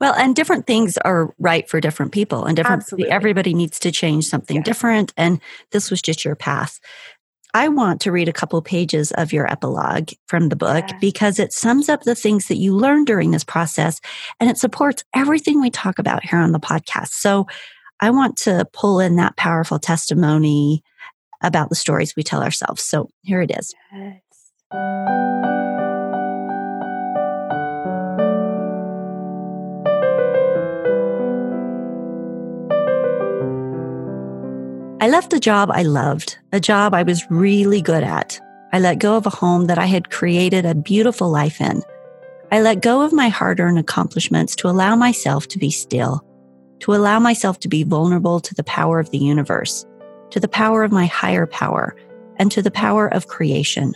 Well, 0.00 0.14
and 0.14 0.36
different 0.36 0.66
things 0.66 0.96
are 0.98 1.34
right 1.38 1.68
for 1.68 1.80
different 1.80 2.12
people, 2.12 2.44
and 2.44 2.56
different 2.56 2.82
Absolutely. 2.82 3.10
everybody 3.10 3.54
needs 3.54 3.78
to 3.80 3.90
change 3.90 4.26
something 4.26 4.62
different. 4.62 5.12
And 5.16 5.40
this 5.72 5.90
was 5.90 6.02
just 6.02 6.24
your 6.24 6.36
path. 6.36 6.80
I 7.54 7.68
want 7.68 8.02
to 8.02 8.12
read 8.12 8.28
a 8.28 8.34
couple 8.34 8.60
pages 8.60 9.12
of 9.12 9.32
your 9.32 9.50
epilogue 9.50 10.10
from 10.26 10.50
the 10.50 10.56
book 10.56 10.84
yeah. 10.88 10.98
because 11.00 11.38
it 11.38 11.54
sums 11.54 11.88
up 11.88 12.02
the 12.02 12.14
things 12.14 12.48
that 12.48 12.58
you 12.58 12.76
learned 12.76 13.06
during 13.06 13.30
this 13.30 13.44
process 13.44 13.98
and 14.38 14.50
it 14.50 14.58
supports 14.58 15.04
everything 15.14 15.62
we 15.62 15.70
talk 15.70 15.98
about 15.98 16.22
here 16.22 16.38
on 16.38 16.52
the 16.52 16.60
podcast. 16.60 17.12
So 17.12 17.46
I 17.98 18.10
want 18.10 18.36
to 18.38 18.66
pull 18.74 19.00
in 19.00 19.16
that 19.16 19.38
powerful 19.38 19.78
testimony 19.78 20.82
about 21.42 21.70
the 21.70 21.76
stories 21.76 22.14
we 22.14 22.22
tell 22.22 22.42
ourselves. 22.42 22.82
So 22.82 23.08
here 23.22 23.40
it 23.40 23.50
is. 23.50 23.74
Yes. 23.94 24.20
I 34.98 35.08
left 35.08 35.34
a 35.34 35.40
job 35.40 35.70
I 35.70 35.82
loved, 35.82 36.38
a 36.52 36.58
job 36.58 36.94
I 36.94 37.02
was 37.02 37.30
really 37.30 37.82
good 37.82 38.02
at. 38.02 38.40
I 38.72 38.78
let 38.78 38.98
go 38.98 39.18
of 39.18 39.26
a 39.26 39.30
home 39.30 39.66
that 39.66 39.78
I 39.78 39.84
had 39.84 40.08
created 40.08 40.64
a 40.64 40.74
beautiful 40.74 41.28
life 41.28 41.60
in. 41.60 41.82
I 42.50 42.62
let 42.62 42.80
go 42.80 43.02
of 43.02 43.12
my 43.12 43.28
hard 43.28 43.60
earned 43.60 43.78
accomplishments 43.78 44.56
to 44.56 44.68
allow 44.68 44.96
myself 44.96 45.48
to 45.48 45.58
be 45.58 45.70
still, 45.70 46.24
to 46.80 46.94
allow 46.94 47.18
myself 47.18 47.60
to 47.60 47.68
be 47.68 47.82
vulnerable 47.82 48.40
to 48.40 48.54
the 48.54 48.64
power 48.64 48.98
of 48.98 49.10
the 49.10 49.18
universe, 49.18 49.84
to 50.30 50.40
the 50.40 50.48
power 50.48 50.82
of 50.82 50.92
my 50.92 51.04
higher 51.04 51.46
power, 51.46 51.94
and 52.36 52.50
to 52.52 52.62
the 52.62 52.70
power 52.70 53.06
of 53.06 53.28
creation. 53.28 53.92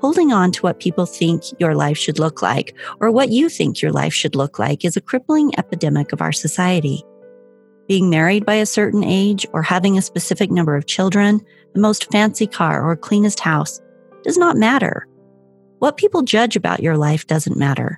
Holding 0.00 0.32
on 0.32 0.50
to 0.52 0.62
what 0.62 0.80
people 0.80 1.06
think 1.06 1.44
your 1.60 1.76
life 1.76 1.96
should 1.96 2.18
look 2.18 2.42
like 2.42 2.74
or 2.98 3.12
what 3.12 3.28
you 3.28 3.48
think 3.48 3.80
your 3.80 3.92
life 3.92 4.12
should 4.12 4.34
look 4.34 4.58
like 4.58 4.84
is 4.84 4.96
a 4.96 5.00
crippling 5.00 5.52
epidemic 5.56 6.12
of 6.12 6.20
our 6.20 6.32
society 6.32 7.04
being 7.90 8.08
married 8.08 8.46
by 8.46 8.54
a 8.54 8.66
certain 8.66 9.02
age 9.02 9.44
or 9.52 9.64
having 9.64 9.98
a 9.98 10.02
specific 10.02 10.48
number 10.48 10.76
of 10.76 10.86
children, 10.86 11.44
the 11.74 11.80
most 11.80 12.08
fancy 12.12 12.46
car 12.46 12.88
or 12.88 12.94
cleanest 12.94 13.40
house 13.40 13.80
does 14.22 14.38
not 14.38 14.56
matter. 14.56 15.08
What 15.80 15.96
people 15.96 16.22
judge 16.22 16.54
about 16.54 16.84
your 16.84 16.96
life 16.96 17.26
doesn't 17.26 17.56
matter. 17.56 17.96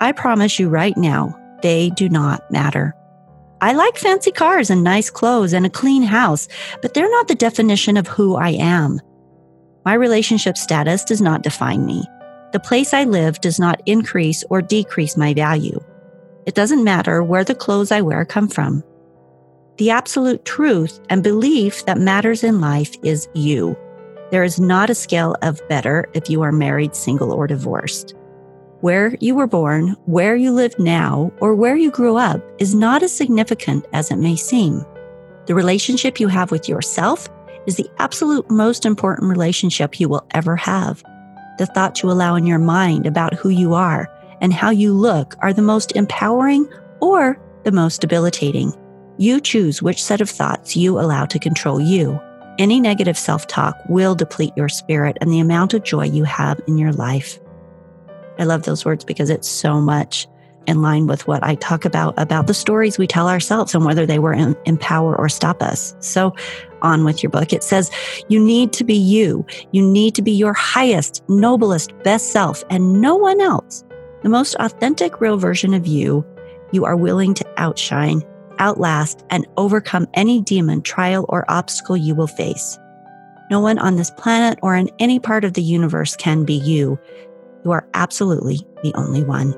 I 0.00 0.12
promise 0.12 0.58
you 0.58 0.70
right 0.70 0.96
now, 0.96 1.38
they 1.60 1.90
do 1.90 2.08
not 2.08 2.50
matter. 2.50 2.94
I 3.60 3.74
like 3.74 3.98
fancy 3.98 4.32
cars 4.32 4.70
and 4.70 4.82
nice 4.82 5.10
clothes 5.10 5.52
and 5.52 5.66
a 5.66 5.70
clean 5.70 6.02
house, 6.02 6.48
but 6.80 6.94
they're 6.94 7.10
not 7.10 7.28
the 7.28 7.34
definition 7.34 7.98
of 7.98 8.08
who 8.08 8.36
I 8.36 8.52
am. 8.52 9.02
My 9.84 9.92
relationship 9.92 10.56
status 10.56 11.04
does 11.04 11.20
not 11.20 11.42
define 11.42 11.84
me. 11.84 12.06
The 12.54 12.60
place 12.60 12.94
I 12.94 13.04
live 13.04 13.38
does 13.42 13.58
not 13.58 13.82
increase 13.84 14.44
or 14.48 14.62
decrease 14.62 15.18
my 15.18 15.34
value. 15.34 15.78
It 16.46 16.54
doesn't 16.54 16.84
matter 16.84 17.22
where 17.22 17.44
the 17.44 17.54
clothes 17.54 17.92
I 17.92 18.00
wear 18.00 18.24
come 18.24 18.48
from. 18.48 18.82
The 19.80 19.88
absolute 19.88 20.44
truth 20.44 21.00
and 21.08 21.22
belief 21.22 21.86
that 21.86 21.96
matters 21.96 22.44
in 22.44 22.60
life 22.60 22.94
is 23.02 23.30
you. 23.32 23.74
There 24.30 24.42
is 24.42 24.60
not 24.60 24.90
a 24.90 24.94
scale 24.94 25.34
of 25.40 25.66
better 25.70 26.06
if 26.12 26.28
you 26.28 26.42
are 26.42 26.52
married, 26.52 26.94
single, 26.94 27.32
or 27.32 27.46
divorced. 27.46 28.14
Where 28.82 29.16
you 29.20 29.34
were 29.34 29.46
born, 29.46 29.96
where 30.04 30.36
you 30.36 30.52
live 30.52 30.78
now, 30.78 31.32
or 31.40 31.54
where 31.54 31.76
you 31.76 31.90
grew 31.90 32.18
up 32.18 32.42
is 32.58 32.74
not 32.74 33.02
as 33.02 33.16
significant 33.16 33.86
as 33.94 34.10
it 34.10 34.16
may 34.16 34.36
seem. 34.36 34.84
The 35.46 35.54
relationship 35.54 36.20
you 36.20 36.28
have 36.28 36.50
with 36.50 36.68
yourself 36.68 37.26
is 37.66 37.76
the 37.76 37.88
absolute 37.98 38.50
most 38.50 38.84
important 38.84 39.30
relationship 39.30 39.98
you 39.98 40.10
will 40.10 40.26
ever 40.32 40.56
have. 40.56 41.02
The 41.56 41.64
thoughts 41.64 42.02
you 42.02 42.10
allow 42.10 42.34
in 42.34 42.44
your 42.44 42.58
mind 42.58 43.06
about 43.06 43.32
who 43.32 43.48
you 43.48 43.72
are 43.72 44.14
and 44.42 44.52
how 44.52 44.68
you 44.68 44.92
look 44.92 45.36
are 45.38 45.54
the 45.54 45.62
most 45.62 45.96
empowering 45.96 46.68
or 47.00 47.40
the 47.64 47.72
most 47.72 48.02
debilitating. 48.02 48.74
You 49.20 49.38
choose 49.38 49.82
which 49.82 50.02
set 50.02 50.22
of 50.22 50.30
thoughts 50.30 50.74
you 50.74 50.98
allow 50.98 51.26
to 51.26 51.38
control 51.38 51.78
you. 51.78 52.18
Any 52.58 52.80
negative 52.80 53.18
self 53.18 53.46
talk 53.46 53.76
will 53.86 54.14
deplete 54.14 54.54
your 54.56 54.70
spirit 54.70 55.18
and 55.20 55.30
the 55.30 55.40
amount 55.40 55.74
of 55.74 55.84
joy 55.84 56.06
you 56.06 56.24
have 56.24 56.58
in 56.66 56.78
your 56.78 56.94
life. 56.94 57.38
I 58.38 58.44
love 58.44 58.62
those 58.62 58.86
words 58.86 59.04
because 59.04 59.28
it's 59.28 59.46
so 59.46 59.78
much 59.78 60.26
in 60.66 60.80
line 60.80 61.06
with 61.06 61.26
what 61.26 61.44
I 61.44 61.56
talk 61.56 61.84
about 61.84 62.14
about 62.16 62.46
the 62.46 62.54
stories 62.54 62.96
we 62.96 63.06
tell 63.06 63.28
ourselves 63.28 63.74
and 63.74 63.84
whether 63.84 64.06
they 64.06 64.18
were 64.18 64.32
in, 64.32 64.56
empower 64.64 65.14
or 65.14 65.28
stop 65.28 65.62
us. 65.62 65.94
So, 66.00 66.34
on 66.80 67.04
with 67.04 67.22
your 67.22 67.28
book, 67.28 67.52
it 67.52 67.62
says 67.62 67.90
you 68.28 68.42
need 68.42 68.72
to 68.72 68.84
be 68.84 68.96
you. 68.96 69.44
You 69.72 69.86
need 69.86 70.14
to 70.14 70.22
be 70.22 70.32
your 70.32 70.54
highest, 70.54 71.22
noblest, 71.28 71.92
best 72.04 72.32
self 72.32 72.64
and 72.70 73.02
no 73.02 73.16
one 73.16 73.42
else. 73.42 73.84
The 74.22 74.30
most 74.30 74.56
authentic, 74.60 75.20
real 75.20 75.36
version 75.36 75.74
of 75.74 75.86
you 75.86 76.24
you 76.72 76.84
are 76.84 76.96
willing 76.96 77.34
to 77.34 77.44
outshine 77.58 78.22
outlast, 78.60 79.24
and 79.30 79.46
overcome 79.56 80.06
any 80.14 80.40
demon, 80.40 80.82
trial, 80.82 81.26
or 81.28 81.50
obstacle 81.50 81.96
you 81.96 82.14
will 82.14 82.26
face. 82.26 82.78
No 83.50 83.58
one 83.58 83.78
on 83.78 83.96
this 83.96 84.12
planet 84.12 84.58
or 84.62 84.76
in 84.76 84.90
any 85.00 85.18
part 85.18 85.44
of 85.44 85.54
the 85.54 85.62
universe 85.62 86.14
can 86.14 86.44
be 86.44 86.54
you. 86.54 86.98
You 87.64 87.72
are 87.72 87.88
absolutely 87.94 88.64
the 88.82 88.94
only 88.94 89.24
one. 89.24 89.52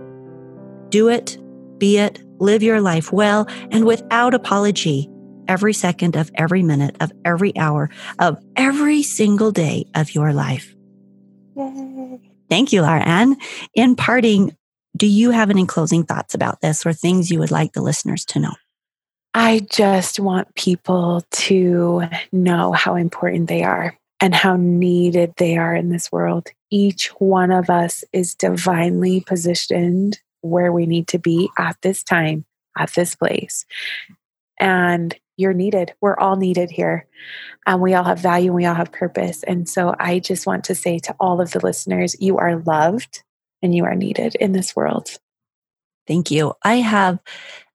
Do 0.89 1.09
it, 1.09 1.37
be 1.79 1.99
it, 1.99 2.23
live 2.39 2.63
your 2.63 2.81
life 2.81 3.13
well 3.13 3.47
and 3.71 3.85
without 3.85 4.35
apology 4.35 5.11
every 5.49 5.75
second 5.75 6.17
of 6.17 6.31
every 6.35 6.63
minute 6.63 6.97
of 7.01 7.13
every 7.25 7.57
hour 7.59 7.91
of 8.19 8.39
every 8.57 9.03
single 9.03 9.51
day 9.51 9.85
of 9.95 10.15
your 10.15 10.33
life. 10.33 10.75
Yay. 11.57 12.21
Thank 12.49 12.73
you, 12.73 12.83
Laura 12.83 13.01
Ann. 13.01 13.37
In 13.75 13.97
parting, 13.97 14.57
do 14.97 15.07
you 15.07 15.31
have 15.31 15.51
any 15.51 15.67
closing 15.67 16.05
thoughts 16.05 16.35
about 16.35 16.61
this 16.61 16.85
or 16.85 16.93
things 16.93 17.31
you 17.31 17.39
would 17.39 17.51
like 17.51 17.73
the 17.73 17.83
listeners 17.83 18.25
to 18.27 18.39
know? 18.41 18.53
I 19.35 19.61
just 19.71 20.21
want 20.21 20.55
people 20.55 21.25
to 21.31 22.03
know 22.33 22.73
how 22.73 22.97
important 22.97 23.49
they 23.49 23.63
are 23.63 23.99
and 24.21 24.35
how 24.35 24.57
needed 24.57 25.33
they 25.39 25.57
are 25.57 25.75
in 25.75 25.89
this 25.89 26.13
world. 26.13 26.49
Each 26.71 27.09
one 27.19 27.51
of 27.51 27.71
us 27.71 28.05
is 28.13 28.35
divinely 28.35 29.21
positioned 29.21 30.19
where 30.43 30.73
we 30.73 30.87
need 30.87 31.09
to 31.09 31.19
be 31.19 31.49
at 31.59 31.77
this 31.83 32.03
time, 32.03 32.45
at 32.77 32.93
this 32.93 33.15
place. 33.15 33.65
And 34.61 35.15
you're 35.39 35.55
needed. 35.55 35.95
We're 36.01 36.19
all 36.19 36.37
needed 36.37 36.71
here. 36.71 37.07
And 37.67 37.81
we 37.81 37.95
all 37.95 38.05
have 38.05 38.19
value 38.19 38.49
and 38.49 38.55
we 38.55 38.67
all 38.67 38.75
have 38.75 38.93
purpose. 38.93 39.43
And 39.45 39.69
so 39.69 39.95
I 39.99 40.19
just 40.19 40.47
want 40.47 40.65
to 40.65 40.75
say 40.75 40.99
to 41.01 41.17
all 41.19 41.41
of 41.41 41.53
the 41.53 41.61
listeners, 41.61 42.17
you 42.21 42.37
are 42.37 42.59
loved 42.59 43.23
and 43.63 43.75
you 43.75 43.85
are 43.85 43.95
needed 43.95 44.35
in 44.37 44.53
this 44.53 44.77
world. 44.77 45.19
Thank 46.07 46.31
you. 46.31 46.55
I 46.63 46.77
have 46.77 47.19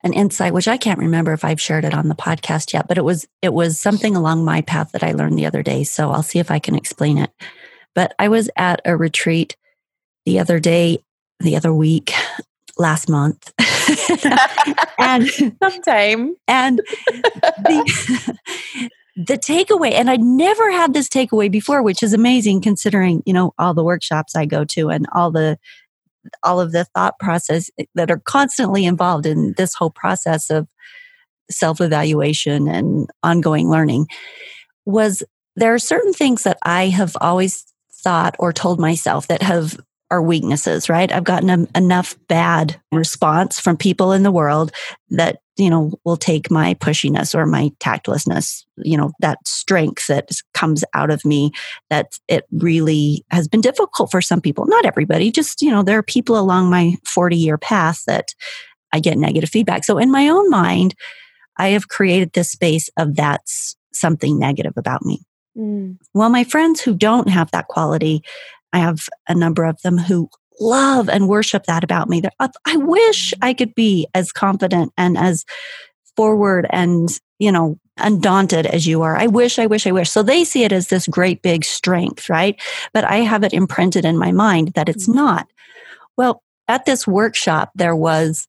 an 0.04 0.14
insight 0.14 0.54
which 0.54 0.68
I 0.68 0.78
can't 0.78 1.00
remember 1.00 1.34
if 1.34 1.44
I've 1.44 1.62
shared 1.62 1.86
it 1.86 1.94
on 1.94 2.08
the 2.08 2.16
podcast 2.16 2.74
yet, 2.74 2.88
but 2.88 2.98
it 2.98 3.04
was 3.04 3.28
it 3.42 3.54
was 3.54 3.80
something 3.80 4.16
along 4.16 4.46
my 4.46 4.62
path 4.62 4.92
that 4.92 5.04
I 5.04 5.12
learned 5.12 5.38
the 5.38 5.46
other 5.46 5.64
day, 5.64 5.84
so 5.84 6.12
I'll 6.12 6.24
see 6.24 6.40
if 6.40 6.52
I 6.52 6.60
can 6.60 6.76
explain 6.76 7.18
it. 7.18 7.32
But 7.96 8.14
I 8.20 8.28
was 8.28 8.50
at 8.56 8.82
a 8.86 8.96
retreat 8.96 9.56
the 10.26 10.40
other 10.40 10.60
day, 10.60 11.00
the 11.40 11.56
other 11.56 11.74
week, 11.74 12.14
last 12.78 13.10
month. 13.10 13.54
and 15.00 15.30
sometime 15.62 16.36
and 16.48 16.78
the 16.78 18.38
the 19.16 19.38
takeaway 19.38 19.94
and 19.94 20.10
i'd 20.10 20.22
never 20.22 20.70
had 20.72 20.94
this 20.94 21.08
takeaway 21.10 21.50
before 21.50 21.82
which 21.82 22.04
is 22.04 22.14
amazing 22.14 22.62
considering 22.62 23.24
you 23.26 23.34
know 23.34 23.54
all 23.58 23.74
the 23.74 23.84
workshops 23.84 24.36
i 24.36 24.46
go 24.46 24.64
to 24.64 24.90
and 24.90 25.08
all 25.14 25.32
the 25.32 25.58
all 26.44 26.60
of 26.60 26.72
the 26.72 26.86
thought 26.96 27.18
process 27.20 27.70
that 27.96 28.12
are 28.12 28.22
constantly 28.26 28.86
involved 28.86 29.26
in 29.26 29.54
this 29.58 29.74
whole 29.74 29.92
process 29.92 30.50
of 30.50 30.68
self 31.50 31.82
evaluation 31.82 32.68
and 32.68 33.10
ongoing 33.24 33.70
learning 33.70 34.08
was 34.86 35.24
there 35.56 35.74
are 35.74 35.80
certain 35.80 36.14
things 36.14 36.44
that 36.44 36.58
I 36.64 36.88
have 36.88 37.16
always 37.20 37.66
thought 38.04 38.36
or 38.40 38.54
told 38.54 38.80
myself 38.80 39.28
that 39.28 39.42
have 39.42 39.78
are 40.10 40.22
weaknesses, 40.22 40.90
right? 40.90 41.12
I've 41.12 41.24
gotten 41.24 41.50
a, 41.50 41.78
enough 41.78 42.16
bad 42.28 42.80
response 42.92 43.60
from 43.60 43.78
people 43.78 44.12
in 44.14 44.24
the 44.24 44.32
world 44.32 44.72
that, 45.10 45.40
you 45.58 45.70
know, 45.70 45.94
will 46.06 46.18
take 46.18 46.50
my 46.50 46.76
pushiness 46.76 47.36
or 47.36 47.46
my 47.46 47.72
tactlessness, 47.80 48.66
you 48.78 48.98
know, 48.98 49.12
that 49.20 49.40
strength 49.46 50.08
that 50.08 50.30
comes 50.54 50.86
out 50.94 51.10
of 51.10 51.26
me 51.26 51.52
that 51.90 52.18
it 52.28 52.46
really 52.52 53.26
has 53.32 53.48
been 53.48 53.62
difficult 53.62 54.12
for 54.12 54.22
some 54.22 54.40
people. 54.40 54.66
Not 54.66 54.86
everybody, 54.86 55.32
just, 55.32 55.62
you 55.62 55.72
know, 55.72 55.84
there 55.84 55.98
are 55.98 56.04
people 56.04 56.38
along 56.38 56.70
my 56.70 56.96
40 57.06 57.36
year 57.36 57.58
path 57.58 58.04
that 58.08 58.34
I 58.94 59.00
get 59.00 59.18
negative 59.18 59.50
feedback. 59.50 59.84
So 59.84 59.98
in 59.98 60.12
my 60.12 60.30
own 60.30 60.50
mind, 60.50 60.96
I 61.58 61.70
have 61.70 61.90
created 61.90 62.34
this 62.34 62.52
space 62.52 62.90
of 62.98 63.16
that's 63.16 63.76
something 63.94 64.40
negative 64.40 64.74
about 64.78 65.04
me. 65.04 65.26
Mm. 65.58 65.98
Well, 66.14 66.30
my 66.30 66.44
friends 66.44 66.82
who 66.82 66.94
don't 66.94 67.30
have 67.30 67.52
that 67.52 67.68
quality, 67.68 68.24
I 68.74 68.80
have 68.80 69.08
a 69.28 69.36
number 69.36 69.64
of 69.64 69.82
them 69.82 69.98
who 69.98 70.30
love 70.60 71.10
and 71.10 71.30
worship 71.30 71.66
that 71.66 71.84
about 71.84 72.10
me. 72.10 72.22
I 72.40 72.78
wish 72.78 73.34
I 73.42 73.54
could 73.54 73.76
be 73.76 74.08
as 74.14 74.32
confident 74.32 74.92
and 74.98 75.18
as 75.18 75.46
forward 76.16 76.68
and, 76.72 77.10
you 77.40 77.52
know, 77.52 77.80
undaunted 77.98 78.66
as 78.66 78.88
you 78.88 79.02
are. 79.02 79.16
I 79.16 79.28
wish, 79.28 79.60
I 79.60 79.66
wish, 79.68 79.88
I 79.88 79.92
wish. 79.92 80.10
So 80.10 80.24
they 80.24 80.44
see 80.44 80.64
it 80.64 80.72
as 80.72 80.88
this 80.88 81.08
great 81.08 81.42
big 81.42 81.64
strength, 81.64 82.30
right? 82.30 82.60
But 82.94 83.04
I 83.04 83.18
have 83.18 83.44
it 83.44 83.54
imprinted 83.54 84.06
in 84.06 84.18
my 84.18 84.32
mind 84.32 84.74
that 84.74 84.90
it's 84.90 85.08
mm-hmm. 85.08 85.18
not. 85.18 85.48
Well, 86.18 86.44
at 86.68 86.86
this 86.86 87.08
workshop, 87.08 87.72
there 87.76 87.96
was 87.96 88.48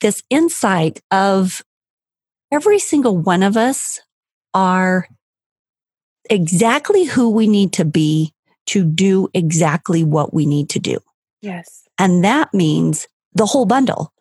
this 0.00 0.22
insight 0.30 1.00
of 1.10 1.62
every 2.52 2.78
single 2.78 3.16
one 3.16 3.42
of 3.42 3.56
us 3.56 4.00
are 4.52 5.08
exactly 6.30 7.04
who 7.04 7.30
we 7.30 7.46
need 7.46 7.72
to 7.74 7.84
be 7.84 8.33
to 8.66 8.84
do 8.84 9.28
exactly 9.34 10.04
what 10.04 10.32
we 10.32 10.46
need 10.46 10.70
to 10.70 10.78
do. 10.78 10.98
Yes. 11.42 11.82
And 11.98 12.24
that 12.24 12.52
means 12.54 13.08
the 13.34 13.46
whole 13.46 13.66
bundle. 13.66 14.12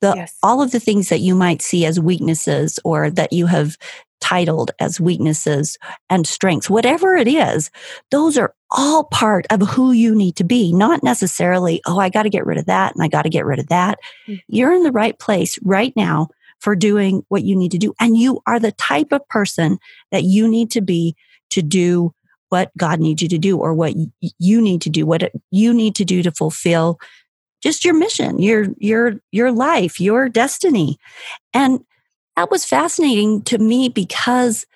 The, 0.00 0.14
yes. 0.16 0.36
all 0.42 0.60
of 0.60 0.72
the 0.72 0.80
things 0.80 1.10
that 1.10 1.20
you 1.20 1.36
might 1.36 1.62
see 1.62 1.86
as 1.86 2.00
weaknesses 2.00 2.80
or 2.84 3.08
that 3.10 3.32
you 3.32 3.46
have 3.46 3.76
titled 4.20 4.72
as 4.80 5.00
weaknesses 5.00 5.78
and 6.10 6.26
strengths, 6.26 6.70
whatever 6.70 7.14
it 7.14 7.28
is, 7.28 7.70
those 8.10 8.36
are 8.36 8.54
all 8.70 9.04
part 9.04 9.46
of 9.50 9.60
who 9.60 9.92
you 9.92 10.14
need 10.14 10.34
to 10.36 10.44
be, 10.44 10.72
not 10.72 11.02
necessarily, 11.02 11.80
oh, 11.86 11.98
I 11.98 12.08
got 12.08 12.22
to 12.22 12.30
get 12.30 12.46
rid 12.46 12.58
of 12.58 12.66
that 12.66 12.94
and 12.94 13.04
I 13.04 13.08
got 13.08 13.22
to 13.22 13.28
get 13.28 13.44
rid 13.44 13.58
of 13.58 13.68
that. 13.68 13.98
Mm-hmm. 14.26 14.36
You're 14.48 14.72
in 14.72 14.82
the 14.82 14.92
right 14.92 15.18
place 15.18 15.58
right 15.62 15.92
now 15.94 16.28
for 16.58 16.74
doing 16.74 17.24
what 17.28 17.42
you 17.42 17.56
need 17.56 17.72
to 17.72 17.78
do. 17.78 17.92
And 18.00 18.16
you 18.16 18.40
are 18.46 18.60
the 18.60 18.72
type 18.72 19.12
of 19.12 19.28
person 19.28 19.78
that 20.12 20.22
you 20.22 20.48
need 20.48 20.70
to 20.72 20.80
be 20.80 21.16
to 21.50 21.60
do 21.60 22.14
what 22.52 22.70
God 22.76 23.00
needs 23.00 23.22
you 23.22 23.28
to 23.28 23.38
do 23.38 23.56
or 23.56 23.72
what 23.72 23.94
you 24.38 24.60
need 24.60 24.82
to 24.82 24.90
do, 24.90 25.06
what 25.06 25.32
you 25.50 25.72
need 25.72 25.94
to 25.96 26.04
do 26.04 26.22
to 26.22 26.30
fulfill 26.30 27.00
just 27.62 27.82
your 27.82 27.94
mission, 27.94 28.38
your 28.38 28.66
your 28.76 29.14
your 29.32 29.50
life, 29.50 29.98
your 29.98 30.28
destiny. 30.28 30.98
And 31.54 31.80
that 32.36 32.50
was 32.50 32.66
fascinating 32.66 33.42
to 33.44 33.56
me 33.56 33.88
because 33.88 34.66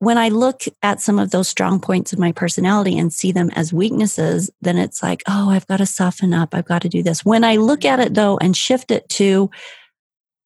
when 0.00 0.18
I 0.18 0.30
look 0.30 0.62
at 0.82 1.00
some 1.00 1.20
of 1.20 1.30
those 1.30 1.48
strong 1.48 1.78
points 1.78 2.12
of 2.12 2.18
my 2.18 2.32
personality 2.32 2.98
and 2.98 3.12
see 3.12 3.30
them 3.30 3.50
as 3.50 3.72
weaknesses, 3.72 4.50
then 4.60 4.76
it's 4.76 5.00
like, 5.00 5.22
oh, 5.28 5.50
I've 5.50 5.68
got 5.68 5.76
to 5.76 5.86
soften 5.86 6.34
up. 6.34 6.56
I've 6.56 6.64
got 6.64 6.82
to 6.82 6.88
do 6.88 7.04
this. 7.04 7.24
When 7.24 7.44
I 7.44 7.54
look 7.54 7.84
at 7.84 8.00
it 8.00 8.14
though 8.14 8.36
and 8.38 8.56
shift 8.56 8.90
it 8.90 9.08
to, 9.10 9.48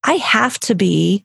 I 0.05 0.15
have 0.15 0.59
to 0.61 0.75
be 0.75 1.25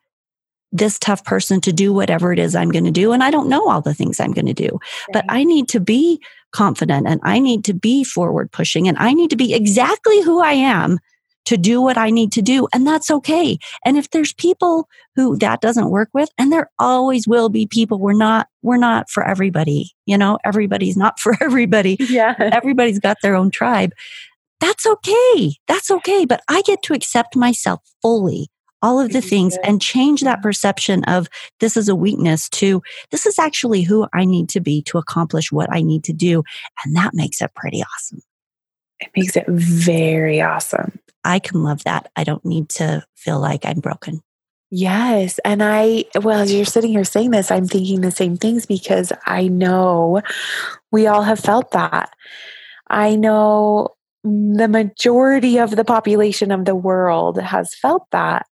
this 0.71 0.97
tough 0.99 1.23
person 1.23 1.61
to 1.61 1.73
do 1.73 1.93
whatever 1.93 2.31
it 2.31 2.39
is 2.39 2.55
I'm 2.55 2.71
going 2.71 2.85
to 2.85 2.91
do. 2.91 3.11
And 3.11 3.23
I 3.23 3.31
don't 3.31 3.49
know 3.49 3.69
all 3.69 3.81
the 3.81 3.93
things 3.93 4.19
I'm 4.19 4.31
going 4.31 4.45
to 4.45 4.53
do, 4.53 4.69
right. 4.71 5.13
but 5.13 5.25
I 5.29 5.43
need 5.43 5.67
to 5.69 5.79
be 5.79 6.21
confident 6.51 7.07
and 7.07 7.19
I 7.23 7.39
need 7.39 7.65
to 7.65 7.73
be 7.73 8.03
forward 8.03 8.51
pushing 8.51 8.87
and 8.87 8.97
I 8.97 9.13
need 9.13 9.29
to 9.29 9.35
be 9.35 9.53
exactly 9.53 10.21
who 10.21 10.41
I 10.41 10.53
am 10.53 10.99
to 11.45 11.57
do 11.57 11.81
what 11.81 11.97
I 11.97 12.11
need 12.11 12.31
to 12.33 12.41
do. 12.41 12.67
And 12.73 12.85
that's 12.85 13.09
okay. 13.09 13.57
And 13.83 13.97
if 13.97 14.09
there's 14.11 14.33
people 14.33 14.87
who 15.15 15.37
that 15.37 15.59
doesn't 15.59 15.89
work 15.89 16.09
with, 16.13 16.29
and 16.37 16.51
there 16.51 16.69
always 16.77 17.27
will 17.27 17.49
be 17.49 17.65
people, 17.65 17.99
we're 17.99 18.13
not, 18.13 18.47
we're 18.61 18.77
not 18.77 19.09
for 19.09 19.23
everybody. 19.27 19.91
You 20.05 20.17
know, 20.17 20.37
everybody's 20.45 20.97
not 20.97 21.19
for 21.19 21.35
everybody. 21.41 21.97
Yeah. 21.99 22.35
Everybody's 22.37 22.99
got 22.99 23.17
their 23.21 23.35
own 23.35 23.49
tribe. 23.49 23.93
That's 24.59 24.85
okay. 24.85 25.55
That's 25.67 25.89
okay. 25.89 26.25
But 26.25 26.41
I 26.47 26.61
get 26.61 26.83
to 26.83 26.93
accept 26.93 27.35
myself 27.35 27.81
fully 28.01 28.49
all 28.81 28.99
of 28.99 29.11
the 29.11 29.19
mm-hmm. 29.19 29.27
things 29.27 29.57
and 29.63 29.81
change 29.81 30.21
that 30.21 30.37
mm-hmm. 30.37 30.43
perception 30.43 31.03
of 31.05 31.27
this 31.59 31.77
is 31.77 31.89
a 31.89 31.95
weakness 31.95 32.49
to 32.49 32.81
this 33.11 33.25
is 33.25 33.39
actually 33.39 33.83
who 33.83 34.07
I 34.13 34.25
need 34.25 34.49
to 34.49 34.59
be 34.59 34.81
to 34.83 34.97
accomplish 34.97 35.51
what 35.51 35.71
I 35.71 35.81
need 35.81 36.03
to 36.05 36.13
do. 36.13 36.43
And 36.83 36.95
that 36.95 37.13
makes 37.13 37.41
it 37.41 37.53
pretty 37.55 37.83
awesome. 37.83 38.21
It 38.99 39.09
makes 39.15 39.35
it 39.35 39.45
very 39.47 40.41
awesome. 40.41 40.99
I 41.23 41.39
can 41.39 41.63
love 41.63 41.83
that. 41.83 42.11
I 42.15 42.23
don't 42.23 42.45
need 42.45 42.69
to 42.69 43.03
feel 43.15 43.39
like 43.39 43.65
I'm 43.65 43.79
broken. 43.79 44.21
Yes. 44.69 45.37
And 45.43 45.61
I, 45.61 46.05
well, 46.21 46.39
as 46.39 46.53
you're 46.53 46.65
sitting 46.65 46.91
here 46.91 47.03
saying 47.03 47.31
this, 47.31 47.51
I'm 47.51 47.67
thinking 47.67 48.01
the 48.01 48.11
same 48.11 48.37
things 48.37 48.65
because 48.65 49.11
I 49.25 49.47
know 49.49 50.21
we 50.91 51.07
all 51.07 51.23
have 51.23 51.39
felt 51.39 51.71
that. 51.71 52.13
I 52.89 53.15
know 53.15 53.89
the 54.23 54.67
majority 54.69 55.57
of 55.57 55.75
the 55.75 55.83
population 55.83 56.51
of 56.51 56.65
the 56.65 56.75
world 56.75 57.39
has 57.39 57.75
felt 57.75 58.07
that 58.11 58.45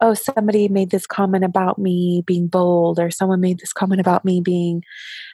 oh, 0.00 0.14
somebody 0.14 0.68
made 0.68 0.90
this 0.90 1.06
comment 1.06 1.44
about 1.44 1.78
me 1.78 2.22
being 2.26 2.46
bold, 2.46 2.98
or 2.98 3.10
someone 3.10 3.40
made 3.40 3.58
this 3.58 3.72
comment 3.72 4.00
about 4.00 4.24
me 4.24 4.40
being, 4.40 4.82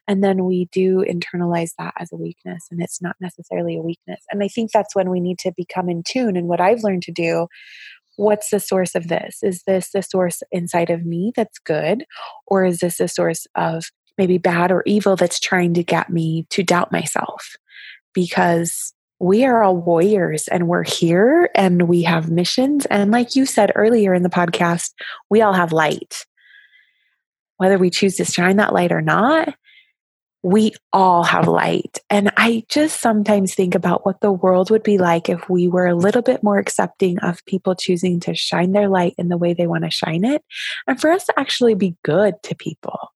and 0.09 0.23
then 0.23 0.45
we 0.45 0.69
do 0.73 1.05
internalize 1.09 1.71
that 1.79 1.95
as 1.99 2.12
a 2.12 2.17
weakness, 2.17 2.67
and 2.71 2.83
it's 2.83 3.01
not 3.01 3.17
necessarily 3.21 3.77
a 3.77 3.83
weakness. 3.83 4.21
And 4.31 4.43
I 4.43 4.49
think 4.49 4.73
that's 4.73 4.95
when 4.95 5.11
we 5.11 5.21
need 5.21 5.39
to 5.41 5.53
become 5.57 5.89
in 5.89 6.03
tune. 6.03 6.37
And 6.37 6.49
what 6.49 6.61
I've 6.61 6.83
learned 6.83 7.03
to 7.05 7.12
do 7.12 7.47
what's 8.17 8.51
the 8.51 8.61
source 8.61 8.95
of 8.95 9.09
this? 9.09 9.43
Is 9.43 9.62
this 9.64 9.91
the 9.91 10.03
source 10.03 10.43
inside 10.51 10.91
of 10.91 11.05
me 11.05 11.33
that's 11.37 11.59
good? 11.59 12.05
Or 12.47 12.64
is 12.64 12.79
this 12.79 12.99
a 12.99 13.09
source 13.09 13.47
of 13.55 13.85
maybe 14.19 14.39
bad 14.39 14.73
or 14.73 14.83
evil 14.87 15.17
that's 15.17 15.39
trying 15.39 15.75
to 15.75 15.85
get 15.85 16.11
me 16.11 16.47
to 16.51 16.62
doubt 16.62 16.91
myself? 16.91 17.57
Because 18.14 18.95
we 19.19 19.45
are 19.45 19.62
all 19.62 19.77
warriors 19.77 20.49
and 20.49 20.69
we're 20.69 20.85
here 20.85 21.51
and 21.55 21.89
we 21.89 22.03
have 22.03 22.31
missions. 22.31 22.87
And 22.87 23.11
like 23.11 23.35
you 23.35 23.47
said 23.47 23.73
earlier 23.75 24.14
in 24.14 24.23
the 24.23 24.29
podcast, 24.29 24.93
we 25.31 25.41
all 25.41 25.55
have 25.55 25.73
light. 25.73 26.27
Whether 27.57 27.79
we 27.79 27.89
choose 27.89 28.17
to 28.17 28.25
shine 28.25 28.57
that 28.57 28.75
light 28.75 28.93
or 28.93 29.01
not, 29.01 29.55
we 30.43 30.73
all 30.93 31.25
have 31.25 31.49
light. 31.49 31.99
And 32.11 32.31
I 32.37 32.64
just 32.69 33.01
sometimes 33.01 33.55
think 33.55 33.75
about 33.75 34.05
what 34.05 34.21
the 34.21 34.31
world 34.31 34.71
would 34.71 34.83
be 34.83 34.99
like 34.99 35.29
if 35.29 35.49
we 35.49 35.67
were 35.67 35.87
a 35.87 35.97
little 35.97 36.23
bit 36.23 36.43
more 36.43 36.59
accepting 36.59 37.19
of 37.21 37.45
people 37.47 37.75
choosing 37.75 38.21
to 38.21 38.35
shine 38.35 38.73
their 38.73 38.89
light 38.89 39.14
in 39.17 39.29
the 39.29 39.39
way 39.39 39.55
they 39.55 39.67
want 39.67 39.85
to 39.85 39.91
shine 39.91 40.25
it. 40.25 40.45
And 40.87 41.01
for 41.01 41.11
us 41.11 41.25
to 41.25 41.35
actually 41.37 41.75
be 41.75 41.97
good 42.05 42.35
to 42.45 42.55
people, 42.55 43.12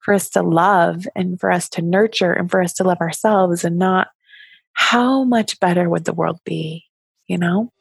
for 0.00 0.14
us 0.14 0.30
to 0.30 0.42
love 0.42 1.06
and 1.14 1.38
for 1.38 1.52
us 1.52 1.68
to 1.70 1.82
nurture 1.82 2.32
and 2.32 2.50
for 2.50 2.62
us 2.62 2.72
to 2.74 2.84
love 2.84 3.00
ourselves 3.00 3.62
and 3.62 3.78
not 3.78 4.08
how 4.74 5.24
much 5.24 5.58
better 5.60 5.88
would 5.88 6.04
the 6.04 6.12
world 6.12 6.40
be, 6.44 6.84
you 7.26 7.38
know? 7.38 7.72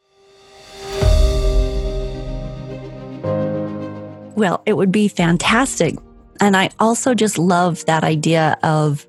Well, 4.36 4.64
it 4.66 4.74
would 4.74 4.92
be 4.92 5.08
fantastic. 5.08 5.96
And 6.40 6.58
I 6.58 6.70
also 6.80 7.14
just 7.14 7.38
love 7.38 7.86
that 7.86 8.04
idea 8.04 8.58
of 8.64 9.06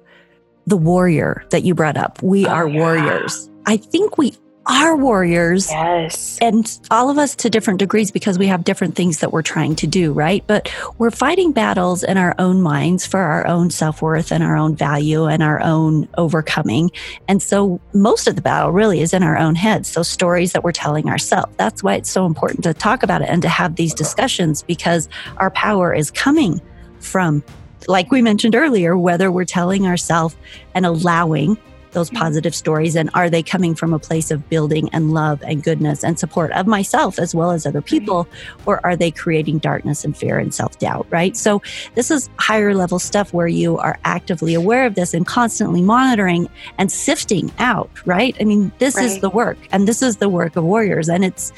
the 0.67 0.77
warrior 0.77 1.45
that 1.51 1.63
you 1.63 1.75
brought 1.75 1.97
up. 1.97 2.23
We 2.23 2.47
oh, 2.47 2.51
are 2.51 2.69
yeah. 2.69 2.79
warriors. 2.79 3.51
I 3.67 3.77
think 3.77 4.19
we 4.19 4.35
are 4.67 4.97
warriors. 4.97 5.71
Yes. 5.71 6.39
And 6.41 6.79
all 6.91 7.11
of 7.11 7.19
us 7.19 7.35
to 7.37 7.51
different 7.51 7.79
degrees 7.79 8.11
because 8.11 8.39
we 8.39 8.47
have 8.47 8.65
different 8.65 8.97
things 8.97 9.19
that 9.19 9.33
we're 9.33 9.43
trying 9.43 9.77
to 9.77 9.87
do, 9.87 10.13
right? 10.13 10.45
But 10.47 10.73
we're 10.99 11.11
fighting 11.11 11.53
battles 11.53 12.03
in 12.03 12.17
our 12.17 12.35
own 12.39 12.63
minds 12.63 13.07
for 13.07 13.21
our 13.21 13.47
own 13.47 13.71
self 13.71 14.01
worth 14.01 14.33
and 14.33 14.43
our 14.43 14.57
own 14.57 14.77
value 14.77 15.27
and 15.27 15.43
our 15.43 15.61
own 15.61 16.09
overcoming. 16.17 16.91
And 17.29 17.43
so 17.43 17.81
most 17.93 18.27
of 18.27 18.37
the 18.37 18.43
battle 18.43 18.73
really 18.73 19.01
is 19.01 19.13
in 19.13 19.23
our 19.23 19.37
own 19.37 19.55
heads. 19.55 19.93
Those 19.95 20.09
stories 20.09 20.53
that 20.53 20.65
we're 20.65 20.73
telling 20.73 21.09
ourselves. 21.09 21.53
That's 21.57 21.83
why 21.83 21.95
it's 21.95 22.11
so 22.11 22.27
important 22.27 22.65
to 22.65 22.75
talk 22.75 23.03
about 23.03 23.23
it 23.23 23.29
and 23.29 23.43
to 23.43 23.49
have 23.49 23.77
these 23.77 23.95
discussions 23.95 24.63
because 24.63 25.09
our 25.37 25.51
power 25.51 25.93
is 25.95 26.11
coming 26.11 26.61
from, 27.01 27.45
like 27.87 28.11
we 28.11 28.23
mentioned 28.23 28.55
earlier, 28.55 28.97
whether 28.97 29.31
we're 29.31 29.45
telling 29.45 29.87
ourselves 29.87 30.37
and 30.75 30.87
allowing 30.87 31.59
those 31.95 32.11
mm-hmm. 32.11 32.23
positive 32.23 32.55
stories? 32.55 32.97
And 32.97 33.11
are 33.15 33.31
they 33.31 33.43
coming 33.43 33.75
from 33.75 33.93
a 33.93 33.99
place 33.99 34.31
of 34.31 34.49
building 34.49 34.91
and 34.93 35.13
love 35.13 35.43
and 35.43 35.63
goodness 35.63 36.05
and 36.05 36.19
support 36.19 36.53
of 36.53 36.67
myself 36.67 37.19
as 37.19 37.35
well 37.35 37.51
as 37.51 37.65
other 37.67 37.81
people? 37.81 38.29
Or 38.67 38.85
are 38.85 38.97
they 38.97 39.11
creating 39.11 39.59
darkness 39.59 40.05
and 40.05 40.17
fear 40.17 40.39
and 40.39 40.53
self 40.53 40.79
doubt, 40.79 41.07
right? 41.11 41.37
So 41.37 41.63
this 41.95 42.11
is 42.11 42.29
higher 42.39 42.75
level 42.75 42.99
stuff 42.99 43.33
where 43.33 43.49
you 43.49 43.79
are 43.79 43.99
actively 44.05 44.55
aware 44.55 44.87
of 44.87 44.95
this 44.95 45.15
and 45.15 45.27
constantly 45.27 45.83
monitoring 45.83 46.49
and 46.79 46.93
sifting 46.93 47.51
out, 47.59 47.91
right? 48.07 48.37
I 48.41 48.45
mean, 48.45 48.73
this 48.79 48.97
right. 48.97 49.07
is 49.07 49.21
the 49.21 49.31
work 49.31 49.57
and 49.73 49.89
this 49.89 50.03
is 50.03 50.19
the 50.19 50.29
work 50.29 50.57
of 50.57 50.65
warriors. 50.65 51.09
And 51.09 51.25
it's 51.25 51.53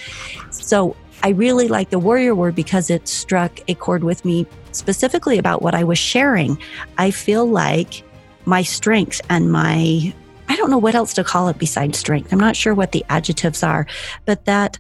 so 0.51 0.97
I 1.23 1.31
really 1.31 1.69
like 1.69 1.91
the 1.91 1.99
warrior 1.99 2.35
word 2.35 2.55
because 2.55 2.91
it 2.91 3.09
struck 3.09 3.59
a 3.69 3.75
chord 3.75 4.05
with 4.05 4.25
me 4.25 4.47
specifically 4.73 5.39
about 5.39 5.63
what 5.63 5.75
I 5.75 5.83
was 5.85 5.99
sharing. 5.99 6.59
I 6.99 7.11
feel 7.11 7.47
like 7.47 8.03
my 8.45 8.63
strength 8.63 9.21
and 9.29 9.51
my 9.51 10.15
I 10.57 10.59
don't 10.59 10.71
know 10.71 10.79
what 10.79 10.95
else 10.95 11.13
to 11.13 11.23
call 11.23 11.49
it 11.49 11.59
besides 11.59 11.99
strength. 11.99 12.33
I'm 12.33 12.41
not 12.41 12.57
sure 12.57 12.73
what 12.73 12.93
the 12.93 13.05
adjectives 13.11 13.63
are, 13.63 13.87
but 14.25 14.47
that 14.47 14.79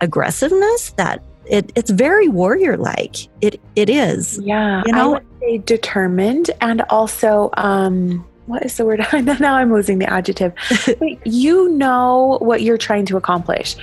aggressiveness, 0.00 0.92
that 0.92 1.22
it, 1.44 1.70
it's 1.74 1.90
very 1.90 2.28
warrior 2.28 2.78
like. 2.78 3.28
It 3.42 3.60
it 3.74 3.90
is. 3.90 4.38
Yeah. 4.38 4.82
You 4.86 4.92
know, 4.92 5.16
I 5.16 5.18
would 5.18 5.26
say 5.42 5.58
determined 5.58 6.50
and 6.62 6.80
also 6.88 7.50
um 7.58 8.26
what 8.46 8.64
is 8.64 8.74
the 8.78 8.86
word? 8.86 9.06
now 9.12 9.56
I'm 9.56 9.70
losing 9.70 9.98
the 9.98 10.10
adjective. 10.10 10.54
you 11.26 11.68
know 11.68 12.38
what 12.40 12.62
you're 12.62 12.78
trying 12.78 13.04
to 13.06 13.18
accomplish. 13.18 13.76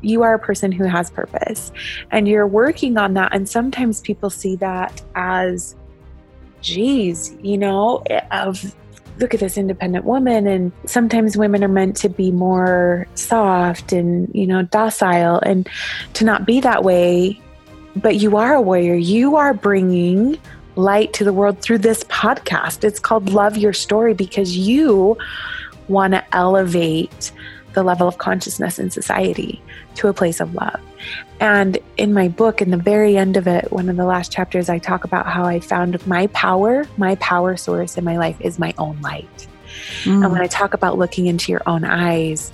You 0.00 0.24
are 0.24 0.34
a 0.34 0.38
person 0.40 0.72
who 0.72 0.82
has 0.82 1.10
purpose 1.10 1.70
and 2.10 2.26
you're 2.26 2.48
working 2.48 2.96
on 2.96 3.14
that. 3.14 3.32
And 3.32 3.48
sometimes 3.48 4.00
people 4.00 4.30
see 4.30 4.56
that 4.56 5.00
as 5.14 5.76
geez, 6.60 7.36
you 7.40 7.56
know, 7.56 8.02
of 8.32 8.74
look 9.18 9.34
at 9.34 9.40
this 9.40 9.56
independent 9.56 10.04
woman 10.04 10.46
and 10.46 10.72
sometimes 10.84 11.36
women 11.36 11.64
are 11.64 11.68
meant 11.68 11.96
to 11.96 12.08
be 12.08 12.30
more 12.30 13.06
soft 13.14 13.92
and 13.92 14.28
you 14.34 14.46
know 14.46 14.62
docile 14.62 15.40
and 15.40 15.68
to 16.14 16.24
not 16.24 16.46
be 16.46 16.60
that 16.60 16.84
way. 16.84 17.40
But 17.94 18.16
you 18.16 18.36
are 18.36 18.54
a 18.54 18.60
warrior. 18.60 18.94
You 18.94 19.36
are 19.36 19.54
bringing 19.54 20.38
light 20.74 21.14
to 21.14 21.24
the 21.24 21.32
world 21.32 21.60
through 21.60 21.78
this 21.78 22.04
podcast. 22.04 22.84
It's 22.84 23.00
called 23.00 23.30
love 23.30 23.56
your 23.56 23.72
story 23.72 24.12
because 24.12 24.56
you 24.56 25.16
want 25.88 26.12
to 26.12 26.36
elevate 26.36 27.32
the 27.76 27.84
level 27.84 28.08
of 28.08 28.16
consciousness 28.16 28.78
in 28.78 28.90
society 28.90 29.62
to 29.94 30.08
a 30.08 30.14
place 30.14 30.40
of 30.40 30.54
love. 30.54 30.80
And 31.38 31.78
in 31.98 32.14
my 32.14 32.28
book, 32.28 32.62
in 32.62 32.70
the 32.70 32.78
very 32.78 33.18
end 33.18 33.36
of 33.36 33.46
it, 33.46 33.70
one 33.70 33.90
of 33.90 33.96
the 33.96 34.06
last 34.06 34.32
chapters, 34.32 34.70
I 34.70 34.78
talk 34.78 35.04
about 35.04 35.26
how 35.26 35.44
I 35.44 35.60
found 35.60 36.04
my 36.06 36.26
power, 36.28 36.86
my 36.96 37.16
power 37.16 37.56
source 37.56 37.98
in 37.98 38.04
my 38.04 38.16
life 38.16 38.40
is 38.40 38.58
my 38.58 38.74
own 38.78 38.98
light. 39.02 39.46
Mm. 40.04 40.24
And 40.24 40.32
when 40.32 40.40
I 40.40 40.46
talk 40.46 40.72
about 40.72 40.96
looking 40.96 41.26
into 41.26 41.52
your 41.52 41.62
own 41.66 41.84
eyes, 41.84 42.50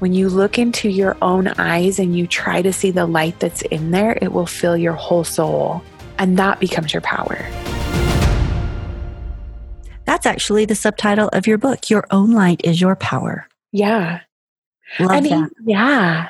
when 0.00 0.12
you 0.12 0.28
look 0.28 0.58
into 0.58 0.88
your 0.88 1.16
own 1.22 1.46
eyes 1.46 2.00
and 2.00 2.18
you 2.18 2.26
try 2.26 2.60
to 2.62 2.72
see 2.72 2.90
the 2.90 3.06
light 3.06 3.38
that's 3.38 3.62
in 3.62 3.92
there, 3.92 4.18
it 4.20 4.32
will 4.32 4.46
fill 4.46 4.76
your 4.76 4.94
whole 4.94 5.22
soul. 5.22 5.84
And 6.18 6.36
that 6.36 6.58
becomes 6.58 6.92
your 6.92 7.02
power. 7.02 7.46
That's 10.04 10.26
actually 10.26 10.64
the 10.64 10.74
subtitle 10.74 11.28
of 11.28 11.46
your 11.46 11.58
book. 11.58 11.88
Your 11.88 12.04
own 12.10 12.32
light 12.32 12.60
is 12.64 12.80
your 12.80 12.96
power. 12.96 13.46
Yeah. 13.70 14.22
Love 15.00 15.10
I 15.10 15.20
mean, 15.20 15.42
that. 15.42 15.50
Yeah. 15.64 16.28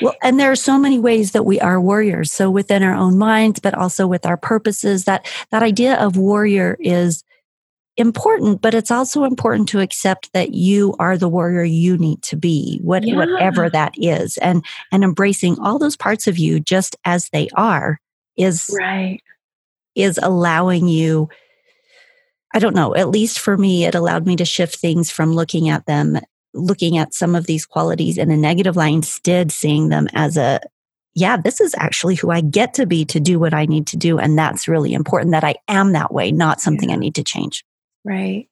Well, 0.00 0.14
and 0.22 0.38
there 0.38 0.50
are 0.50 0.56
so 0.56 0.78
many 0.78 0.98
ways 0.98 1.32
that 1.32 1.44
we 1.44 1.60
are 1.60 1.80
warriors. 1.80 2.32
So 2.32 2.50
within 2.50 2.82
our 2.82 2.94
own 2.94 3.18
minds, 3.18 3.60
but 3.60 3.74
also 3.74 4.06
with 4.06 4.24
our 4.24 4.36
purposes, 4.36 5.04
that 5.04 5.26
that 5.50 5.62
idea 5.62 5.96
of 5.96 6.16
warrior 6.16 6.76
is 6.80 7.24
important, 7.96 8.60
but 8.60 8.74
it's 8.74 8.90
also 8.90 9.24
important 9.24 9.68
to 9.70 9.80
accept 9.80 10.32
that 10.32 10.52
you 10.52 10.94
are 10.98 11.16
the 11.16 11.28
warrior 11.28 11.64
you 11.64 11.96
need 11.96 12.22
to 12.22 12.36
be, 12.36 12.80
what, 12.82 13.04
yeah. 13.04 13.16
whatever 13.16 13.68
that 13.70 13.94
is. 13.96 14.36
And 14.38 14.64
and 14.92 15.04
embracing 15.04 15.58
all 15.58 15.78
those 15.78 15.96
parts 15.96 16.26
of 16.26 16.38
you 16.38 16.60
just 16.60 16.96
as 17.04 17.28
they 17.32 17.48
are 17.54 18.00
is 18.36 18.70
right. 18.78 19.20
Is 19.94 20.18
allowing 20.22 20.88
you 20.88 21.28
I 22.52 22.60
don't 22.60 22.76
know, 22.76 22.94
at 22.94 23.08
least 23.08 23.40
for 23.40 23.56
me, 23.56 23.84
it 23.84 23.96
allowed 23.96 24.26
me 24.26 24.36
to 24.36 24.44
shift 24.44 24.76
things 24.76 25.10
from 25.10 25.32
looking 25.32 25.68
at 25.68 25.86
them 25.86 26.20
looking 26.54 26.96
at 26.96 27.14
some 27.14 27.34
of 27.34 27.46
these 27.46 27.66
qualities 27.66 28.16
in 28.16 28.30
a 28.30 28.36
negative 28.36 28.76
light, 28.76 28.94
instead 28.94 29.52
seeing 29.52 29.88
them 29.88 30.08
as 30.14 30.36
a, 30.36 30.60
yeah, 31.14 31.36
this 31.36 31.60
is 31.60 31.74
actually 31.78 32.14
who 32.14 32.30
I 32.30 32.40
get 32.40 32.74
to 32.74 32.86
be 32.86 33.04
to 33.06 33.20
do 33.20 33.38
what 33.38 33.54
I 33.54 33.66
need 33.66 33.86
to 33.88 33.96
do. 33.96 34.18
And 34.18 34.38
that's 34.38 34.68
really 34.68 34.94
important 34.94 35.32
that 35.32 35.44
I 35.44 35.56
am 35.68 35.92
that 35.92 36.12
way, 36.12 36.32
not 36.32 36.60
something 36.60 36.88
yeah. 36.88 36.96
I 36.96 36.98
need 36.98 37.14
to 37.16 37.24
change. 37.24 37.64
Right. 38.04 38.48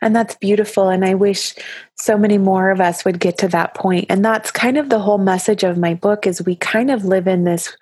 And 0.00 0.16
that's 0.16 0.36
beautiful. 0.36 0.88
And 0.88 1.04
I 1.04 1.14
wish 1.14 1.54
so 1.96 2.16
many 2.16 2.38
more 2.38 2.70
of 2.70 2.80
us 2.80 3.04
would 3.04 3.20
get 3.20 3.36
to 3.38 3.48
that 3.48 3.74
point. 3.74 4.06
And 4.08 4.24
that's 4.24 4.50
kind 4.50 4.78
of 4.78 4.88
the 4.88 4.98
whole 4.98 5.18
message 5.18 5.64
of 5.64 5.76
my 5.76 5.92
book 5.94 6.26
is 6.26 6.42
we 6.42 6.56
kind 6.56 6.90
of 6.90 7.04
live 7.04 7.26
in 7.26 7.44
this 7.44 7.76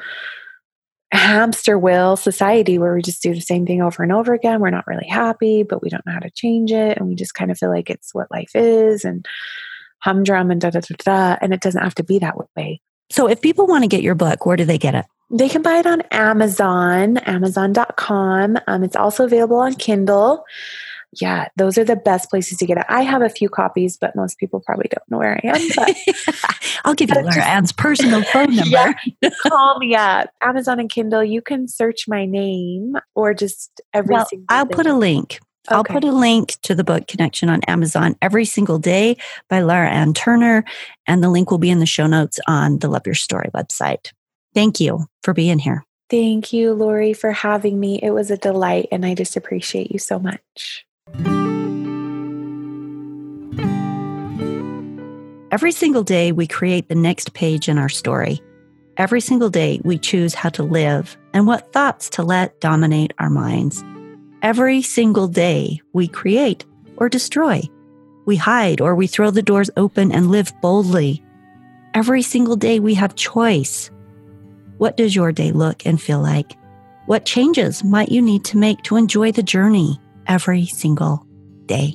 hamster 1.12 1.78
wheel 1.78 2.16
society 2.16 2.78
where 2.78 2.94
we 2.94 3.02
just 3.02 3.22
do 3.22 3.34
the 3.34 3.40
same 3.40 3.66
thing 3.66 3.82
over 3.82 4.02
and 4.02 4.12
over 4.12 4.34
again. 4.34 4.60
We're 4.60 4.70
not 4.70 4.86
really 4.86 5.06
happy, 5.06 5.62
but 5.62 5.82
we 5.82 5.88
don't 5.88 6.04
know 6.06 6.12
how 6.12 6.20
to 6.20 6.30
change 6.30 6.72
it. 6.72 6.98
And 6.98 7.06
we 7.06 7.14
just 7.14 7.34
kind 7.34 7.50
of 7.50 7.58
feel 7.58 7.70
like 7.70 7.90
it's 7.90 8.14
what 8.14 8.30
life 8.30 8.50
is 8.54 9.04
and 9.04 9.26
humdrum 10.00 10.50
and 10.50 10.60
da 10.60 10.70
da 10.70 10.80
da 10.80 10.94
da. 10.98 11.36
And 11.40 11.54
it 11.54 11.60
doesn't 11.60 11.82
have 11.82 11.94
to 11.96 12.04
be 12.04 12.18
that 12.18 12.36
way. 12.56 12.80
So 13.10 13.28
if 13.28 13.40
people 13.40 13.66
want 13.66 13.84
to 13.84 13.88
get 13.88 14.02
your 14.02 14.14
book, 14.14 14.44
where 14.46 14.56
do 14.56 14.64
they 14.64 14.78
get 14.78 14.94
it? 14.94 15.04
They 15.30 15.48
can 15.48 15.62
buy 15.62 15.78
it 15.78 15.86
on 15.86 16.02
Amazon, 16.10 17.18
amazon.com. 17.18 18.58
Um, 18.66 18.84
it's 18.84 18.96
also 18.96 19.24
available 19.24 19.58
on 19.58 19.74
Kindle 19.74 20.44
yeah, 21.20 21.48
those 21.56 21.78
are 21.78 21.84
the 21.84 21.96
best 21.96 22.30
places 22.30 22.58
to 22.58 22.66
get 22.66 22.78
it. 22.78 22.86
I 22.88 23.02
have 23.02 23.22
a 23.22 23.28
few 23.28 23.48
copies, 23.48 23.96
but 23.96 24.14
most 24.16 24.38
people 24.38 24.60
probably 24.60 24.88
don't 24.90 25.10
know 25.10 25.18
where 25.18 25.40
I 25.42 25.48
am. 25.48 25.68
But 25.74 25.96
I'll 26.84 26.94
give 26.94 27.10
you 27.10 27.20
Laura 27.20 27.44
Ann's 27.44 27.72
personal 27.72 28.22
phone 28.24 28.54
number. 28.56 28.94
Yeah, 29.22 29.30
call 29.46 29.78
me 29.78 29.94
at 29.94 30.32
Amazon 30.40 30.80
and 30.80 30.90
Kindle. 30.90 31.24
You 31.24 31.42
can 31.42 31.68
search 31.68 32.06
my 32.08 32.26
name 32.26 32.96
or 33.14 33.34
just 33.34 33.80
every 33.92 34.14
well, 34.14 34.28
I'll 34.48 34.66
put 34.66 34.86
a 34.86 34.94
link. 34.94 35.40
Okay. 35.70 35.76
I'll 35.76 35.84
put 35.84 36.04
a 36.04 36.12
link 36.12 36.56
to 36.62 36.74
the 36.74 36.84
book 36.84 37.06
Connection 37.06 37.48
on 37.48 37.62
Amazon 37.62 38.16
every 38.20 38.44
single 38.44 38.78
day 38.78 39.16
by 39.48 39.60
Laura 39.60 39.88
Ann 39.88 40.12
Turner, 40.12 40.62
and 41.06 41.24
the 41.24 41.30
link 41.30 41.50
will 41.50 41.58
be 41.58 41.70
in 41.70 41.78
the 41.78 41.86
show 41.86 42.06
notes 42.06 42.38
on 42.46 42.80
the 42.80 42.88
Love 42.88 43.06
Your 43.06 43.14
Story 43.14 43.48
website. 43.54 44.12
Thank 44.54 44.78
you 44.78 45.06
for 45.22 45.32
being 45.32 45.58
here. 45.58 45.82
Thank 46.10 46.52
you, 46.52 46.74
Lori, 46.74 47.14
for 47.14 47.32
having 47.32 47.80
me. 47.80 47.98
It 48.02 48.10
was 48.10 48.30
a 48.30 48.36
delight, 48.36 48.88
and 48.92 49.06
I 49.06 49.14
just 49.14 49.36
appreciate 49.36 49.90
you 49.90 49.98
so 49.98 50.18
much. 50.18 50.84
Every 55.54 55.70
single 55.70 56.02
day, 56.02 56.32
we 56.32 56.48
create 56.48 56.88
the 56.88 56.96
next 56.96 57.32
page 57.32 57.68
in 57.68 57.78
our 57.78 57.88
story. 57.88 58.42
Every 58.96 59.20
single 59.20 59.50
day, 59.50 59.80
we 59.84 59.98
choose 59.98 60.34
how 60.34 60.48
to 60.48 60.64
live 60.64 61.16
and 61.32 61.46
what 61.46 61.72
thoughts 61.72 62.10
to 62.10 62.24
let 62.24 62.58
dominate 62.60 63.12
our 63.20 63.30
minds. 63.30 63.84
Every 64.42 64.82
single 64.82 65.28
day, 65.28 65.80
we 65.92 66.08
create 66.08 66.64
or 66.96 67.08
destroy. 67.08 67.62
We 68.24 68.34
hide 68.34 68.80
or 68.80 68.96
we 68.96 69.06
throw 69.06 69.30
the 69.30 69.42
doors 69.42 69.70
open 69.76 70.10
and 70.10 70.32
live 70.32 70.52
boldly. 70.60 71.22
Every 71.94 72.22
single 72.22 72.56
day, 72.56 72.80
we 72.80 72.94
have 72.94 73.14
choice. 73.14 73.92
What 74.78 74.96
does 74.96 75.14
your 75.14 75.30
day 75.30 75.52
look 75.52 75.86
and 75.86 76.02
feel 76.02 76.20
like? 76.20 76.56
What 77.06 77.26
changes 77.26 77.84
might 77.84 78.10
you 78.10 78.22
need 78.22 78.44
to 78.46 78.58
make 78.58 78.82
to 78.82 78.96
enjoy 78.96 79.30
the 79.30 79.44
journey? 79.44 80.00
Every 80.26 80.66
single 80.66 81.26
day. 81.66 81.94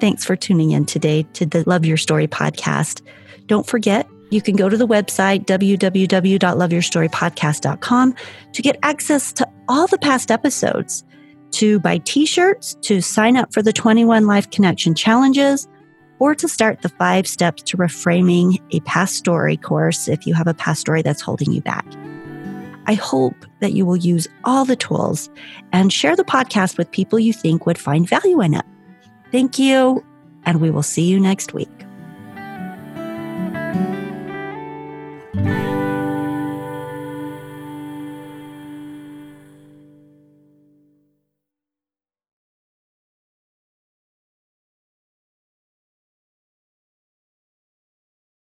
Thanks 0.00 0.24
for 0.24 0.36
tuning 0.36 0.70
in 0.72 0.84
today 0.84 1.22
to 1.34 1.46
the 1.46 1.62
Love 1.66 1.86
Your 1.86 1.96
Story 1.96 2.28
podcast. 2.28 3.02
Don't 3.46 3.66
forget, 3.66 4.06
you 4.30 4.42
can 4.42 4.56
go 4.56 4.68
to 4.68 4.76
the 4.76 4.86
website 4.86 5.46
www.loveyourstorypodcast.com 5.46 8.14
to 8.52 8.62
get 8.62 8.78
access 8.82 9.32
to 9.32 9.48
all 9.68 9.86
the 9.86 9.98
past 9.98 10.30
episodes, 10.30 11.04
to 11.52 11.80
buy 11.80 11.96
t 11.98 12.26
shirts, 12.26 12.76
to 12.82 13.00
sign 13.00 13.36
up 13.36 13.54
for 13.54 13.62
the 13.62 13.72
21 13.72 14.26
Life 14.26 14.50
Connection 14.50 14.94
challenges, 14.94 15.66
or 16.18 16.34
to 16.34 16.48
start 16.48 16.82
the 16.82 16.88
five 16.88 17.26
steps 17.26 17.62
to 17.62 17.76
reframing 17.76 18.58
a 18.72 18.80
past 18.80 19.14
story 19.14 19.56
course 19.56 20.08
if 20.08 20.26
you 20.26 20.34
have 20.34 20.46
a 20.46 20.54
past 20.54 20.80
story 20.80 21.02
that's 21.02 21.22
holding 21.22 21.52
you 21.52 21.60
back. 21.60 21.86
I 22.86 22.94
hope 22.94 23.34
that 23.60 23.72
you 23.72 23.84
will 23.84 23.96
use 23.96 24.28
all 24.44 24.64
the 24.64 24.76
tools 24.76 25.28
and 25.72 25.92
share 25.92 26.16
the 26.16 26.24
podcast 26.24 26.78
with 26.78 26.90
people 26.90 27.18
you 27.18 27.32
think 27.32 27.66
would 27.66 27.78
find 27.78 28.08
value 28.08 28.40
in 28.40 28.54
it. 28.54 28.64
Thank 29.32 29.58
you, 29.58 30.04
and 30.44 30.60
we 30.60 30.70
will 30.70 30.82
see 30.82 31.04
you 31.04 31.18
next 31.18 31.52
week. 31.52 31.85